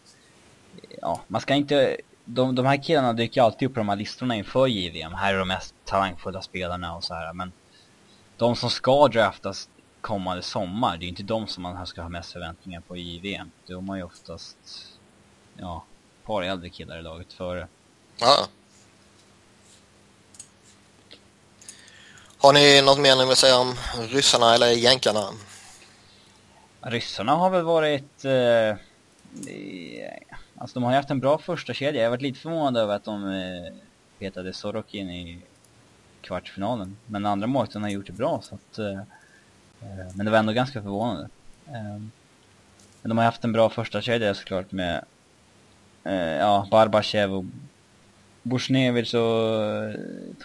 ja, 1.02 1.22
man 1.28 1.42
ska 1.42 1.54
inte, 1.54 1.98
de, 2.26 2.56
de 2.56 2.66
här 2.66 2.84
killarna 2.84 3.14
dyker 3.14 3.42
alltid 3.42 3.68
upp 3.68 3.74
på 3.74 3.80
de 3.80 3.90
här 3.90 3.96
listorna 3.96 4.36
inför 4.36 4.68
JVM. 4.68 5.14
Här 5.14 5.34
är 5.34 5.40
de 5.40 5.48
mest 5.48 5.76
talangfulla 5.86 6.42
spelarna 6.42 6.96
och 6.96 7.04
så 7.04 7.14
här. 7.14 7.34
Men 7.34 7.52
de 8.38 8.56
som 8.56 8.70
ska 8.70 9.08
draftas 9.08 9.70
kommande 10.02 10.44
sommar, 10.44 10.98
det 10.98 11.06
är 11.06 11.08
inte 11.08 11.24
de 11.24 11.48
som 11.48 11.64
man 11.64 11.88
ska 11.88 12.02
ha 12.02 12.10
mest 12.10 12.32
förväntningar 12.32 12.82
på 12.82 12.98
i 12.98 13.02
JVM. 13.02 13.52
De 13.68 13.90
har 13.90 13.96
ju 13.96 14.04
oftast, 14.04 14.58
ja, 15.58 15.86
ett 16.20 16.28
par 16.28 16.42
äldre 16.42 16.70
killar 16.70 17.00
i 17.00 17.02
laget 17.02 17.34
före. 17.34 17.68
Ja. 18.20 18.48
Har 22.38 22.54
ni 22.54 22.82
något 22.82 23.00
mer 23.00 23.16
ni 23.16 23.26
vill 23.26 23.36
säga 23.36 23.58
om 23.58 23.76
ryssarna 24.10 24.56
eller 24.56 24.68
jänkarna? 24.68 25.30
Ryssarna 26.82 27.36
har 27.36 27.50
väl 27.50 27.64
varit... 27.64 28.26
Eh, 28.26 28.76
alltså 30.62 30.80
de 30.80 30.84
har 30.84 30.91
ju 30.91 30.95
haft 30.95 31.12
en 31.12 31.19
bra 31.19 31.38
första 31.38 31.74
kedja. 31.74 32.02
Jag 32.02 32.08
har 32.08 32.12
varit 32.12 32.21
lite 32.21 32.39
förvånad 32.39 32.78
över 32.78 32.95
att 32.95 33.04
de 33.04 33.32
eh, 33.32 33.74
petade 34.19 34.54
Sorokin 34.54 35.10
i 35.10 35.41
kvartsfinalen. 36.21 36.97
Men 37.06 37.26
andra 37.26 37.47
målvakten 37.47 37.84
har 37.84 37.89
gjort 37.89 38.08
det 38.08 38.13
bra 38.13 38.41
så 38.41 38.56
att... 38.56 38.80
Eh, 38.80 39.00
eh, 39.82 40.15
men 40.15 40.26
det 40.26 40.32
var 40.32 40.38
ändå 40.38 40.54
ganska 40.54 40.82
förvånande. 40.82 41.30
Eh, 41.67 42.02
men 43.02 43.10
de 43.10 43.17
har 43.17 43.26
haft 43.26 43.43
en 43.43 43.52
bra 43.52 43.69
första 43.69 44.02
kedja 44.02 44.34
såklart 44.34 44.71
med... 44.71 45.06
Eh, 46.04 46.13
ja, 46.13 46.67
Barbachev 46.71 47.33
och 47.33 47.46
Bushnevich 48.44 49.13
och 49.13 49.63
eh, 49.63 49.96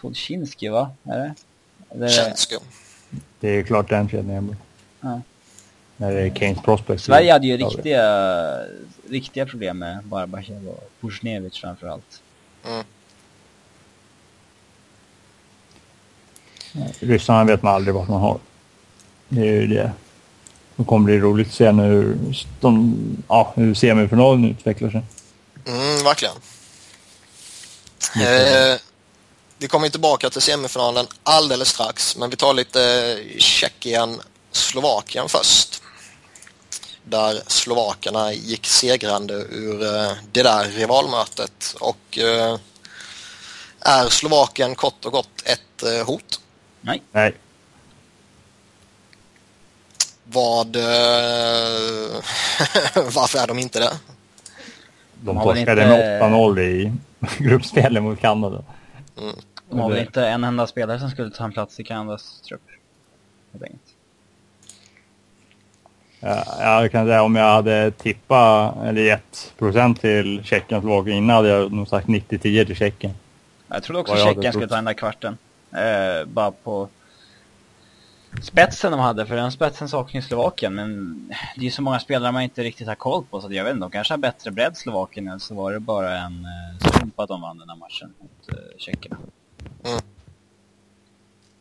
Tolchinski 0.01 0.69
va? 0.69 0.91
Är 1.05 1.35
det? 1.95 2.37
Skum. 2.37 2.61
Det 3.41 3.49
är 3.49 3.63
klart 3.63 3.89
den 3.89 4.09
kedjan 4.09 4.57
ja. 5.01 5.21
När 5.97 6.15
det 6.15 6.21
är 6.21 6.35
Keynes 6.35 6.63
Prospects. 6.63 7.05
Sverige 7.05 7.33
hade 7.33 7.47
ju 7.47 7.57
riktiga, 7.57 8.59
riktiga 9.11 9.47
problem 9.47 9.79
med 9.79 10.05
Barbachev 10.05 10.69
och 10.69 10.91
Pushnevich 11.01 11.61
framförallt. 11.61 12.23
Mm. 12.67 12.85
Ryssarna 17.01 17.45
vet 17.45 17.63
man 17.63 17.75
aldrig 17.75 17.95
vad 17.95 18.09
man 18.09 18.21
har. 18.21 18.39
Det 19.29 19.41
är 19.41 19.61
ju 19.61 19.67
det. 19.67 19.93
Det 20.77 20.85
kommer 20.85 21.05
bli 21.05 21.19
roligt 21.19 21.49
att 21.49 21.55
se 21.55 21.73
nu 21.73 21.83
hur, 21.83 22.19
de, 22.61 22.97
ja, 23.29 23.53
hur 23.57 23.75
semifinalen 23.75 24.45
utvecklar 24.45 24.91
sig. 24.91 25.03
Mm, 25.67 26.05
verkligen. 26.05 26.35
Eh, 28.17 28.81
vi 29.59 29.69
kommer 29.69 29.89
tillbaka 29.89 30.31
till 30.31 30.43
semifinalen 30.43 31.07
alldeles 31.23 31.69
strax, 31.69 32.17
men 32.17 32.31
vi 32.31 32.37
tar 32.37 32.55
lite 32.55 33.19
Tjeckien-Slovakien 33.39 35.29
först. 35.29 35.83
Där 37.09 37.43
slovakerna 37.47 38.33
gick 38.33 38.67
segrande 38.67 39.35
ur 39.35 39.83
eh, 39.83 40.13
det 40.33 40.43
där 40.43 40.65
rivalmötet 40.65 41.77
och 41.81 42.19
eh, 42.19 42.59
är 43.81 44.09
Slovakien 44.09 44.75
kort 44.75 45.05
och 45.05 45.13
gott 45.13 45.43
ett 45.45 45.83
eh, 45.83 46.07
hot? 46.07 46.41
Nej. 46.81 47.03
Nej. 47.13 47.35
Vad... 50.25 50.77
varför 53.15 53.39
är 53.39 53.47
de 53.47 53.59
inte 53.59 53.79
det? 53.79 53.93
De 55.15 55.37
torskade 55.37 55.83
inte... 55.83 55.87
med 55.87 56.23
8-0 56.23 56.61
i 56.61 56.93
gruppspelet 57.39 58.03
mot 58.03 58.21
Kanada. 58.21 58.65
Mm. 59.19 59.37
De 59.69 59.79
har 59.79 59.91
väl 59.91 59.99
inte 59.99 60.27
en 60.27 60.45
enda 60.45 60.67
spelare 60.67 60.99
som 60.99 61.11
skulle 61.11 61.31
ta 61.31 61.45
en 61.45 61.53
plats 61.53 61.81
i 61.81 61.85
Kanadas 61.85 62.41
trupp. 62.41 62.63
Ja, 66.21 66.83
jag 66.83 66.93
kan 66.93 67.07
säga 67.07 67.23
om 67.23 67.37
jag 67.37 67.53
hade 67.53 67.91
tippat 67.91 68.77
eller 68.85 69.03
gett 69.03 69.53
procent 69.59 70.01
till 70.01 70.45
Tjeckien 70.45 70.89
och 70.89 71.09
innan 71.09 71.37
hade 71.37 71.49
jag 71.49 71.73
nog 71.73 71.89
sagt 71.89 72.07
90-10 72.09 72.39
till 72.39 72.77
Tjeckien. 72.77 73.15
Jag 73.69 73.83
trodde 73.83 74.01
också 74.01 74.17
Tjeckien 74.17 74.53
skulle 74.53 74.69
ta 74.69 74.75
den 74.75 74.85
där 74.85 74.93
kvarten. 74.93 75.39
Eh, 75.73 76.27
bara 76.27 76.51
på 76.51 76.89
spetsen 78.43 78.93
de 78.93 79.01
hade, 79.01 79.27
för 79.27 79.37
den 79.37 79.53
spetsen 79.53 79.89
saknar 79.89 80.21
Slovakien. 80.21 80.75
Men 80.75 81.15
det 81.55 81.61
är 81.61 81.65
ju 81.65 81.71
så 81.71 81.83
många 81.83 81.99
spelare 81.99 82.33
man 82.33 82.43
inte 82.43 82.63
riktigt 82.63 82.89
har 82.89 82.95
koll 82.95 83.25
på, 83.31 83.41
så 83.41 83.53
jag 83.53 83.65
vet 83.65 83.73
inte, 83.73 83.85
de 83.85 83.91
kanske 83.91 84.13
har 84.13 84.19
bättre 84.19 84.51
bredd 84.51 84.77
Slovakien, 84.77 85.29
eller 85.29 85.39
så 85.39 85.55
var 85.55 85.73
det 85.73 85.81
bara 85.81 86.19
en 86.19 86.45
eh, 86.45 86.91
slump 86.91 87.21
att 87.21 87.29
de 87.29 87.41
vann 87.41 87.59
den 87.59 87.69
här 87.69 87.77
matchen 87.77 88.15
mot 88.21 88.49
eh, 88.49 88.79
tjeckerna. 88.79 89.17
Mm. 89.85 90.01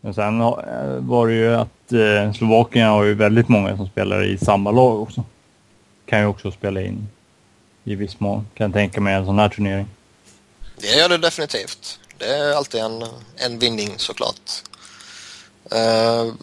Men 0.05 0.13
sen 0.13 0.41
eh, 0.41 0.99
var 0.99 1.27
det 1.27 1.33
ju 1.33 1.55
att 1.55 1.91
eh, 1.91 2.33
Slovakien 2.33 2.87
har 2.87 3.03
ju 3.03 3.13
väldigt 3.13 3.49
många 3.49 3.77
som 3.77 3.87
spelar 3.87 4.23
i 4.23 4.37
samma 4.37 4.71
lag 4.71 5.01
också. 5.01 5.23
Kan 6.05 6.19
ju 6.19 6.25
också 6.25 6.51
spela 6.51 6.81
in 6.81 7.07
i 7.83 7.95
viss 7.95 8.19
mån, 8.19 8.47
kan 8.53 8.65
jag 8.65 8.73
tänka 8.73 9.01
mig 9.01 9.13
en 9.13 9.25
sån 9.25 9.39
här 9.39 9.49
turnering. 9.49 9.87
Det 10.77 10.87
gör 10.87 11.09
det 11.09 11.17
definitivt. 11.17 11.99
Det 12.17 12.25
är 12.25 12.53
alltid 12.53 12.81
en, 12.81 13.05
en 13.35 13.59
vinning 13.59 13.93
såklart. 13.97 14.51
Uh, 15.73 16.33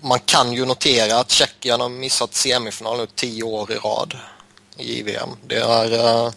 man 0.00 0.18
kan 0.18 0.52
ju 0.52 0.66
notera 0.66 1.20
att 1.20 1.30
Tjeckien 1.30 1.80
har 1.80 1.88
missat 1.88 2.34
semifinal 2.34 2.98
nu 2.98 3.06
tio 3.14 3.42
år 3.42 3.72
i 3.72 3.76
rad 3.76 4.16
i 4.78 4.98
JVM. 4.98 5.30
Det 5.46 5.58
är 5.58 5.92
uh, 5.92 6.32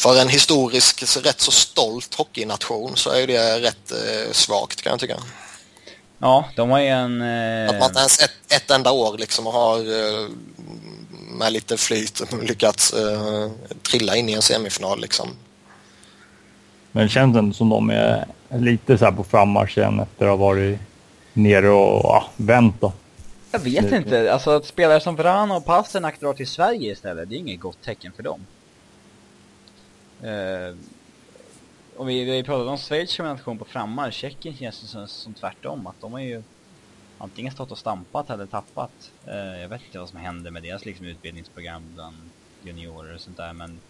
för 0.00 0.20
en 0.20 0.28
historisk 0.28 1.02
rätt 1.26 1.40
så 1.40 1.50
stolt 1.50 2.14
hockeynation 2.14 2.96
så 2.96 3.10
är 3.10 3.26
det 3.26 3.60
rätt 3.60 3.92
uh, 3.92 4.32
svagt 4.32 4.82
kan 4.82 4.90
jag 4.90 5.00
tycka. 5.00 5.16
Ja, 6.18 6.44
de 6.56 6.70
har 6.70 6.80
ju 6.80 6.86
en... 6.86 7.22
Eh... 7.22 7.70
Att 7.70 7.78
man 7.78 7.88
inte 7.88 7.98
ens 7.98 8.22
ett, 8.22 8.52
ett 8.56 8.70
enda 8.70 8.92
år 8.92 9.18
liksom 9.18 9.46
har 9.46 9.78
eh, 9.78 10.28
med 11.38 11.52
lite 11.52 11.76
flyt 11.76 12.22
lyckats 12.42 12.92
eh, 12.92 13.50
trilla 13.90 14.16
in 14.16 14.28
i 14.28 14.32
en 14.32 14.42
semifinal 14.42 15.00
liksom. 15.00 15.28
Men 16.92 17.02
det 17.02 17.08
känns 17.08 17.36
ändå 17.36 17.54
som 17.54 17.68
de 17.68 17.90
är 17.90 18.26
lite 18.48 18.98
så 18.98 19.04
här 19.04 19.12
på 19.12 19.24
frammarsch 19.24 19.78
igen 19.78 20.00
efter 20.00 20.24
att 20.24 20.30
ha 20.30 20.46
varit 20.46 20.78
nere 21.32 21.70
och 21.70 22.00
ja, 22.04 22.24
vänt 22.36 22.80
då. 22.80 22.92
Jag 23.50 23.60
vet 23.60 23.92
inte. 23.92 24.32
Alltså 24.32 24.50
att 24.50 24.66
spelare 24.66 25.00
som 25.00 25.16
Vrana 25.16 25.56
och 25.56 25.64
Pasternak 25.64 26.20
drar 26.20 26.32
till 26.32 26.48
Sverige 26.48 26.92
istället, 26.92 27.28
det 27.28 27.34
är 27.34 27.38
inget 27.38 27.60
gott 27.60 27.82
tecken 27.84 28.12
för 28.16 28.22
dem. 28.22 28.40
Uh, 30.24 30.76
och 31.96 32.08
vi, 32.08 32.24
vi 32.24 32.42
pratade 32.42 32.70
om 32.70 32.78
Schweiz 32.78 33.10
som 33.10 33.26
en 33.26 33.36
nation 33.36 33.58
på 33.58 33.64
frammarsch. 33.64 34.14
Tjeckien 34.14 34.56
känns 34.56 34.80
det 34.80 34.86
som, 34.86 35.08
som 35.08 35.34
tvärtom. 35.34 35.86
Att 35.86 36.00
de 36.00 36.12
har 36.12 36.20
ju 36.20 36.42
antingen 37.18 37.52
stått 37.52 37.70
och 37.70 37.78
stampat 37.78 38.30
eller 38.30 38.46
tappat. 38.46 39.10
Uh, 39.28 39.60
jag 39.60 39.68
vet 39.68 39.82
inte 39.86 39.98
vad 39.98 40.08
som 40.08 40.18
händer 40.18 40.50
med 40.50 40.62
deras 40.62 40.84
liksom, 40.84 41.06
utbildningsprogram 41.06 41.82
bland 41.94 42.16
juniorer 42.62 43.14
och 43.14 43.20
sånt 43.20 43.36
där. 43.36 43.52
Men 43.52 43.80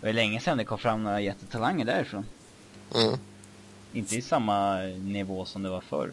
det 0.00 0.06
var 0.06 0.12
länge 0.12 0.40
sedan 0.40 0.58
det 0.58 0.64
kom 0.64 0.78
fram 0.78 1.02
några 1.02 1.20
jättetalanger 1.20 1.84
därifrån. 1.84 2.26
Mm. 2.94 3.18
Inte 3.92 4.16
i 4.16 4.22
samma 4.22 4.78
nivå 4.82 5.44
som 5.44 5.62
det 5.62 5.70
var 5.70 5.80
förr. 5.80 6.12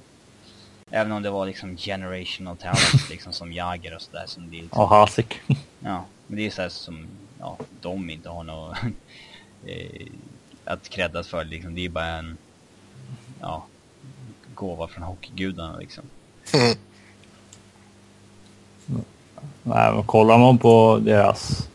Även 0.91 1.11
om 1.11 1.21
det 1.21 1.29
var 1.29 1.45
liksom 1.45 1.77
generational 1.77 2.57
talent 2.57 3.09
liksom 3.09 3.33
som 3.33 3.53
Jagger 3.53 3.95
och 3.95 4.01
sådär 4.01 4.23
som 4.27 4.49
det 4.49 4.61
liksom, 4.61 4.81
Och 4.81 4.89
Hasek. 4.89 5.41
Ja, 5.79 6.05
men 6.27 6.37
det 6.37 6.45
är 6.45 6.49
såhär 6.49 6.69
som, 6.69 7.07
ja, 7.39 7.57
de 7.81 8.09
inte 8.09 8.29
har 8.29 8.43
något 8.43 8.77
eh, 9.65 10.07
att 10.65 10.89
creddas 10.89 11.27
för 11.27 11.45
liksom. 11.45 11.75
Det 11.75 11.85
är 11.85 11.89
bara 11.89 12.05
en, 12.05 12.37
ja, 13.39 13.65
gåva 14.55 14.87
från 14.87 15.03
hockeygudarna 15.03 15.77
liksom. 15.77 16.03
Mm. 16.53 16.75
Nej, 19.63 19.93
men 19.93 20.03
kollar 20.03 20.37
man 20.37 20.57
på 20.57 20.99
deras 21.03 21.69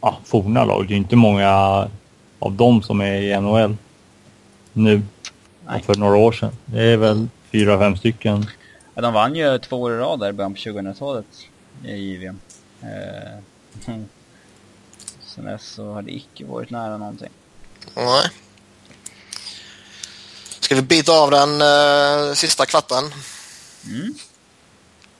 ja, 0.00 0.18
forna 0.24 0.64
lag, 0.64 0.88
det 0.88 0.94
är 0.94 0.98
inte 0.98 1.16
många 1.16 1.50
av 2.38 2.52
dem 2.52 2.82
som 2.82 3.00
är 3.00 3.14
i 3.14 3.40
NHL 3.40 3.76
nu. 4.72 5.02
Nej. 5.66 5.82
För 5.82 5.94
några 5.94 6.16
år 6.16 6.32
sedan. 6.32 6.52
Det 6.64 6.82
är 6.82 6.96
väl 6.96 7.28
fyra, 7.52 7.78
fem 7.78 7.96
stycken. 7.96 8.46
Ja, 8.94 9.02
de 9.02 9.14
vann 9.14 9.34
ju 9.34 9.58
två 9.58 9.80
år 9.80 9.92
i 9.92 9.96
rad 9.96 10.20
där 10.20 10.28
i 10.28 10.32
början 10.32 10.54
på 10.54 10.58
2000-talet 10.58 11.26
i 11.84 11.92
JVM. 11.92 12.38
Eh, 12.82 13.94
sen 15.34 15.44
dess 15.44 15.66
så 15.66 15.92
har 15.92 16.02
det 16.02 16.10
icke 16.10 16.44
varit 16.44 16.70
nära 16.70 16.96
någonting. 16.96 17.28
Nej. 17.94 18.30
Ska 20.60 20.74
vi 20.74 20.82
bita 20.82 21.12
av 21.12 21.30
den 21.30 21.62
eh, 21.62 22.34
sista 22.34 22.66
kvarten? 22.66 23.14
Mm. 23.86 24.14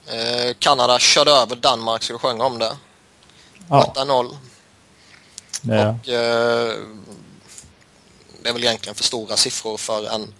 Eh, 0.06 0.54
Kanada 0.58 0.98
körde 0.98 1.30
över 1.30 1.56
Danmark, 1.56 2.02
ska 2.02 2.14
vi 2.14 2.18
sjunga 2.18 2.44
om 2.44 2.58
det? 2.58 2.76
Ja. 3.68 3.94
8-0. 3.96 4.36
Ja. 5.62 5.88
Och 5.88 6.08
eh, 6.08 6.74
det 8.42 8.48
är 8.48 8.52
väl 8.52 8.64
egentligen 8.64 8.94
för 8.94 9.04
stora 9.04 9.36
siffror 9.36 9.76
för 9.76 10.14
en, 10.14 10.34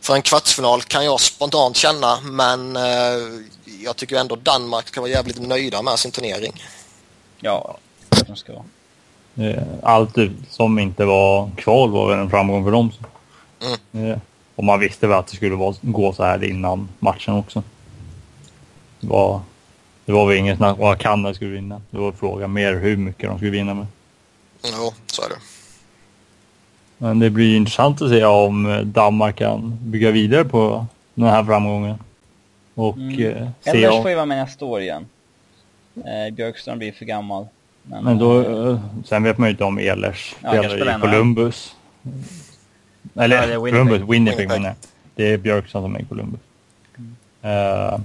för 0.00 0.14
en 0.14 0.22
kvartsfinal 0.22 0.82
kan 0.82 1.04
jag 1.04 1.20
spontant 1.20 1.76
känna 1.76 2.20
men 2.20 2.76
eh, 2.76 3.42
jag 3.84 3.96
tycker 3.96 4.16
ändå 4.16 4.36
Danmark 4.36 4.88
ska 4.88 5.00
vara 5.00 5.10
jävligt 5.10 5.42
nöjda 5.42 5.82
med 5.82 5.98
sin 5.98 6.10
turnering. 6.10 6.64
Ja, 7.40 7.78
de 8.26 8.36
ska 8.36 8.52
vara. 8.52 8.64
Eh, 9.38 9.62
allt 9.82 10.16
som 10.48 10.78
inte 10.78 11.04
var 11.04 11.50
kval 11.56 11.90
var 11.90 12.10
väl 12.10 12.18
en 12.18 12.30
framgång 12.30 12.64
för 12.64 12.70
dem. 12.72 12.90
Mm. 13.92 14.10
Eh, 14.10 14.18
och 14.54 14.64
man 14.64 14.80
visste 14.80 15.06
väl 15.06 15.18
att 15.18 15.26
det 15.26 15.36
skulle 15.36 15.74
gå 15.82 16.12
så 16.12 16.24
här 16.24 16.44
innan 16.44 16.88
matchen 16.98 17.34
också. 17.34 17.62
Det 19.00 19.06
var, 19.06 19.40
det 20.04 20.12
var 20.12 20.26
väl 20.26 20.36
inget 20.36 20.56
snack 20.56 20.78
om 20.78 20.84
att 20.88 20.98
Kanada 20.98 21.34
skulle 21.34 21.50
vinna. 21.50 21.82
Det 21.90 21.98
var 21.98 22.12
frågan 22.12 22.52
mer 22.52 22.74
hur 22.74 22.96
mycket 22.96 23.28
de 23.28 23.38
skulle 23.38 23.50
vinna 23.50 23.74
med. 23.74 23.86
Jo, 24.64 24.92
så 25.06 25.22
är 25.22 25.28
det. 25.28 25.40
Men 26.98 27.18
det 27.18 27.30
blir 27.30 27.56
intressant 27.56 28.02
att 28.02 28.10
se 28.10 28.24
om 28.24 28.82
Danmark 28.84 29.36
kan 29.36 29.78
bygga 29.82 30.10
vidare 30.10 30.44
på 30.44 30.86
den 31.14 31.28
här 31.28 31.44
framgången. 31.44 31.98
Och 32.74 32.96
mm. 32.96 33.26
eh, 33.26 33.48
se 33.60 33.70
Elders 33.70 33.94
om... 33.94 34.02
får 34.02 34.10
ju 34.10 34.16
vara 34.16 34.26
med 34.26 34.38
nästa 34.38 34.64
år 34.64 34.80
igen. 34.80 35.06
Eh, 35.94 36.34
Björkström 36.34 36.78
blir 36.78 36.92
för 36.92 37.04
gammal. 37.04 37.46
Men, 37.90 38.04
men 38.04 38.18
då, 38.18 38.40
eh, 38.40 38.80
sen 39.04 39.22
vet 39.22 39.38
man 39.38 39.48
ju 39.48 39.50
inte 39.50 39.64
om 39.64 39.78
Ehlers 39.78 40.34
spelar 40.38 40.98
i 40.98 41.00
Columbus. 41.00 41.76
Eller 43.14 43.36
ja, 43.36 43.60
Winnipeg. 43.60 43.72
Columbus, 43.72 44.14
Winnipeg, 44.14 44.52
Winnipeg. 44.52 44.74
Det 45.14 45.32
är 45.32 45.38
Björkström 45.38 45.82
som 45.82 45.96
är 45.96 46.00
i 46.00 46.04
Columbus. 46.04 46.40
Mm. 47.42 48.04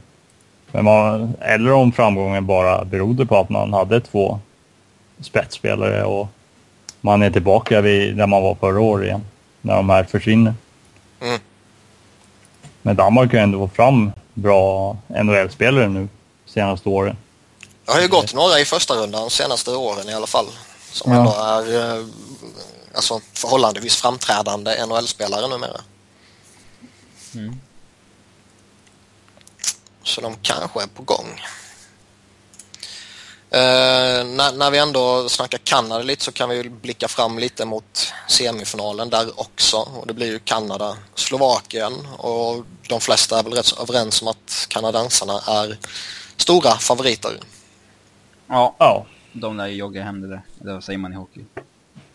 Men 0.72 0.86
man, 0.86 1.34
eller 1.40 1.74
om 1.74 1.92
framgången 1.92 2.46
bara 2.46 2.86
berodde 2.86 3.26
på 3.26 3.38
att 3.38 3.50
man 3.50 3.74
hade 3.74 4.02
två 4.02 4.40
spetsspelare 5.20 6.04
och 6.04 6.28
man 7.02 7.22
är 7.22 7.30
tillbaka 7.30 7.82
vid 7.82 8.18
där 8.18 8.28
man 8.28 8.44
var 8.44 8.56
förra 8.56 8.80
året 8.80 9.06
igen. 9.06 9.22
När 9.62 9.76
de 9.76 9.90
här 9.90 10.04
försvinner. 10.04 10.54
Mm. 11.22 11.40
Men 12.82 12.96
Danmark 12.96 13.32
har 13.32 13.38
ju 13.38 13.44
ändå 13.44 13.68
fått 13.68 13.76
fram 13.76 14.12
bra 14.34 14.98
NHL-spelare 15.08 15.90
nu 15.90 16.08
senaste 16.46 16.90
åren. 16.90 17.16
Det 17.86 17.92
har 17.92 18.02
ju 18.02 18.08
gått 18.08 18.34
några 18.34 18.60
i 18.60 18.66
första 18.66 18.96
rundan 18.96 19.22
de 19.22 19.30
senaste 19.30 19.72
åren 19.72 20.10
i 20.10 20.14
alla 20.14 20.28
fall. 20.28 20.48
Som 20.92 21.12
ja. 21.12 21.18
ändå 21.18 21.32
är 21.32 21.98
eh, 22.00 22.06
alltså, 22.96 23.22
förhållandevis 23.34 23.96
framträdande 23.96 24.86
NHL-spelare 24.86 25.48
numera. 25.48 25.82
Mm. 27.36 27.62
Så 30.04 30.22
de 30.22 30.36
kanske 30.42 30.82
är 30.82 30.88
på 30.88 31.04
gång. 31.04 31.42
Eh, 33.50 34.26
när, 34.26 34.52
när, 34.52 34.72
vi 34.72 34.78
ändå 34.78 35.30
snackar 35.30 35.58
Kanada 35.58 36.04
lite 36.04 36.26
så 36.26 36.32
kan 36.32 36.50
vi 36.50 36.70
blicka 36.70 37.08
fram 37.08 37.40
lite 37.40 37.66
mot 37.66 38.14
semifinalen 38.28 39.10
där 39.10 39.40
också. 39.40 39.78
Och 39.78 40.08
det 40.08 40.14
blir 40.14 40.28
ju 40.28 40.40
Kanada, 40.40 40.98
Slovakien 41.16 42.08
och 42.18 42.66
de 42.88 43.02
flesta 43.02 43.40
är 43.40 43.44
väl 43.44 43.54
rätt 43.54 43.80
överens 43.80 44.22
om 44.22 44.28
att 44.28 44.66
kanadensarna 44.70 45.42
är 45.48 45.78
stora 46.38 46.78
favoriter. 46.78 47.40
Ja, 48.48 48.76
ja. 48.80 49.06
de 49.34 49.58
där 49.58 49.68
joggar 49.68 50.04
hem 50.04 50.22
det 50.22 50.28
där. 50.28 50.42
Eller 50.62 50.74
vad 50.74 50.84
säger 50.84 51.00
man 51.00 51.14
i 51.14 51.16
hockey? 51.16 51.46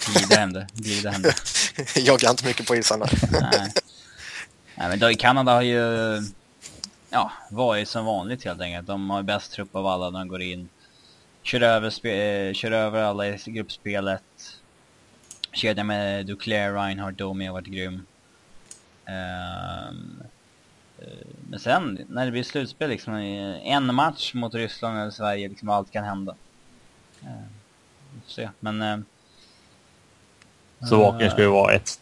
Glida 0.07 0.41
hem 0.41 0.53
det. 0.53 0.67
Glida 0.75 1.11
hem 1.11 1.23
det. 1.23 1.35
Joggar 2.01 2.31
inte 2.31 2.47
mycket 2.47 2.67
på 2.67 2.77
isarna. 2.77 3.07
Nej. 3.33 3.73
Nej, 4.75 4.89
men 4.89 4.99
då, 4.99 5.15
Kanada 5.15 5.53
har 5.53 5.63
ju 5.63 5.83
ja, 7.11 7.33
varit 7.51 7.89
som 7.89 8.05
vanligt 8.05 8.45
helt 8.45 8.61
enkelt. 8.61 8.87
De 8.87 9.11
har 9.11 9.23
bäst 9.23 9.53
trupp 9.53 9.77
av 9.77 9.87
alla 9.87 10.11
när 10.11 10.19
de 10.19 10.29
går 10.29 10.43
in. 10.43 10.69
Kör 11.43 11.61
över, 11.61 11.91
spe, 11.91 12.49
eh, 12.49 12.53
kör 12.55 12.71
över 12.71 13.03
alla 13.03 13.29
i 13.29 13.39
gruppspelet. 13.47 14.23
Kedjan 15.53 15.87
med 15.87 16.27
Duclair, 16.27 16.73
Reinhardt, 16.73 17.19
Domi 17.19 17.47
har 17.47 17.53
varit 17.53 17.67
grym. 17.67 18.07
Um, 19.07 20.23
men 21.51 21.61
sen 21.61 21.99
när 22.09 22.25
det 22.25 22.31
blir 22.31 22.43
slutspel 22.43 22.91
liksom, 22.91 23.15
en 23.15 23.95
match 23.95 24.35
mot 24.35 24.55
Ryssland 24.55 24.99
eller 24.99 25.11
Sverige, 25.11 25.49
liksom 25.49 25.69
allt 25.69 25.91
kan 25.91 26.05
hända. 26.05 26.35
Uh, 27.23 27.29
vi 28.15 28.21
får 28.21 28.31
se, 28.31 28.49
men... 28.61 28.83
Uh, 28.83 28.99
Slovakien 30.89 31.31
ska 31.31 31.43
ju 31.43 31.49
vara 31.49 31.73
ett 31.73 32.01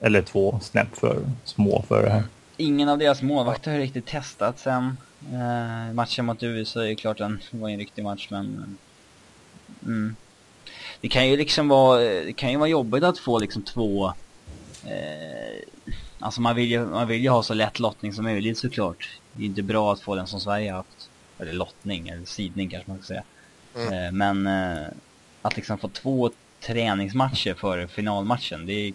eller 0.00 0.22
två 0.22 0.60
snäpp 0.62 0.96
för 0.96 1.24
små 1.44 1.84
för 1.88 2.02
det 2.02 2.10
här. 2.10 2.22
Ingen 2.56 2.88
av 2.88 2.98
deras 2.98 3.22
målvakter 3.22 3.70
har 3.70 3.78
riktigt 3.78 4.06
testat 4.06 4.58
sen. 4.58 4.96
Uh, 5.32 5.94
matchen 5.94 6.24
mot 6.24 6.42
USA 6.42 6.82
är 6.82 6.86
ju 6.86 6.96
klart 6.96 7.18
den 7.18 7.40
var 7.50 7.68
en 7.68 7.78
riktig 7.78 8.04
match 8.04 8.28
men... 8.30 8.78
Mm. 9.84 10.16
Det 11.00 11.08
kan 11.08 11.28
ju 11.28 11.36
liksom 11.36 11.68
vara, 11.68 12.00
det 12.00 12.32
kan 12.32 12.50
ju 12.50 12.56
vara 12.56 12.68
jobbigt 12.68 13.04
att 13.04 13.18
få 13.18 13.38
liksom 13.38 13.62
två... 13.62 14.06
Uh, 14.84 15.92
alltså 16.18 16.40
man 16.40 16.56
vill, 16.56 16.70
ju, 16.70 16.86
man 16.86 17.08
vill 17.08 17.22
ju 17.22 17.28
ha 17.28 17.42
så 17.42 17.54
lätt 17.54 17.78
lottning 17.78 18.12
som 18.12 18.24
möjligt 18.24 18.58
såklart. 18.58 19.18
Det 19.32 19.42
är 19.42 19.46
inte 19.46 19.62
bra 19.62 19.92
att 19.92 20.00
få 20.00 20.14
den 20.14 20.26
som 20.26 20.40
Sverige 20.40 20.70
har 20.70 20.76
haft. 20.76 21.10
Eller 21.38 21.52
lottning, 21.52 22.08
eller 22.08 22.24
sidning 22.24 22.70
kanske 22.70 22.90
man 22.90 22.98
ska 22.98 23.06
säga. 23.06 23.24
Mm. 23.76 23.92
Uh, 23.92 24.12
men 24.12 24.48
att 25.42 25.56
liksom 25.56 25.78
få 25.78 25.88
två 25.88 26.30
träningsmatcher 26.60 27.54
före 27.54 27.88
finalmatchen, 27.88 28.66
det 28.66 28.72
är... 28.72 28.92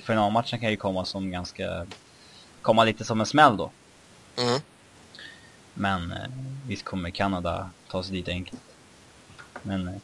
Finalmatchen 0.00 0.60
kan 0.60 0.70
ju 0.70 0.76
komma 0.76 1.04
som 1.04 1.30
ganska 1.30 1.86
komma 2.62 2.84
lite 2.84 3.04
som 3.04 3.20
en 3.20 3.26
smäll 3.26 3.56
då. 3.56 3.70
Mm. 4.38 4.60
Men 5.74 6.12
eh, 6.12 6.28
visst 6.66 6.84
kommer 6.84 7.10
Kanada 7.10 7.70
ta 7.90 8.02
sig 8.02 8.12
dit 8.12 8.28
enkelt. 8.28 8.60
Men 9.62 9.88
eh, 9.88 9.94
eh, 9.94 10.00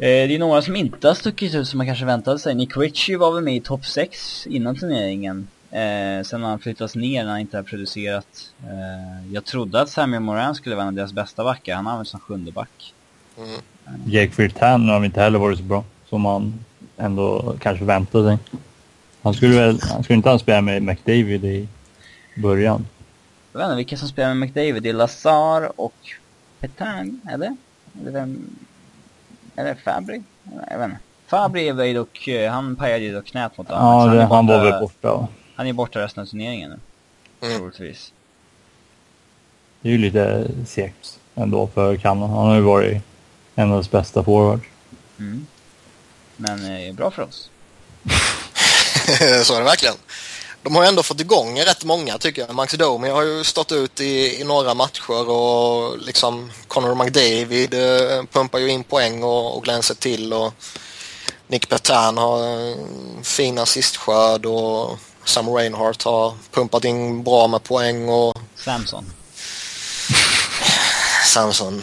det 0.00 0.34
är 0.34 0.38
några 0.38 0.62
som 0.62 0.76
inte 0.76 1.08
har 1.08 1.14
stuckit 1.14 1.54
ut 1.54 1.68
som 1.68 1.78
man 1.78 1.86
kanske 1.86 2.04
väntade 2.04 2.38
sig. 2.38 2.54
Nick 2.54 2.76
Ritchie 2.76 3.16
var 3.16 3.32
väl 3.32 3.44
med 3.44 3.56
i 3.56 3.60
topp 3.60 3.86
6 3.86 4.46
innan 4.46 4.76
turneringen. 4.76 5.48
Eh, 5.70 6.24
sen 6.24 6.42
har 6.42 6.50
han 6.50 6.58
flyttats 6.58 6.94
ner 6.94 7.24
när 7.24 7.30
han 7.30 7.40
inte 7.40 7.56
har 7.56 7.62
producerat. 7.62 8.52
Eh, 8.62 9.32
jag 9.32 9.44
trodde 9.44 9.80
att 9.80 9.90
Samuel 9.90 10.22
Moran 10.22 10.54
skulle 10.54 10.74
vara 10.74 10.82
en 10.82 10.88
av 10.88 10.94
deras 10.94 11.12
bästa 11.12 11.44
backar. 11.44 11.74
Han 11.74 11.86
har 11.86 11.92
använts 11.92 12.10
som 12.10 12.20
sjunde 12.20 12.52
back. 12.52 12.94
Mm. 13.38 13.60
Jake 14.06 14.42
Virtan 14.42 14.88
har 14.88 15.04
inte 15.04 15.20
heller 15.20 15.38
varit 15.38 15.58
så 15.58 15.64
bra 15.64 15.84
som 16.08 16.20
man 16.20 16.64
ändå 16.96 17.56
kanske 17.60 17.84
väntade 17.84 18.28
sig. 18.28 18.58
Han 19.22 19.34
skulle 19.34 19.54
väl, 19.54 19.80
han 19.82 20.04
skulle 20.04 20.16
inte 20.16 20.28
ha 20.28 20.38
spelat 20.38 20.64
med 20.64 20.82
McDavid 20.82 21.44
i 21.44 21.68
början. 22.36 22.86
Jag 23.52 23.60
vet 23.60 23.66
inte 23.66 23.76
vilka 23.76 23.96
som 23.96 24.08
spelar 24.08 24.34
med 24.34 24.48
McDavid. 24.48 24.82
Det 24.82 24.88
är 24.88 24.92
Lazar 24.92 25.80
och 25.80 25.94
Petang, 26.60 27.20
eller? 27.30 27.56
Eller 28.00 28.10
vem? 28.10 28.56
Eller 29.60 29.74
Fabry? 29.74 30.22
Jag 30.70 30.78
vet 30.78 30.84
inte. 30.84 31.00
Fabry 31.26 31.68
är 31.68 31.72
väl 31.72 31.94
dock, 31.94 32.28
han 32.50 32.76
pajade 32.76 33.04
ju 33.04 33.14
dock 33.14 33.26
knät 33.26 33.58
mot 33.58 33.68
honom. 33.68 33.84
Ja, 33.84 34.14
det, 34.14 34.22
han, 34.22 34.30
han 34.30 34.46
var 34.46 34.64
väl 34.64 34.80
borta. 34.80 35.28
Han 35.54 35.66
är 35.66 35.72
borta 35.72 36.00
resten 36.00 36.22
av 36.22 36.26
turneringen 36.26 36.70
nu. 36.70 36.78
Mm. 37.46 37.58
Troligtvis. 37.58 38.12
Det 39.80 39.88
är 39.88 39.92
ju 39.92 39.98
lite 39.98 40.50
segt 40.66 41.18
ändå 41.34 41.66
för 41.66 41.96
Kanada. 41.96 42.26
Han 42.32 42.46
har 42.46 42.54
ju 42.54 42.60
varit 42.60 43.02
en 43.54 43.64
av 43.64 43.70
deras 43.70 43.90
bästa 43.90 44.24
forwards. 44.24 44.64
Mm. 45.18 45.46
Men 46.36 46.86
eh, 46.88 46.94
bra 46.94 47.10
för 47.10 47.22
oss. 47.22 47.50
så 49.44 49.54
är 49.54 49.58
det 49.58 49.64
verkligen. 49.64 49.94
De 50.62 50.74
har 50.74 50.82
ju 50.82 50.88
ändå 50.88 51.02
fått 51.02 51.20
igång 51.20 51.60
rätt 51.60 51.84
många 51.84 52.18
tycker 52.18 52.46
jag. 52.46 52.54
Max 52.54 52.72
Domi 52.72 53.08
har 53.08 53.22
ju 53.22 53.44
stått 53.44 53.72
ut 53.72 54.00
i, 54.00 54.40
i 54.40 54.44
några 54.44 54.74
matcher 54.74 55.28
och 55.28 55.98
liksom 55.98 56.52
Connor 56.68 56.94
McDavid 56.94 57.74
eh, 57.74 58.24
pumpar 58.32 58.58
ju 58.58 58.68
in 58.68 58.84
poäng 58.84 59.22
och, 59.22 59.56
och 59.56 59.64
glänser 59.64 59.94
till 59.94 60.32
och 60.32 60.54
Nick 61.46 61.68
Petan 61.68 62.18
har 62.18 62.68
eh, 62.70 62.76
fin 63.22 63.58
assistskörd 63.58 64.46
och 64.46 64.98
Sam 65.24 65.48
Reinhardt 65.48 66.02
har 66.02 66.34
pumpat 66.50 66.84
in 66.84 67.22
bra 67.22 67.46
med 67.46 67.62
poäng 67.62 68.08
och 68.08 68.36
Samson. 68.56 69.12
Samson. 71.26 71.82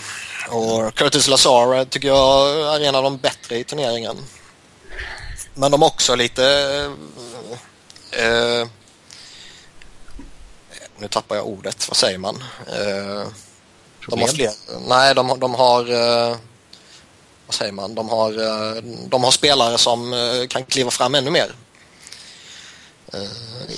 Och 0.50 0.96
Curtis 0.96 1.28
Lazar 1.28 1.86
tycker 1.86 2.08
jag 2.08 2.50
är 2.76 2.88
en 2.88 2.96
av 2.96 3.04
de 3.04 3.18
bättre 3.18 3.58
i 3.58 3.64
turneringen. 3.64 4.18
Men 5.54 5.72
de 5.72 5.82
har 5.82 5.90
också 5.90 6.16
lite... 6.16 6.44
Eh, 8.18 8.68
nu 10.98 11.08
tappar 11.08 11.36
jag 11.36 11.48
ordet. 11.48 11.90
Vad 11.90 11.98
säger 11.98 12.18
man? 12.18 12.44
Eh, 12.68 13.28
de 14.08 14.22
har 14.22 14.28
fler, 14.28 14.52
nej, 14.88 15.16
de, 15.16 15.40
de 15.40 15.56
har... 15.56 15.92
Eh, 15.92 16.38
vad 17.46 17.56
säger 17.56 17.72
man? 17.72 17.96
De 17.96 18.10
har, 18.10 18.32
eh, 18.32 18.84
de 19.08 19.24
har 19.24 19.32
spelare 19.32 19.78
som 19.78 20.14
eh, 20.14 20.48
kan 20.48 20.66
kliva 20.66 20.92
fram 20.92 21.16
ännu 21.16 21.32
mer. 21.32 21.56
Eh, 23.14 23.20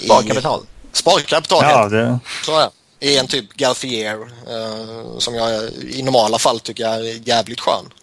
sparkapital? 0.06 0.66
Sparkapital, 0.94 1.64
ja. 1.64 1.90
Det... 1.90 2.20
Så 2.46 2.60
är 2.60 2.70
I 3.00 3.18
en 3.18 3.28
typ 3.28 3.54
Galfier 3.54 4.22
eh, 4.48 5.18
som 5.18 5.36
jag 5.36 5.64
i 5.72 6.02
normala 6.04 6.40
fall 6.40 6.60
tycker 6.60 6.86
är 6.86 7.28
jävligt 7.28 7.60
skön. 7.60 7.94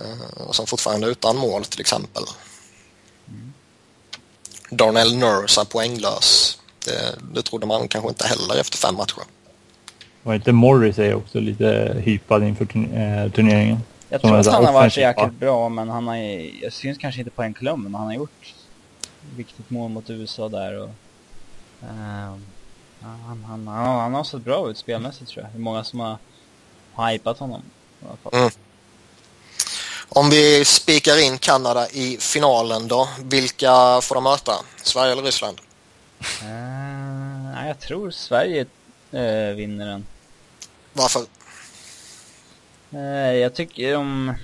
Eh, 0.00 0.50
som 0.50 0.66
fortfarande 0.66 1.06
är 1.06 1.10
utan 1.10 1.36
mål 1.36 1.64
till 1.64 1.80
exempel. 1.80 2.24
Darnell 4.70 5.16
Nurse 5.16 5.60
är 5.60 5.64
poänglös. 5.64 6.58
Det, 6.84 7.18
det 7.34 7.42
trodde 7.42 7.66
man 7.66 7.88
kanske 7.88 8.08
inte 8.08 8.26
heller 8.26 8.60
efter 8.60 8.78
fem 8.78 8.94
matcher. 8.94 9.22
Var 10.22 10.34
inte 10.34 10.52
Morris 10.52 10.98
är 10.98 11.14
också 11.14 11.40
lite 11.40 11.96
hypad 12.04 12.42
inför 12.42 12.64
eh, 12.64 13.32
turneringen? 13.32 13.78
Jag 14.08 14.20
tror 14.20 14.36
att 14.36 14.46
han 14.46 14.64
har 14.64 14.72
varit 14.72 14.96
jäkligt 14.96 15.32
bra, 15.32 15.68
men 15.68 15.88
han 15.88 16.08
har 16.08 16.16
jag 16.62 16.72
syns 16.72 16.98
kanske 16.98 17.20
inte 17.20 17.30
på 17.30 17.42
en 17.42 17.54
klump, 17.54 17.82
men 17.82 17.94
han 17.94 18.06
har 18.06 18.14
gjort 18.14 18.54
viktigt 19.36 19.70
mål 19.70 19.90
mot 19.90 20.10
USA 20.10 20.48
där 20.48 20.82
och 20.82 20.88
uh, 21.82 22.36
han, 23.00 23.44
han, 23.44 23.44
han, 23.44 23.66
han 23.66 24.14
har 24.14 24.24
sett 24.24 24.44
bra 24.44 24.70
ut 24.70 24.78
spelmässigt 24.78 25.30
tror 25.30 25.44
jag. 25.44 25.52
Det 25.52 25.58
är 25.58 25.60
många 25.60 25.84
som 25.84 26.16
har 26.92 27.12
hypat 27.12 27.38
honom. 27.38 27.62
I 28.02 28.04
alla 28.06 28.16
fall. 28.16 28.40
Mm. 28.40 28.50
Om 30.12 30.30
vi 30.30 30.64
spikar 30.64 31.22
in 31.24 31.38
Kanada 31.38 31.88
i 31.88 32.16
finalen 32.20 32.88
då, 32.88 33.08
vilka 33.22 34.00
får 34.02 34.14
de 34.14 34.24
möta? 34.24 34.52
Sverige 34.82 35.12
eller 35.12 35.22
Ryssland? 35.22 35.60
Uh, 36.42 37.66
jag 37.66 37.80
tror 37.80 38.10
Sverige 38.10 38.66
uh, 39.14 39.56
vinner 39.56 39.86
den. 39.86 40.06
Varför? 40.92 41.20
Uh, 42.94 43.34
jag 43.36 43.54
tycker 43.54 43.92
de... 43.92 44.34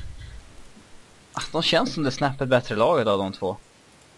Ah, 1.33 1.43
de 1.53 1.63
känns 1.63 1.95
som 1.95 2.03
det 2.03 2.11
snäppet 2.11 2.49
bättre 2.49 2.77
laget 2.77 3.07
av 3.07 3.19
de 3.19 3.33
två. 3.33 3.57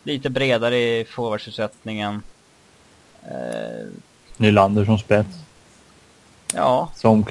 Lite 0.02 0.30
bredare 0.30 0.78
i 0.78 1.04
forwardsuppsättningen. 1.04 2.22
Uh, 3.24 3.88
Nylander 4.36 4.84
som 4.84 4.98
spets. 4.98 5.36
Ja. 6.54 6.90
Som, 6.96 7.24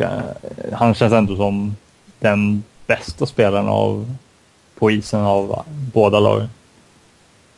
han 0.74 0.96
känns 0.96 1.14
ändå 1.14 1.36
som 1.36 1.76
den 2.20 2.64
bästa 2.88 3.26
spelarna 3.26 3.72
av, 3.72 4.16
på 4.76 4.92
isen 4.92 5.22
av 5.22 5.64
båda 5.94 6.20
lagen. 6.20 6.50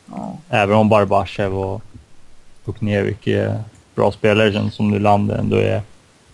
Ja. 0.06 0.38
Även 0.48 0.76
om 0.76 0.88
Barbachev 0.88 1.58
och 1.58 1.82
Buknevik 2.64 3.26
är 3.26 3.62
bra 3.94 4.12
spelare 4.12 4.52
känns 4.52 4.74
som 4.74 4.90
Nylander 4.90 5.36
ändå 5.36 5.56
är 5.56 5.82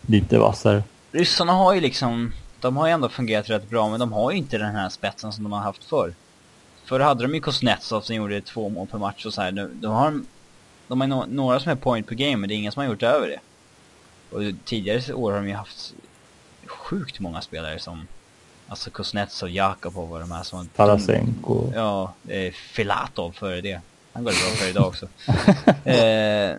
lite 0.07 0.38
vassare. 0.38 0.82
Ryssarna 1.12 1.53
har 1.53 1.74
ju 1.74 1.80
liksom, 1.80 2.32
de 2.61 2.76
har 2.76 2.86
ju 2.86 2.92
ändå 2.92 3.09
fungerat 3.09 3.51
rätt 3.51 3.70
bra 3.70 3.88
men 3.88 4.01
de 4.01 4.12
har 4.12 4.30
ju 4.30 4.38
inte 4.38 4.59
den 4.59 4.74
här 4.74 4.88
spetsen 4.88 5.32
som 5.32 5.44
de 5.44 5.53
har 5.53 5.61
haft 5.61 5.84
förr. 5.84 6.14
Förr 6.84 7.01
hade 7.01 7.22
de 7.22 7.34
ju 7.34 7.40
Kuznetsov 7.40 8.01
som 8.01 8.16
gjorde 8.16 8.40
två 8.40 8.68
mål 8.68 8.86
per 8.86 8.99
match 8.99 9.26
och 9.26 9.34
så 9.34 9.42
här. 9.42 9.53
De, 9.53 9.80
de 9.80 9.92
har, 9.92 10.20
de 10.88 11.01
har 11.01 11.09
no 11.09 11.24
några 11.28 11.61
som 11.61 11.72
är 11.72 11.76
point 11.76 12.07
per 12.07 12.14
game 12.14 12.36
men 12.36 12.49
det 12.49 12.55
är 12.55 12.57
ingen 12.57 12.72
som 12.72 12.80
har 12.80 12.90
gjort 12.90 13.03
över 13.03 13.28
det. 13.28 13.40
Och 14.30 14.42
tidigare 14.64 15.14
år 15.14 15.32
har 15.32 15.38
de 15.38 15.49
ju 15.49 15.55
haft 15.55 15.94
sjukt 16.66 17.20
många 17.20 17.40
spelare 17.40 17.78
som 17.78 18.07
Alltså 18.68 18.90
Kuznetsov, 18.90 19.50
Jakobov 19.50 20.12
och 20.12 20.20
de 20.20 20.30
här 20.30 20.42
som... 20.42 20.68
Tarasenko. 20.68 21.72
Ja, 21.74 22.14
eh, 22.28 22.52
Filatov 22.52 23.32
före 23.32 23.60
det. 23.60 23.80
Han 24.12 24.24
går 24.24 24.30
det 24.30 24.36
bra 24.36 24.50
för 24.50 24.68
idag 24.68 24.86
också. 24.86 25.08
eh, 25.90 26.56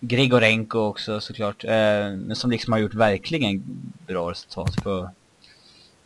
Grigorenko 0.00 0.78
också 0.78 1.20
såklart. 1.20 1.64
Eh, 1.64 1.70
men 2.16 2.36
som 2.36 2.50
liksom 2.50 2.72
har 2.72 2.80
gjort 2.80 2.94
verkligen 2.94 3.62
bra 4.06 4.30
resultat 4.30 4.74
för 4.82 5.10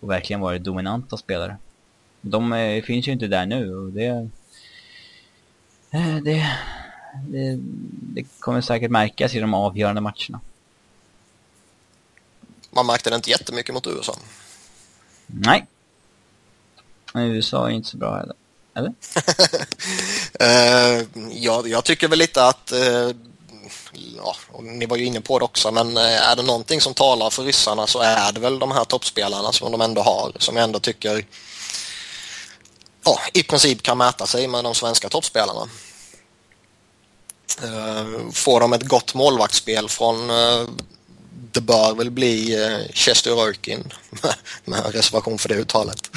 och 0.00 0.10
verkligen 0.10 0.40
varit 0.40 0.64
dominanta 0.64 1.16
spelare. 1.16 1.56
De 2.20 2.52
eh, 2.52 2.82
finns 2.82 3.08
ju 3.08 3.12
inte 3.12 3.26
där 3.26 3.46
nu 3.46 3.74
och 3.76 3.92
det, 3.92 4.06
eh, 5.90 6.16
det, 6.24 6.56
det, 7.28 7.58
det 8.14 8.22
kommer 8.38 8.60
säkert 8.60 8.90
märkas 8.90 9.34
i 9.34 9.40
de 9.40 9.54
avgörande 9.54 10.00
matcherna. 10.00 10.40
Man 12.70 12.86
märkte 12.86 13.10
det 13.10 13.16
inte 13.16 13.30
jättemycket 13.30 13.74
mot 13.74 13.86
USA. 13.86 14.14
Nej. 15.32 15.66
Men 17.12 17.22
USA 17.22 17.66
är 17.66 17.70
inte 17.70 17.88
så 17.88 17.96
bra 17.96 18.16
heller. 18.16 18.34
Eller? 18.74 18.88
uh, 20.98 21.06
ja, 21.32 21.62
jag 21.66 21.84
tycker 21.84 22.08
väl 22.08 22.18
lite 22.18 22.44
att 22.44 22.72
uh, 22.74 23.10
ja, 24.16 24.36
ni 24.62 24.86
var 24.86 24.96
ju 24.96 25.04
inne 25.04 25.20
på 25.20 25.38
det 25.38 25.44
också, 25.44 25.70
men 25.70 25.96
eh, 25.96 26.30
är 26.30 26.36
det 26.36 26.42
någonting 26.42 26.80
som 26.80 26.94
talar 26.94 27.30
för 27.30 27.42
ryssarna 27.42 27.86
så 27.86 28.00
är 28.00 28.32
det 28.32 28.40
väl 28.40 28.58
de 28.58 28.70
här 28.70 28.84
toppspelarna 28.84 29.52
som 29.52 29.72
de 29.72 29.80
ändå 29.80 30.02
har, 30.02 30.32
som 30.38 30.56
jag 30.56 30.64
ändå 30.64 30.78
tycker 30.78 31.24
ja, 33.04 33.20
i 33.32 33.42
princip 33.42 33.82
kan 33.82 33.98
mäta 33.98 34.26
sig 34.26 34.48
med 34.48 34.64
de 34.64 34.74
svenska 34.74 35.08
toppspelarna. 35.08 35.68
Uh, 37.64 38.30
får 38.32 38.60
de 38.60 38.72
ett 38.72 38.88
gott 38.88 39.14
målvaktsspel 39.14 39.88
från 39.88 40.30
uh, 40.30 40.68
det 41.52 41.60
bör 41.60 41.94
väl 41.94 42.10
bli 42.10 42.56
uh, 42.56 42.92
Chester 42.92 43.48
Erkin 43.48 43.92
med 44.64 44.94
reservation 44.94 45.38
för 45.38 45.48
det 45.48 45.54
uttalet. 45.54 46.10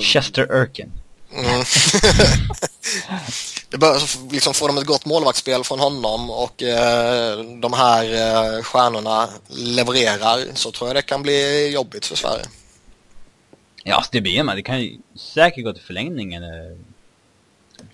Chester 0.00 0.62
Erkin. 0.62 0.92
Mm. 1.32 1.46
det 3.70 3.78
bör 3.78 4.00
liksom 4.32 4.54
få 4.54 4.66
de 4.66 4.78
ett 4.78 4.86
gott 4.86 5.04
målvaktsspel 5.04 5.64
från 5.64 5.80
honom 5.80 6.30
och 6.30 6.54
de 7.60 7.72
här 7.72 8.62
stjärnorna 8.62 9.28
levererar 9.48 10.54
så 10.54 10.70
tror 10.70 10.88
jag 10.88 10.96
det 10.96 11.02
kan 11.02 11.22
bli 11.22 11.68
jobbigt 11.74 12.06
för 12.06 12.16
Sverige. 12.16 12.44
Ja, 13.84 14.04
det 14.12 14.20
blir 14.20 14.42
man. 14.42 14.56
Det 14.56 14.62
kan 14.62 14.80
ju 14.80 14.98
säkert 15.14 15.64
gå 15.64 15.72
till 15.72 15.82
förlängningen. 15.82 16.42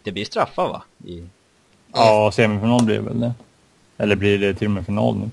Det 0.02 0.12
blir 0.12 0.24
straffar 0.24 0.68
va? 0.68 0.82
I 1.06 1.22
Ja, 1.92 2.32
semifinal 2.34 2.84
blir 2.84 2.94
det 2.94 3.02
väl 3.02 3.20
det. 3.20 3.34
Eller 3.98 4.16
blir 4.16 4.38
det 4.38 4.54
till 4.54 4.66
och 4.66 4.70
med 4.70 4.86
final 4.86 5.16
nu? 5.16 5.30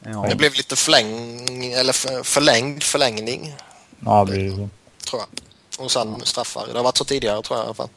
Ja. 0.00 0.26
Det 0.28 0.34
blev 0.34 0.54
lite 0.54 0.76
förläng... 0.76 1.72
eller 1.72 2.22
förlängd 2.22 2.82
förlängning. 2.82 3.54
Ja, 4.00 4.24
det 4.24 4.32
blir 4.32 4.44
det 4.44 4.50
så. 4.50 4.68
Tror 5.10 5.22
jag. 5.22 5.84
Och 5.84 5.92
sen 5.92 6.20
straffar. 6.24 6.66
Det 6.66 6.76
har 6.78 6.84
varit 6.84 6.96
så 6.96 7.04
tidigare 7.04 7.42
tror 7.42 7.58
jag 7.58 7.64
i 7.64 7.66
alla 7.66 7.74
fall. 7.74 7.88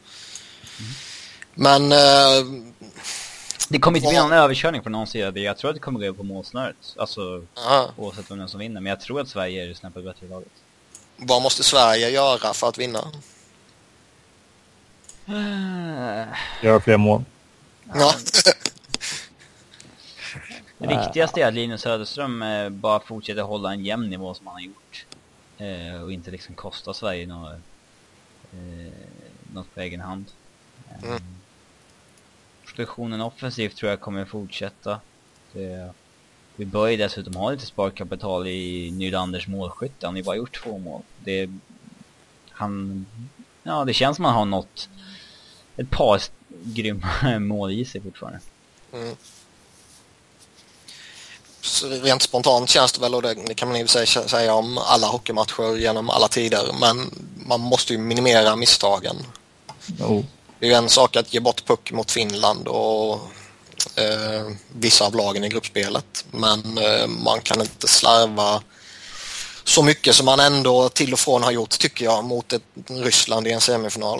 Mm. 0.79 0.91
Men... 1.53 1.91
Uh, 1.91 2.71
det 3.69 3.79
kommer 3.79 3.97
inte 3.97 4.09
bli 4.09 4.17
någon 4.17 4.31
överkörning 4.31 4.81
från 4.81 4.91
någon 4.91 5.07
sida. 5.07 5.39
Jag 5.39 5.57
tror 5.57 5.69
att 5.69 5.75
det 5.75 5.79
kommer 5.79 6.07
gå 6.07 6.13
på 6.13 6.23
målsnöret. 6.23 6.75
Alltså, 6.97 7.43
Aha. 7.57 7.91
oavsett 7.97 8.31
vem 8.31 8.47
som 8.47 8.59
vinner. 8.59 8.81
Men 8.81 8.89
jag 8.89 9.01
tror 9.01 9.21
att 9.21 9.29
Sverige 9.29 9.69
är 9.69 9.73
snäppet 9.73 10.03
bättre 10.03 10.27
laget. 10.27 10.51
Vad 11.17 11.41
måste 11.41 11.63
Sverige 11.63 12.09
göra 12.09 12.53
för 12.53 12.69
att 12.69 12.77
vinna? 12.77 13.11
Göra 16.63 16.81
fler 16.81 16.97
mål. 16.97 17.23
Ja. 17.93 18.13
Det 20.79 20.87
viktigaste 20.87 21.41
är 21.41 21.47
att 21.47 21.53
Linus 21.53 21.81
Söderström 21.81 22.41
eh, 22.41 22.69
bara 22.69 22.99
fortsätter 22.99 23.41
hålla 23.41 23.73
en 23.73 23.85
jämn 23.85 24.09
nivå 24.09 24.33
som 24.33 24.47
han 24.47 24.53
har 24.53 24.61
gjort. 24.61 25.05
Eh, 25.57 26.01
och 26.01 26.11
inte 26.11 26.31
liksom 26.31 26.55
kosta 26.55 26.93
Sverige 26.93 27.27
något, 27.27 27.51
eh, 28.53 28.93
något 29.53 29.73
på 29.73 29.81
egen 29.81 30.01
hand. 30.01 30.25
Mm. 31.03 31.21
Produktionen 32.65 33.21
offensivt 33.21 33.75
tror 33.75 33.89
jag 33.89 33.99
kommer 33.99 34.25
fortsätta. 34.25 34.99
Det, 35.53 35.93
vi 36.55 36.65
bör 36.65 36.87
ju 36.87 36.97
dessutom 36.97 37.35
ha 37.35 37.51
lite 37.51 37.65
sparkapital 37.65 38.47
i 38.47 38.91
Nylanders 38.91 39.47
målskytte. 39.47 40.05
Han 40.05 40.13
har 40.13 40.17
ju 40.17 40.23
bara 40.23 40.35
gjort 40.35 40.63
två 40.63 40.77
mål. 40.77 41.01
Det, 41.23 41.49
han, 42.49 43.05
ja, 43.63 43.85
det 43.85 43.93
känns 43.93 44.15
som 44.15 44.25
han 44.25 44.35
har 44.35 44.45
nått 44.45 44.89
ett 45.77 45.89
par 45.89 46.21
grymma 46.47 47.39
mål 47.39 47.71
i 47.71 47.85
sig 47.85 48.01
fortfarande. 48.01 48.39
Mm. 48.93 49.15
Rent 52.03 52.21
spontant 52.21 52.69
känns 52.69 52.91
det 52.91 53.01
väl, 53.01 53.15
och 53.15 53.21
det, 53.21 53.53
kan 53.55 53.67
man 53.67 53.77
i 53.77 53.83
och 53.83 53.89
för 53.89 54.05
sig 54.05 54.29
säga 54.29 54.53
om 54.53 54.77
alla 54.77 55.07
hockeymatcher 55.07 55.77
genom 55.77 56.09
alla 56.09 56.27
tider, 56.27 56.75
men 56.79 57.11
man 57.35 57.59
måste 57.59 57.93
ju 57.93 57.99
minimera 57.99 58.55
misstagen. 58.55 59.15
Oh. 59.99 60.23
Det 60.59 60.65
är 60.65 60.69
ju 60.69 60.75
en 60.75 60.89
sak 60.89 61.15
att 61.15 61.33
ge 61.33 61.39
bort 61.39 61.65
puck 61.65 61.91
mot 61.91 62.11
Finland 62.11 62.67
och 62.67 63.13
eh, 63.95 64.51
vissa 64.73 65.05
av 65.05 65.15
lagen 65.15 65.43
i 65.43 65.49
gruppspelet, 65.49 66.25
men 66.31 66.77
eh, 66.77 67.07
man 67.07 67.41
kan 67.41 67.61
inte 67.61 67.87
slarva 67.87 68.61
så 69.63 69.83
mycket 69.83 70.15
som 70.15 70.25
man 70.25 70.39
ändå 70.39 70.89
till 70.89 71.13
och 71.13 71.19
från 71.19 71.43
har 71.43 71.51
gjort 71.51 71.69
tycker 71.69 72.05
jag 72.05 72.23
mot 72.23 72.53
ett 72.53 72.63
Ryssland 72.87 73.47
i 73.47 73.51
en 73.51 73.61
semifinal. 73.61 74.19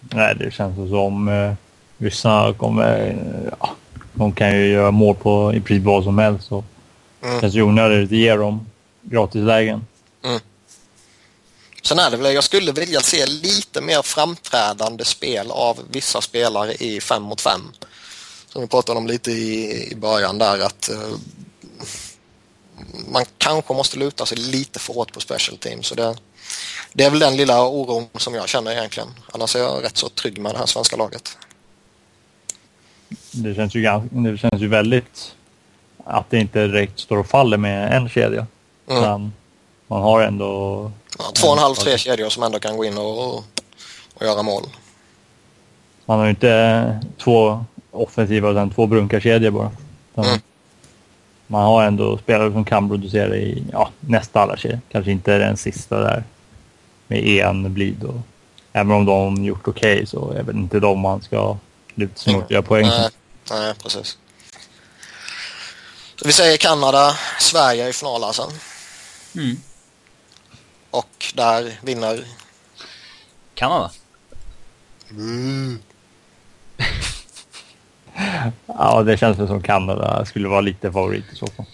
Nej, 0.00 0.34
det 0.38 0.50
känns 0.50 0.90
som 0.90 1.28
eh, 1.28 1.54
ryssarna 1.98 2.54
kommer... 2.54 3.16
Ja, 3.60 3.70
de 4.14 4.32
kan 4.32 4.58
ju 4.58 4.66
göra 4.66 4.90
mål 4.90 5.14
på 5.14 5.54
i 5.54 5.60
princip 5.60 5.84
vad 5.84 6.04
som 6.04 6.18
helst. 6.18 6.48
Så 6.48 6.64
mm. 7.22 7.40
känns 7.40 7.54
ju 7.54 7.62
onödigt 7.62 8.08
att 8.08 8.18
ge 8.18 8.34
dem 8.34 8.66
gratislägen. 9.02 9.86
Mm. 10.24 10.40
Sen 11.82 11.98
är 11.98 12.10
det 12.10 12.16
väl, 12.16 12.34
jag 12.34 12.44
skulle 12.44 12.72
vilja 12.72 13.00
se 13.00 13.26
lite 13.26 13.80
mer 13.80 14.02
framträdande 14.02 15.04
spel 15.04 15.50
av 15.50 15.78
vissa 15.90 16.20
spelare 16.20 16.74
i 16.74 17.00
5 17.00 17.22
mot 17.22 17.40
5. 17.40 17.60
Som 18.48 18.62
vi 18.62 18.68
pratade 18.68 18.98
om 18.98 19.06
lite 19.06 19.30
i, 19.30 19.92
i 19.92 19.94
början 19.94 20.38
där 20.38 20.58
att 20.58 20.90
uh, 20.92 21.16
man 23.08 23.24
kanske 23.38 23.74
måste 23.74 23.98
luta 23.98 24.26
sig 24.26 24.38
lite 24.38 24.78
för 24.78 24.94
hårt 24.94 25.12
på 25.12 25.20
special 25.20 25.58
team. 25.58 25.82
Så 25.82 25.94
det, 25.94 26.16
det 26.92 27.04
är 27.04 27.10
väl 27.10 27.18
den 27.18 27.36
lilla 27.36 27.68
oron 27.68 28.08
som 28.16 28.34
jag 28.34 28.48
känner 28.48 28.72
egentligen. 28.72 29.08
Annars 29.32 29.56
är 29.56 29.60
jag 29.60 29.84
rätt 29.84 29.96
så 29.96 30.08
trygg 30.08 30.38
med 30.38 30.54
det 30.54 30.58
här 30.58 30.66
svenska 30.66 30.96
laget. 30.96 31.38
Det 33.32 33.54
känns 33.54 33.74
ju, 33.74 34.00
det 34.10 34.38
känns 34.38 34.62
ju 34.62 34.68
väldigt 34.68 35.34
att 36.04 36.30
det 36.30 36.38
inte 36.38 36.66
direkt 36.66 37.00
står 37.00 37.16
och 37.16 37.26
faller 37.26 37.56
med 37.56 37.96
en 37.96 38.08
kedja. 38.08 38.46
Mm. 38.90 39.32
man 39.86 40.02
har 40.02 40.22
ändå... 40.22 40.90
Ja, 41.18 41.24
två 41.34 41.46
och 41.46 41.52
en 41.52 41.58
halv, 41.58 41.74
tre 41.74 41.98
kedjor 41.98 42.28
som 42.28 42.42
ändå 42.42 42.58
kan 42.58 42.76
gå 42.76 42.84
in 42.84 42.98
och, 42.98 43.36
och 44.14 44.22
göra 44.22 44.42
mål. 44.42 44.62
Man 46.06 46.18
har 46.18 46.24
ju 46.26 46.30
inte 46.30 47.00
två 47.18 47.64
offensiva 47.90 48.50
utan 48.50 48.70
två 48.70 48.86
brunkarkedjor 48.86 49.50
bara. 49.50 49.70
Mm. 50.16 50.40
Man 51.46 51.62
har 51.62 51.84
ändå 51.84 52.18
spelare 52.18 52.52
som 52.52 52.64
kan 52.64 52.88
producera 52.88 53.36
i 53.36 53.64
ja, 53.72 53.90
nästa 54.00 54.40
alla 54.40 54.56
kedjor. 54.56 54.80
Kanske 54.88 55.12
inte 55.12 55.38
den 55.38 55.56
sista 55.56 56.00
där 56.00 56.24
med 57.06 57.24
en 57.26 57.74
blid 57.74 58.04
och 58.04 58.20
även 58.72 58.92
om 58.92 59.04
de 59.04 59.44
gjort 59.44 59.68
okej 59.68 59.94
okay, 59.94 60.06
så 60.06 60.30
är 60.30 60.42
väl 60.42 60.56
inte 60.56 60.80
de 60.80 61.00
man 61.00 61.22
ska 61.22 61.56
sig 62.14 62.34
mot 62.34 62.44
och 62.44 62.50
göra 62.50 62.62
poäng. 62.62 62.86
Nej, 62.86 63.10
nej, 63.50 63.74
precis. 63.82 64.18
Så 66.16 66.26
vi 66.26 66.32
säger 66.32 66.56
Kanada, 66.56 67.16
Sverige 67.40 67.88
i 67.88 67.92
final 67.92 68.24
alltså. 68.24 68.50
Mm. 69.36 69.56
Och 70.90 71.32
där 71.34 71.78
vinner? 71.82 72.24
Kanada. 73.54 73.90
Mm. 75.10 75.78
ja, 78.66 79.02
det 79.02 79.16
känns 79.16 79.36
som 79.36 79.62
Kanada 79.62 80.24
skulle 80.24 80.48
vara 80.48 80.60
lite 80.60 80.92
favorit 80.92 81.24
i 81.32 81.36
så 81.36 81.46
fall. 81.46 81.66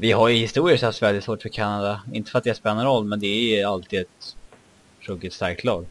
Vi 0.00 0.12
har 0.12 0.28
ju 0.28 0.36
historiskt 0.36 0.84
haft 0.84 1.02
väldigt 1.02 1.24
svårt 1.24 1.42
för 1.42 1.48
Kanada. 1.48 2.02
Inte 2.12 2.30
för 2.30 2.38
att 2.38 2.44
det 2.44 2.54
spelar 2.54 2.76
någon 2.76 2.84
roll, 2.84 3.04
men 3.04 3.20
det 3.20 3.60
är 3.60 3.66
alltid 3.66 4.00
ett 4.00 4.36
ruggigt 5.00 5.34
starkt 5.34 5.64
lag. 5.64 5.86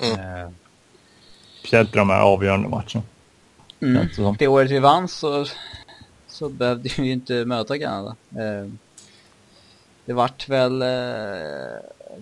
Mm. 0.00 0.20
Eh. 0.20 0.50
Speciellt 1.60 1.92
de 1.92 2.10
här 2.10 2.20
avgörande 2.20 2.68
matcherna. 2.68 3.02
Mm. 3.80 4.08
Det 4.38 4.48
året 4.48 4.70
vi 4.70 4.78
vann 4.78 5.08
så, 5.08 5.46
så 6.28 6.48
behövde 6.48 6.90
vi 6.98 7.10
inte 7.10 7.44
möta 7.44 7.78
Kanada. 7.78 8.16
Eh, 8.30 8.70
det 10.04 10.12
vart 10.12 10.48
väl... 10.48 10.82
Eh, 10.82 10.88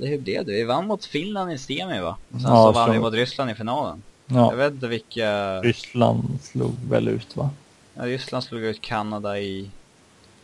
hur 0.00 0.18
blev 0.18 0.44
det? 0.44 0.52
Vi 0.52 0.64
vann 0.64 0.86
mot 0.86 1.04
Finland 1.04 1.52
i 1.52 1.58
semi 1.58 2.00
va? 2.00 2.16
Och 2.34 2.40
sen 2.40 2.50
ja, 2.50 2.64
så 2.64 2.72
vann 2.72 2.92
vi 2.92 2.98
mot 2.98 3.14
Ryssland 3.14 3.50
i 3.50 3.54
finalen. 3.54 4.02
Ja. 4.26 4.50
Jag 4.50 4.56
vet 4.56 4.72
inte 4.72 4.88
vilka... 4.88 5.60
Ryssland 5.60 6.38
slog 6.42 6.74
väl 6.88 7.08
ut 7.08 7.36
va? 7.36 7.50
Ja, 7.94 8.06
Ryssland 8.06 8.44
slog 8.44 8.62
ut 8.62 8.80
Kanada 8.80 9.38
i... 9.38 9.70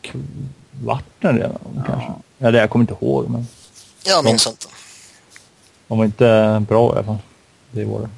Kvarten 0.01 1.37
redan 1.37 1.59
ja. 1.77 1.83
kanske? 1.87 2.13
Ja, 2.39 2.51
det 2.51 2.59
jag 2.59 2.71
kommer 2.71 2.83
inte 2.83 3.05
ihåg 3.05 3.31
men... 3.31 3.47
Jag 4.05 4.25
minns 4.25 4.47
inte. 4.47 4.67
De 5.89 5.99
var 5.99 6.05
inte 6.05 6.63
bra 6.69 6.89
i 6.89 6.93
alla 6.93 7.05
fall. 7.05 7.19
Det 7.71 7.85
var 7.85 8.01
det. 8.01 8.09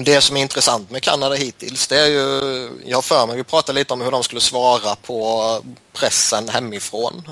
Det 0.00 0.20
som 0.20 0.36
är 0.36 0.40
intressant 0.40 0.90
med 0.90 1.02
Kanada 1.02 1.34
hittills 1.34 1.86
det 1.86 1.98
är 1.98 2.06
ju, 2.06 2.70
jag 2.84 2.96
har 2.96 3.02
för 3.02 3.26
mig, 3.26 3.36
vi 3.36 3.44
pratade 3.44 3.78
lite 3.78 3.92
om 3.92 4.00
hur 4.00 4.10
de 4.10 4.22
skulle 4.22 4.40
svara 4.40 4.96
på 4.96 5.62
pressen 5.92 6.48
hemifrån. 6.48 7.30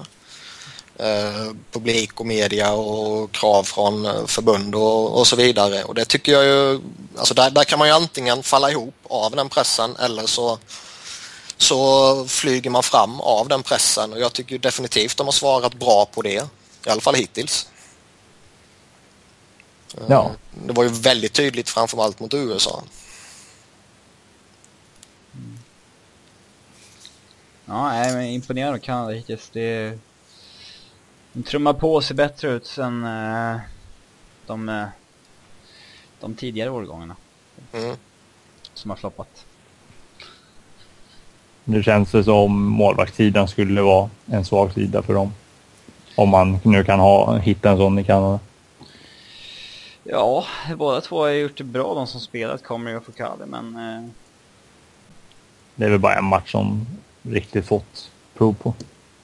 Eh, 0.98 1.52
publik 1.72 2.20
och 2.20 2.26
media 2.26 2.72
och 2.72 3.32
krav 3.32 3.62
från 3.62 4.28
förbund 4.28 4.74
och, 4.74 5.18
och, 5.18 5.26
så 5.26 5.36
vidare. 5.36 5.84
Och 5.84 5.94
det 5.94 6.04
tycker 6.04 6.32
jag 6.32 6.44
ju, 6.44 6.80
alltså 7.18 7.34
där, 7.34 7.50
där 7.50 7.64
kan 7.64 7.78
man 7.78 7.88
ju 7.88 7.94
antingen 7.94 8.42
falla 8.42 8.70
ihop 8.70 8.94
av 9.08 9.36
den 9.36 9.48
pressen 9.48 9.96
eller 9.96 10.26
så, 10.26 10.58
så 11.56 12.24
flyger 12.28 12.70
man 12.70 12.82
fram 12.82 13.20
av 13.20 13.48
den 13.48 13.62
pressen 13.62 14.12
och 14.12 14.20
jag 14.20 14.32
tycker 14.32 14.58
definitivt 14.58 15.16
de 15.16 15.26
har 15.26 15.32
svarat 15.32 15.74
bra 15.74 16.06
på 16.06 16.22
det. 16.22 16.48
I 16.86 16.90
alla 16.90 17.00
fall 17.00 17.14
hittills. 17.14 17.66
Ja. 20.08 20.30
Det 20.66 20.72
var 20.72 20.84
ju 20.84 20.88
väldigt 20.88 21.32
tydligt 21.32 21.68
framförallt 21.68 22.20
mot 22.20 22.34
USA. 22.34 22.82
Ja, 27.66 27.98
jag 27.98 28.10
är 28.10 28.20
imponerad 28.20 28.74
av 28.74 28.78
Kanada 28.78 29.12
hittills. 29.12 29.50
Det 29.52 29.98
De 31.32 31.42
trummar 31.42 31.72
på 31.72 32.00
sig 32.00 32.16
bättre 32.16 32.48
ut 32.48 32.66
sen 32.66 33.04
uh, 33.04 33.56
de, 34.46 34.68
uh, 34.68 34.84
de 36.20 36.34
tidigare 36.34 36.70
årgångarna. 36.70 37.16
Mm. 37.72 37.96
Som 38.74 38.90
har 38.90 38.96
floppat. 38.96 39.44
Nu 41.64 41.82
känns 41.82 42.10
det 42.10 42.24
som 42.24 42.64
målvaktssidan 42.64 43.48
skulle 43.48 43.82
vara 43.82 44.10
en 44.26 44.44
svag 44.44 44.72
sida 44.72 45.02
för 45.02 45.14
dem. 45.14 45.34
Om 46.16 46.28
man 46.28 46.58
nu 46.62 46.84
kan 46.84 47.00
ha, 47.00 47.36
hitta 47.36 47.70
en 47.70 47.76
sån 47.76 47.98
i 47.98 48.04
Kanada. 48.04 48.38
Ja, 50.08 50.44
båda 50.76 51.00
två 51.00 51.20
har 51.20 51.28
gjort 51.28 51.58
det 51.58 51.64
bra 51.64 51.94
de 51.94 52.06
som 52.06 52.20
spelat, 52.20 52.62
Comrie 52.62 52.96
och 52.96 53.04
Foucault, 53.04 53.46
men... 53.46 53.76
Eh... 53.76 54.10
Det 55.74 55.84
är 55.84 55.90
väl 55.90 55.98
bara 55.98 56.14
en 56.14 56.24
match 56.24 56.50
som 56.50 56.86
riktigt 57.22 57.66
fått 57.66 58.10
prov 58.34 58.54
på. 58.54 58.74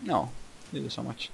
Ja, 0.01 0.28
USA-match. 0.72 1.30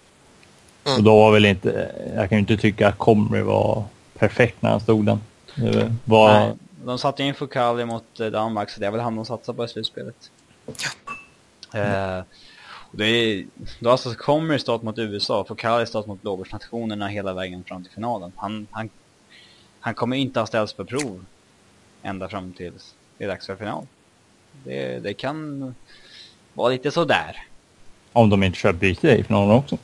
Mm. 0.85 0.99
Och 0.99 1.05
då 1.05 1.17
var 1.17 1.33
väl 1.33 1.45
inte, 1.45 1.91
jag 2.15 2.29
kan 2.29 2.39
ju 2.39 2.41
inte 2.41 2.57
tycka 2.57 2.89
att 2.89 2.99
Comrie 2.99 3.43
var 3.43 3.85
perfekt 4.19 4.63
när 4.63 4.71
han 4.71 4.81
stod 4.81 5.07
den. 5.07 5.21
Var... 6.05 6.33
Nej, 6.33 6.53
de 6.85 6.99
satte 6.99 7.23
in 7.23 7.35
Foucault 7.35 7.87
mot 7.87 8.21
eh, 8.21 8.27
Danmark, 8.27 8.71
så 8.71 8.81
det 8.81 8.87
är 8.87 8.91
väl 8.91 9.01
han 9.01 9.17
de 9.17 9.25
satsar 9.25 9.53
på 9.53 9.65
i 9.65 9.69
slutspelet. 9.69 10.31
Ja. 11.73 11.81
Eh, 11.81 12.25
det 12.93 13.05
är, 13.05 13.47
då 13.81 13.91
alltså 13.91 14.15
kommer 14.15 14.59
stått 14.59 14.83
mot 14.83 14.99
USA, 14.99 15.45
Foucault 15.45 15.89
stått 15.89 16.07
mot 16.07 16.23
blåbärsnationerna 16.23 17.09
hela 17.09 17.33
vägen 17.33 17.65
fram 17.65 17.85
till 17.85 17.93
finalen. 17.93 18.33
Han, 18.37 18.67
han, 18.71 18.91
han 19.89 19.95
kommer 19.95 20.17
inte 20.17 20.41
ha 20.41 20.47
ställts 20.47 20.73
på 20.73 20.85
prov 20.85 21.25
ända 22.03 22.29
fram 22.29 22.53
till 22.53 22.73
det 23.19 23.25
är 23.25 23.29
dags 23.29 23.47
för 23.47 23.57
final. 23.57 23.87
Det, 24.65 24.99
det 24.99 25.15
kan 25.15 25.75
vara 26.55 26.69
lite 26.69 26.91
sådär. 26.91 27.47
Om 28.13 28.31
de 28.31 28.43
inte 28.43 28.59
kör 28.59 28.73
byte 28.73 29.09
i 29.09 29.25
finalen 29.25 29.51
också. 29.51 29.79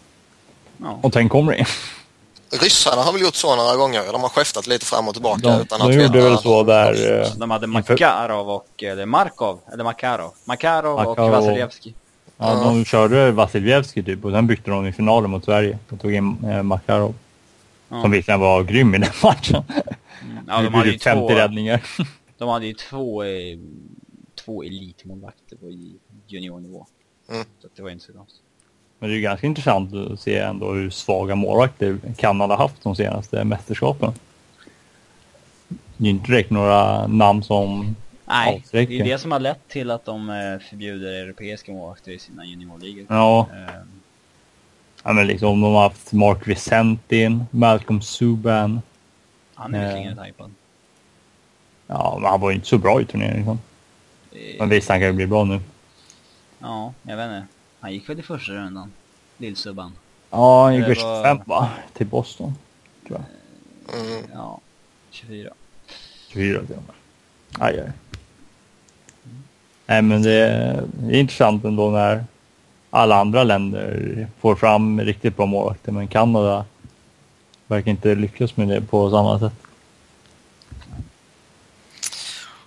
Ja. 0.77 0.99
Och 1.03 1.13
tänk 1.13 1.33
kommer 1.33 1.53
det. 1.53 1.67
Ryssarna 2.63 3.03
har 3.03 3.13
väl 3.13 3.23
gjort 3.23 3.35
så 3.35 3.57
några 3.57 3.77
gånger. 3.77 4.13
De 4.13 4.23
har 4.23 4.29
skiftat 4.29 4.67
lite 4.67 4.87
fram 4.87 5.09
och 5.09 5.15
tillbaka. 5.15 5.41
De, 5.41 5.61
utan 5.61 5.81
de 5.81 5.89
att 5.89 5.95
gjorde 5.95 6.21
väl 6.21 6.39
så 6.39 6.63
där... 6.63 7.21
Eh, 7.21 7.29
de 7.37 7.51
hade 7.51 7.67
Makarov 7.67 8.51
och... 8.51 8.83
Eller 8.83 9.07
Markov. 9.07 9.61
Eller 9.73 9.85
Makarov. 9.85 10.33
Makarov, 10.45 10.97
Makarov 10.97 11.29
och 11.29 11.45
Vasilevski. 11.45 11.95
Ja, 12.37 12.55
de 12.55 12.85
körde 12.85 13.31
Vasilevski 13.31 14.03
typ 14.03 14.25
och 14.25 14.33
sen 14.33 14.47
bytte 14.47 14.71
de 14.71 14.87
i 14.87 14.93
finalen 14.93 15.31
mot 15.31 15.45
Sverige 15.45 15.79
och 15.91 16.01
tog 16.01 16.15
in 16.15 16.45
eh, 16.45 16.63
Makarov. 16.63 17.15
Ja. 17.95 18.03
Som 18.03 18.11
visserligen 18.11 18.41
var 18.41 18.65
grym 18.65 18.95
i 18.95 18.99
den 18.99 19.11
matchen. 19.23 19.63
Mm. 20.23 20.45
Ja, 20.49 20.63
de 20.63 20.75
hade 20.75 20.91
ju 20.91 20.99
50 20.99 21.29
två, 21.29 21.35
räddningar. 21.35 21.83
De 22.39 22.49
hade 22.49 22.67
ju 22.67 22.73
två, 22.73 23.25
eh, 23.25 23.59
två 24.45 24.63
elitmålvakter 24.63 25.57
på 25.57 25.71
juniornivå. 26.27 26.87
Mm. 27.31 27.45
Så 27.63 27.69
det 27.77 27.83
var 27.83 27.91
inte 27.91 28.05
så 28.05 28.13
konstigt. 28.13 28.41
Men 28.99 29.09
det 29.09 29.15
är 29.15 29.17
ju 29.17 29.23
ganska 29.23 29.47
intressant 29.47 29.95
att 29.95 30.21
se 30.21 30.39
ändå 30.39 30.73
hur 30.73 30.91
svaga 30.91 31.35
målvakter 31.35 31.99
Kanada 32.17 32.57
haft 32.57 32.83
de 32.83 32.97
senaste 32.97 33.45
mästerskapen. 33.45 34.13
Det 35.97 36.07
är 36.07 36.11
inte 36.11 36.33
direkt 36.33 36.51
några 36.51 37.07
namn 37.07 37.43
som 37.43 37.97
Nej, 38.25 38.57
avsträcker. 38.57 38.93
det 38.93 39.01
är 39.01 39.05
det 39.05 39.19
som 39.19 39.33
har 39.33 39.41
lett 39.41 39.69
till 39.69 39.91
att 39.91 40.05
de 40.05 40.31
eh, 40.31 40.69
förbjuder 40.69 41.13
europeiska 41.13 41.73
målvakter 41.73 42.13
i 42.13 42.19
sina 42.19 42.45
juniorligor. 42.45 43.07
Ja. 43.09 43.49
Um. 43.53 44.01
Ja 45.07 45.13
men 45.13 45.27
liksom 45.27 45.61
de 45.61 45.73
har 45.73 45.83
haft 45.83 46.13
Mark 46.13 46.49
Vicentin, 46.49 47.45
Malcolm 47.51 48.03
Subban. 48.03 48.83
Han 49.55 49.75
är 49.75 49.85
visserligen 49.85 50.13
eh. 50.13 50.19
tajpad. 50.19 50.51
Ja, 51.87 52.19
men 52.21 52.31
han 52.31 52.41
var 52.41 52.51
ju 52.51 52.57
inte 52.57 52.69
så 52.69 52.79
bra 52.79 53.01
i 53.01 53.05
turneringen. 53.05 53.37
Liksom. 53.37 53.59
Men 54.59 54.69
visst, 54.69 54.89
han 54.89 55.01
kan 55.01 55.07
ju 55.07 55.13
bli 55.13 55.27
bra 55.27 55.45
nu. 55.45 55.61
Ja, 56.59 56.93
jag 57.03 57.17
vet 57.17 57.25
inte. 57.25 57.47
Han 57.81 57.93
gick 57.93 58.09
väl 58.09 58.19
i 58.19 58.23
första 58.23 58.53
rundan, 58.53 58.93
Lill-Subban. 59.39 59.93
Ja, 60.31 60.65
han 60.65 60.75
gick 60.75 60.89
väl 60.89 60.95
25 60.95 61.41
va? 61.45 61.71
Till 61.93 62.07
Boston, 62.07 62.55
tror 63.07 63.21
jag. 63.21 64.01
Mm. 64.01 64.25
Ja, 64.33 64.61
24. 65.11 65.51
24 66.29 66.61
till 66.67 66.77
och 66.77 66.83
med. 66.83 66.95
Aj, 67.67 67.81
aj. 67.81 67.93
Nej, 69.87 70.03
men 70.03 70.23
det 70.23 70.33
är, 70.33 70.85
det 70.93 71.17
är 71.17 71.21
intressant 71.21 71.65
ändå 71.65 71.91
när 71.91 72.25
alla 72.95 73.17
andra 73.17 73.45
länder 73.45 74.27
får 74.41 74.57
fram 74.57 75.01
riktigt 75.01 75.37
bra 75.37 75.47
målvakter, 75.47 75.93
men 75.93 76.09
Kanada 76.09 76.65
verkar 77.67 77.91
inte 77.91 78.15
lyckas 78.15 78.57
med 78.57 78.69
det 78.69 78.81
på 78.81 79.11
samma 79.11 79.39
sätt. 79.39 79.53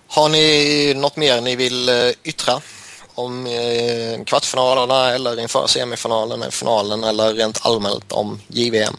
Har 0.06 0.28
ni 0.28 0.94
något 0.96 1.16
mer 1.16 1.40
ni 1.40 1.56
vill 1.56 1.88
eh, 1.88 1.94
yttra 2.24 2.60
om 3.14 3.46
eh, 3.46 4.24
kvartsfinalerna 4.24 5.10
eller 5.10 5.40
inför 5.40 5.66
semifinalen, 5.66 6.50
finalen 6.50 7.04
eller 7.04 7.34
rent 7.34 7.66
allmänt 7.66 8.12
om 8.12 8.40
JVM? 8.48 8.96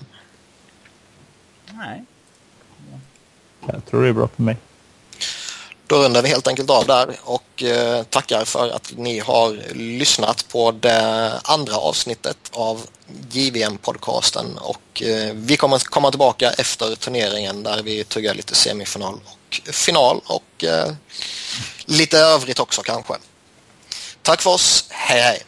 Nej. 1.71 2.03
Jag 3.65 3.85
tror 3.85 4.03
det 4.03 4.09
är 4.09 4.13
bra 4.13 4.27
för 4.27 4.43
mig. 4.43 4.57
Då 5.89 6.03
rundar 6.03 6.21
vi 6.21 6.29
helt 6.29 6.47
enkelt 6.47 6.69
av 6.69 6.85
där 6.85 7.19
och 7.23 7.63
eh, 7.63 8.03
tackar 8.03 8.45
för 8.45 8.69
att 8.69 8.93
ni 8.95 9.19
har 9.19 9.73
lyssnat 9.73 10.47
på 10.47 10.71
det 10.71 11.31
andra 11.43 11.75
avsnittet 11.75 12.37
av 12.51 12.85
JVM-podcasten 13.31 14.57
och 14.57 15.03
eh, 15.03 15.33
vi 15.33 15.57
kommer 15.57 15.79
komma 15.79 16.09
tillbaka 16.09 16.51
efter 16.51 16.95
turneringen 16.95 17.63
där 17.63 17.83
vi 17.83 18.03
tuggar 18.03 18.33
lite 18.33 18.55
semifinal 18.55 19.19
och 19.25 19.61
final 19.73 20.21
och 20.25 20.63
eh, 20.63 20.93
lite 21.85 22.17
övrigt 22.17 22.59
också 22.59 22.81
kanske. 22.81 23.13
Tack 24.21 24.41
för 24.41 24.49
oss, 24.49 24.85
hej 24.89 25.21
hej! 25.21 25.43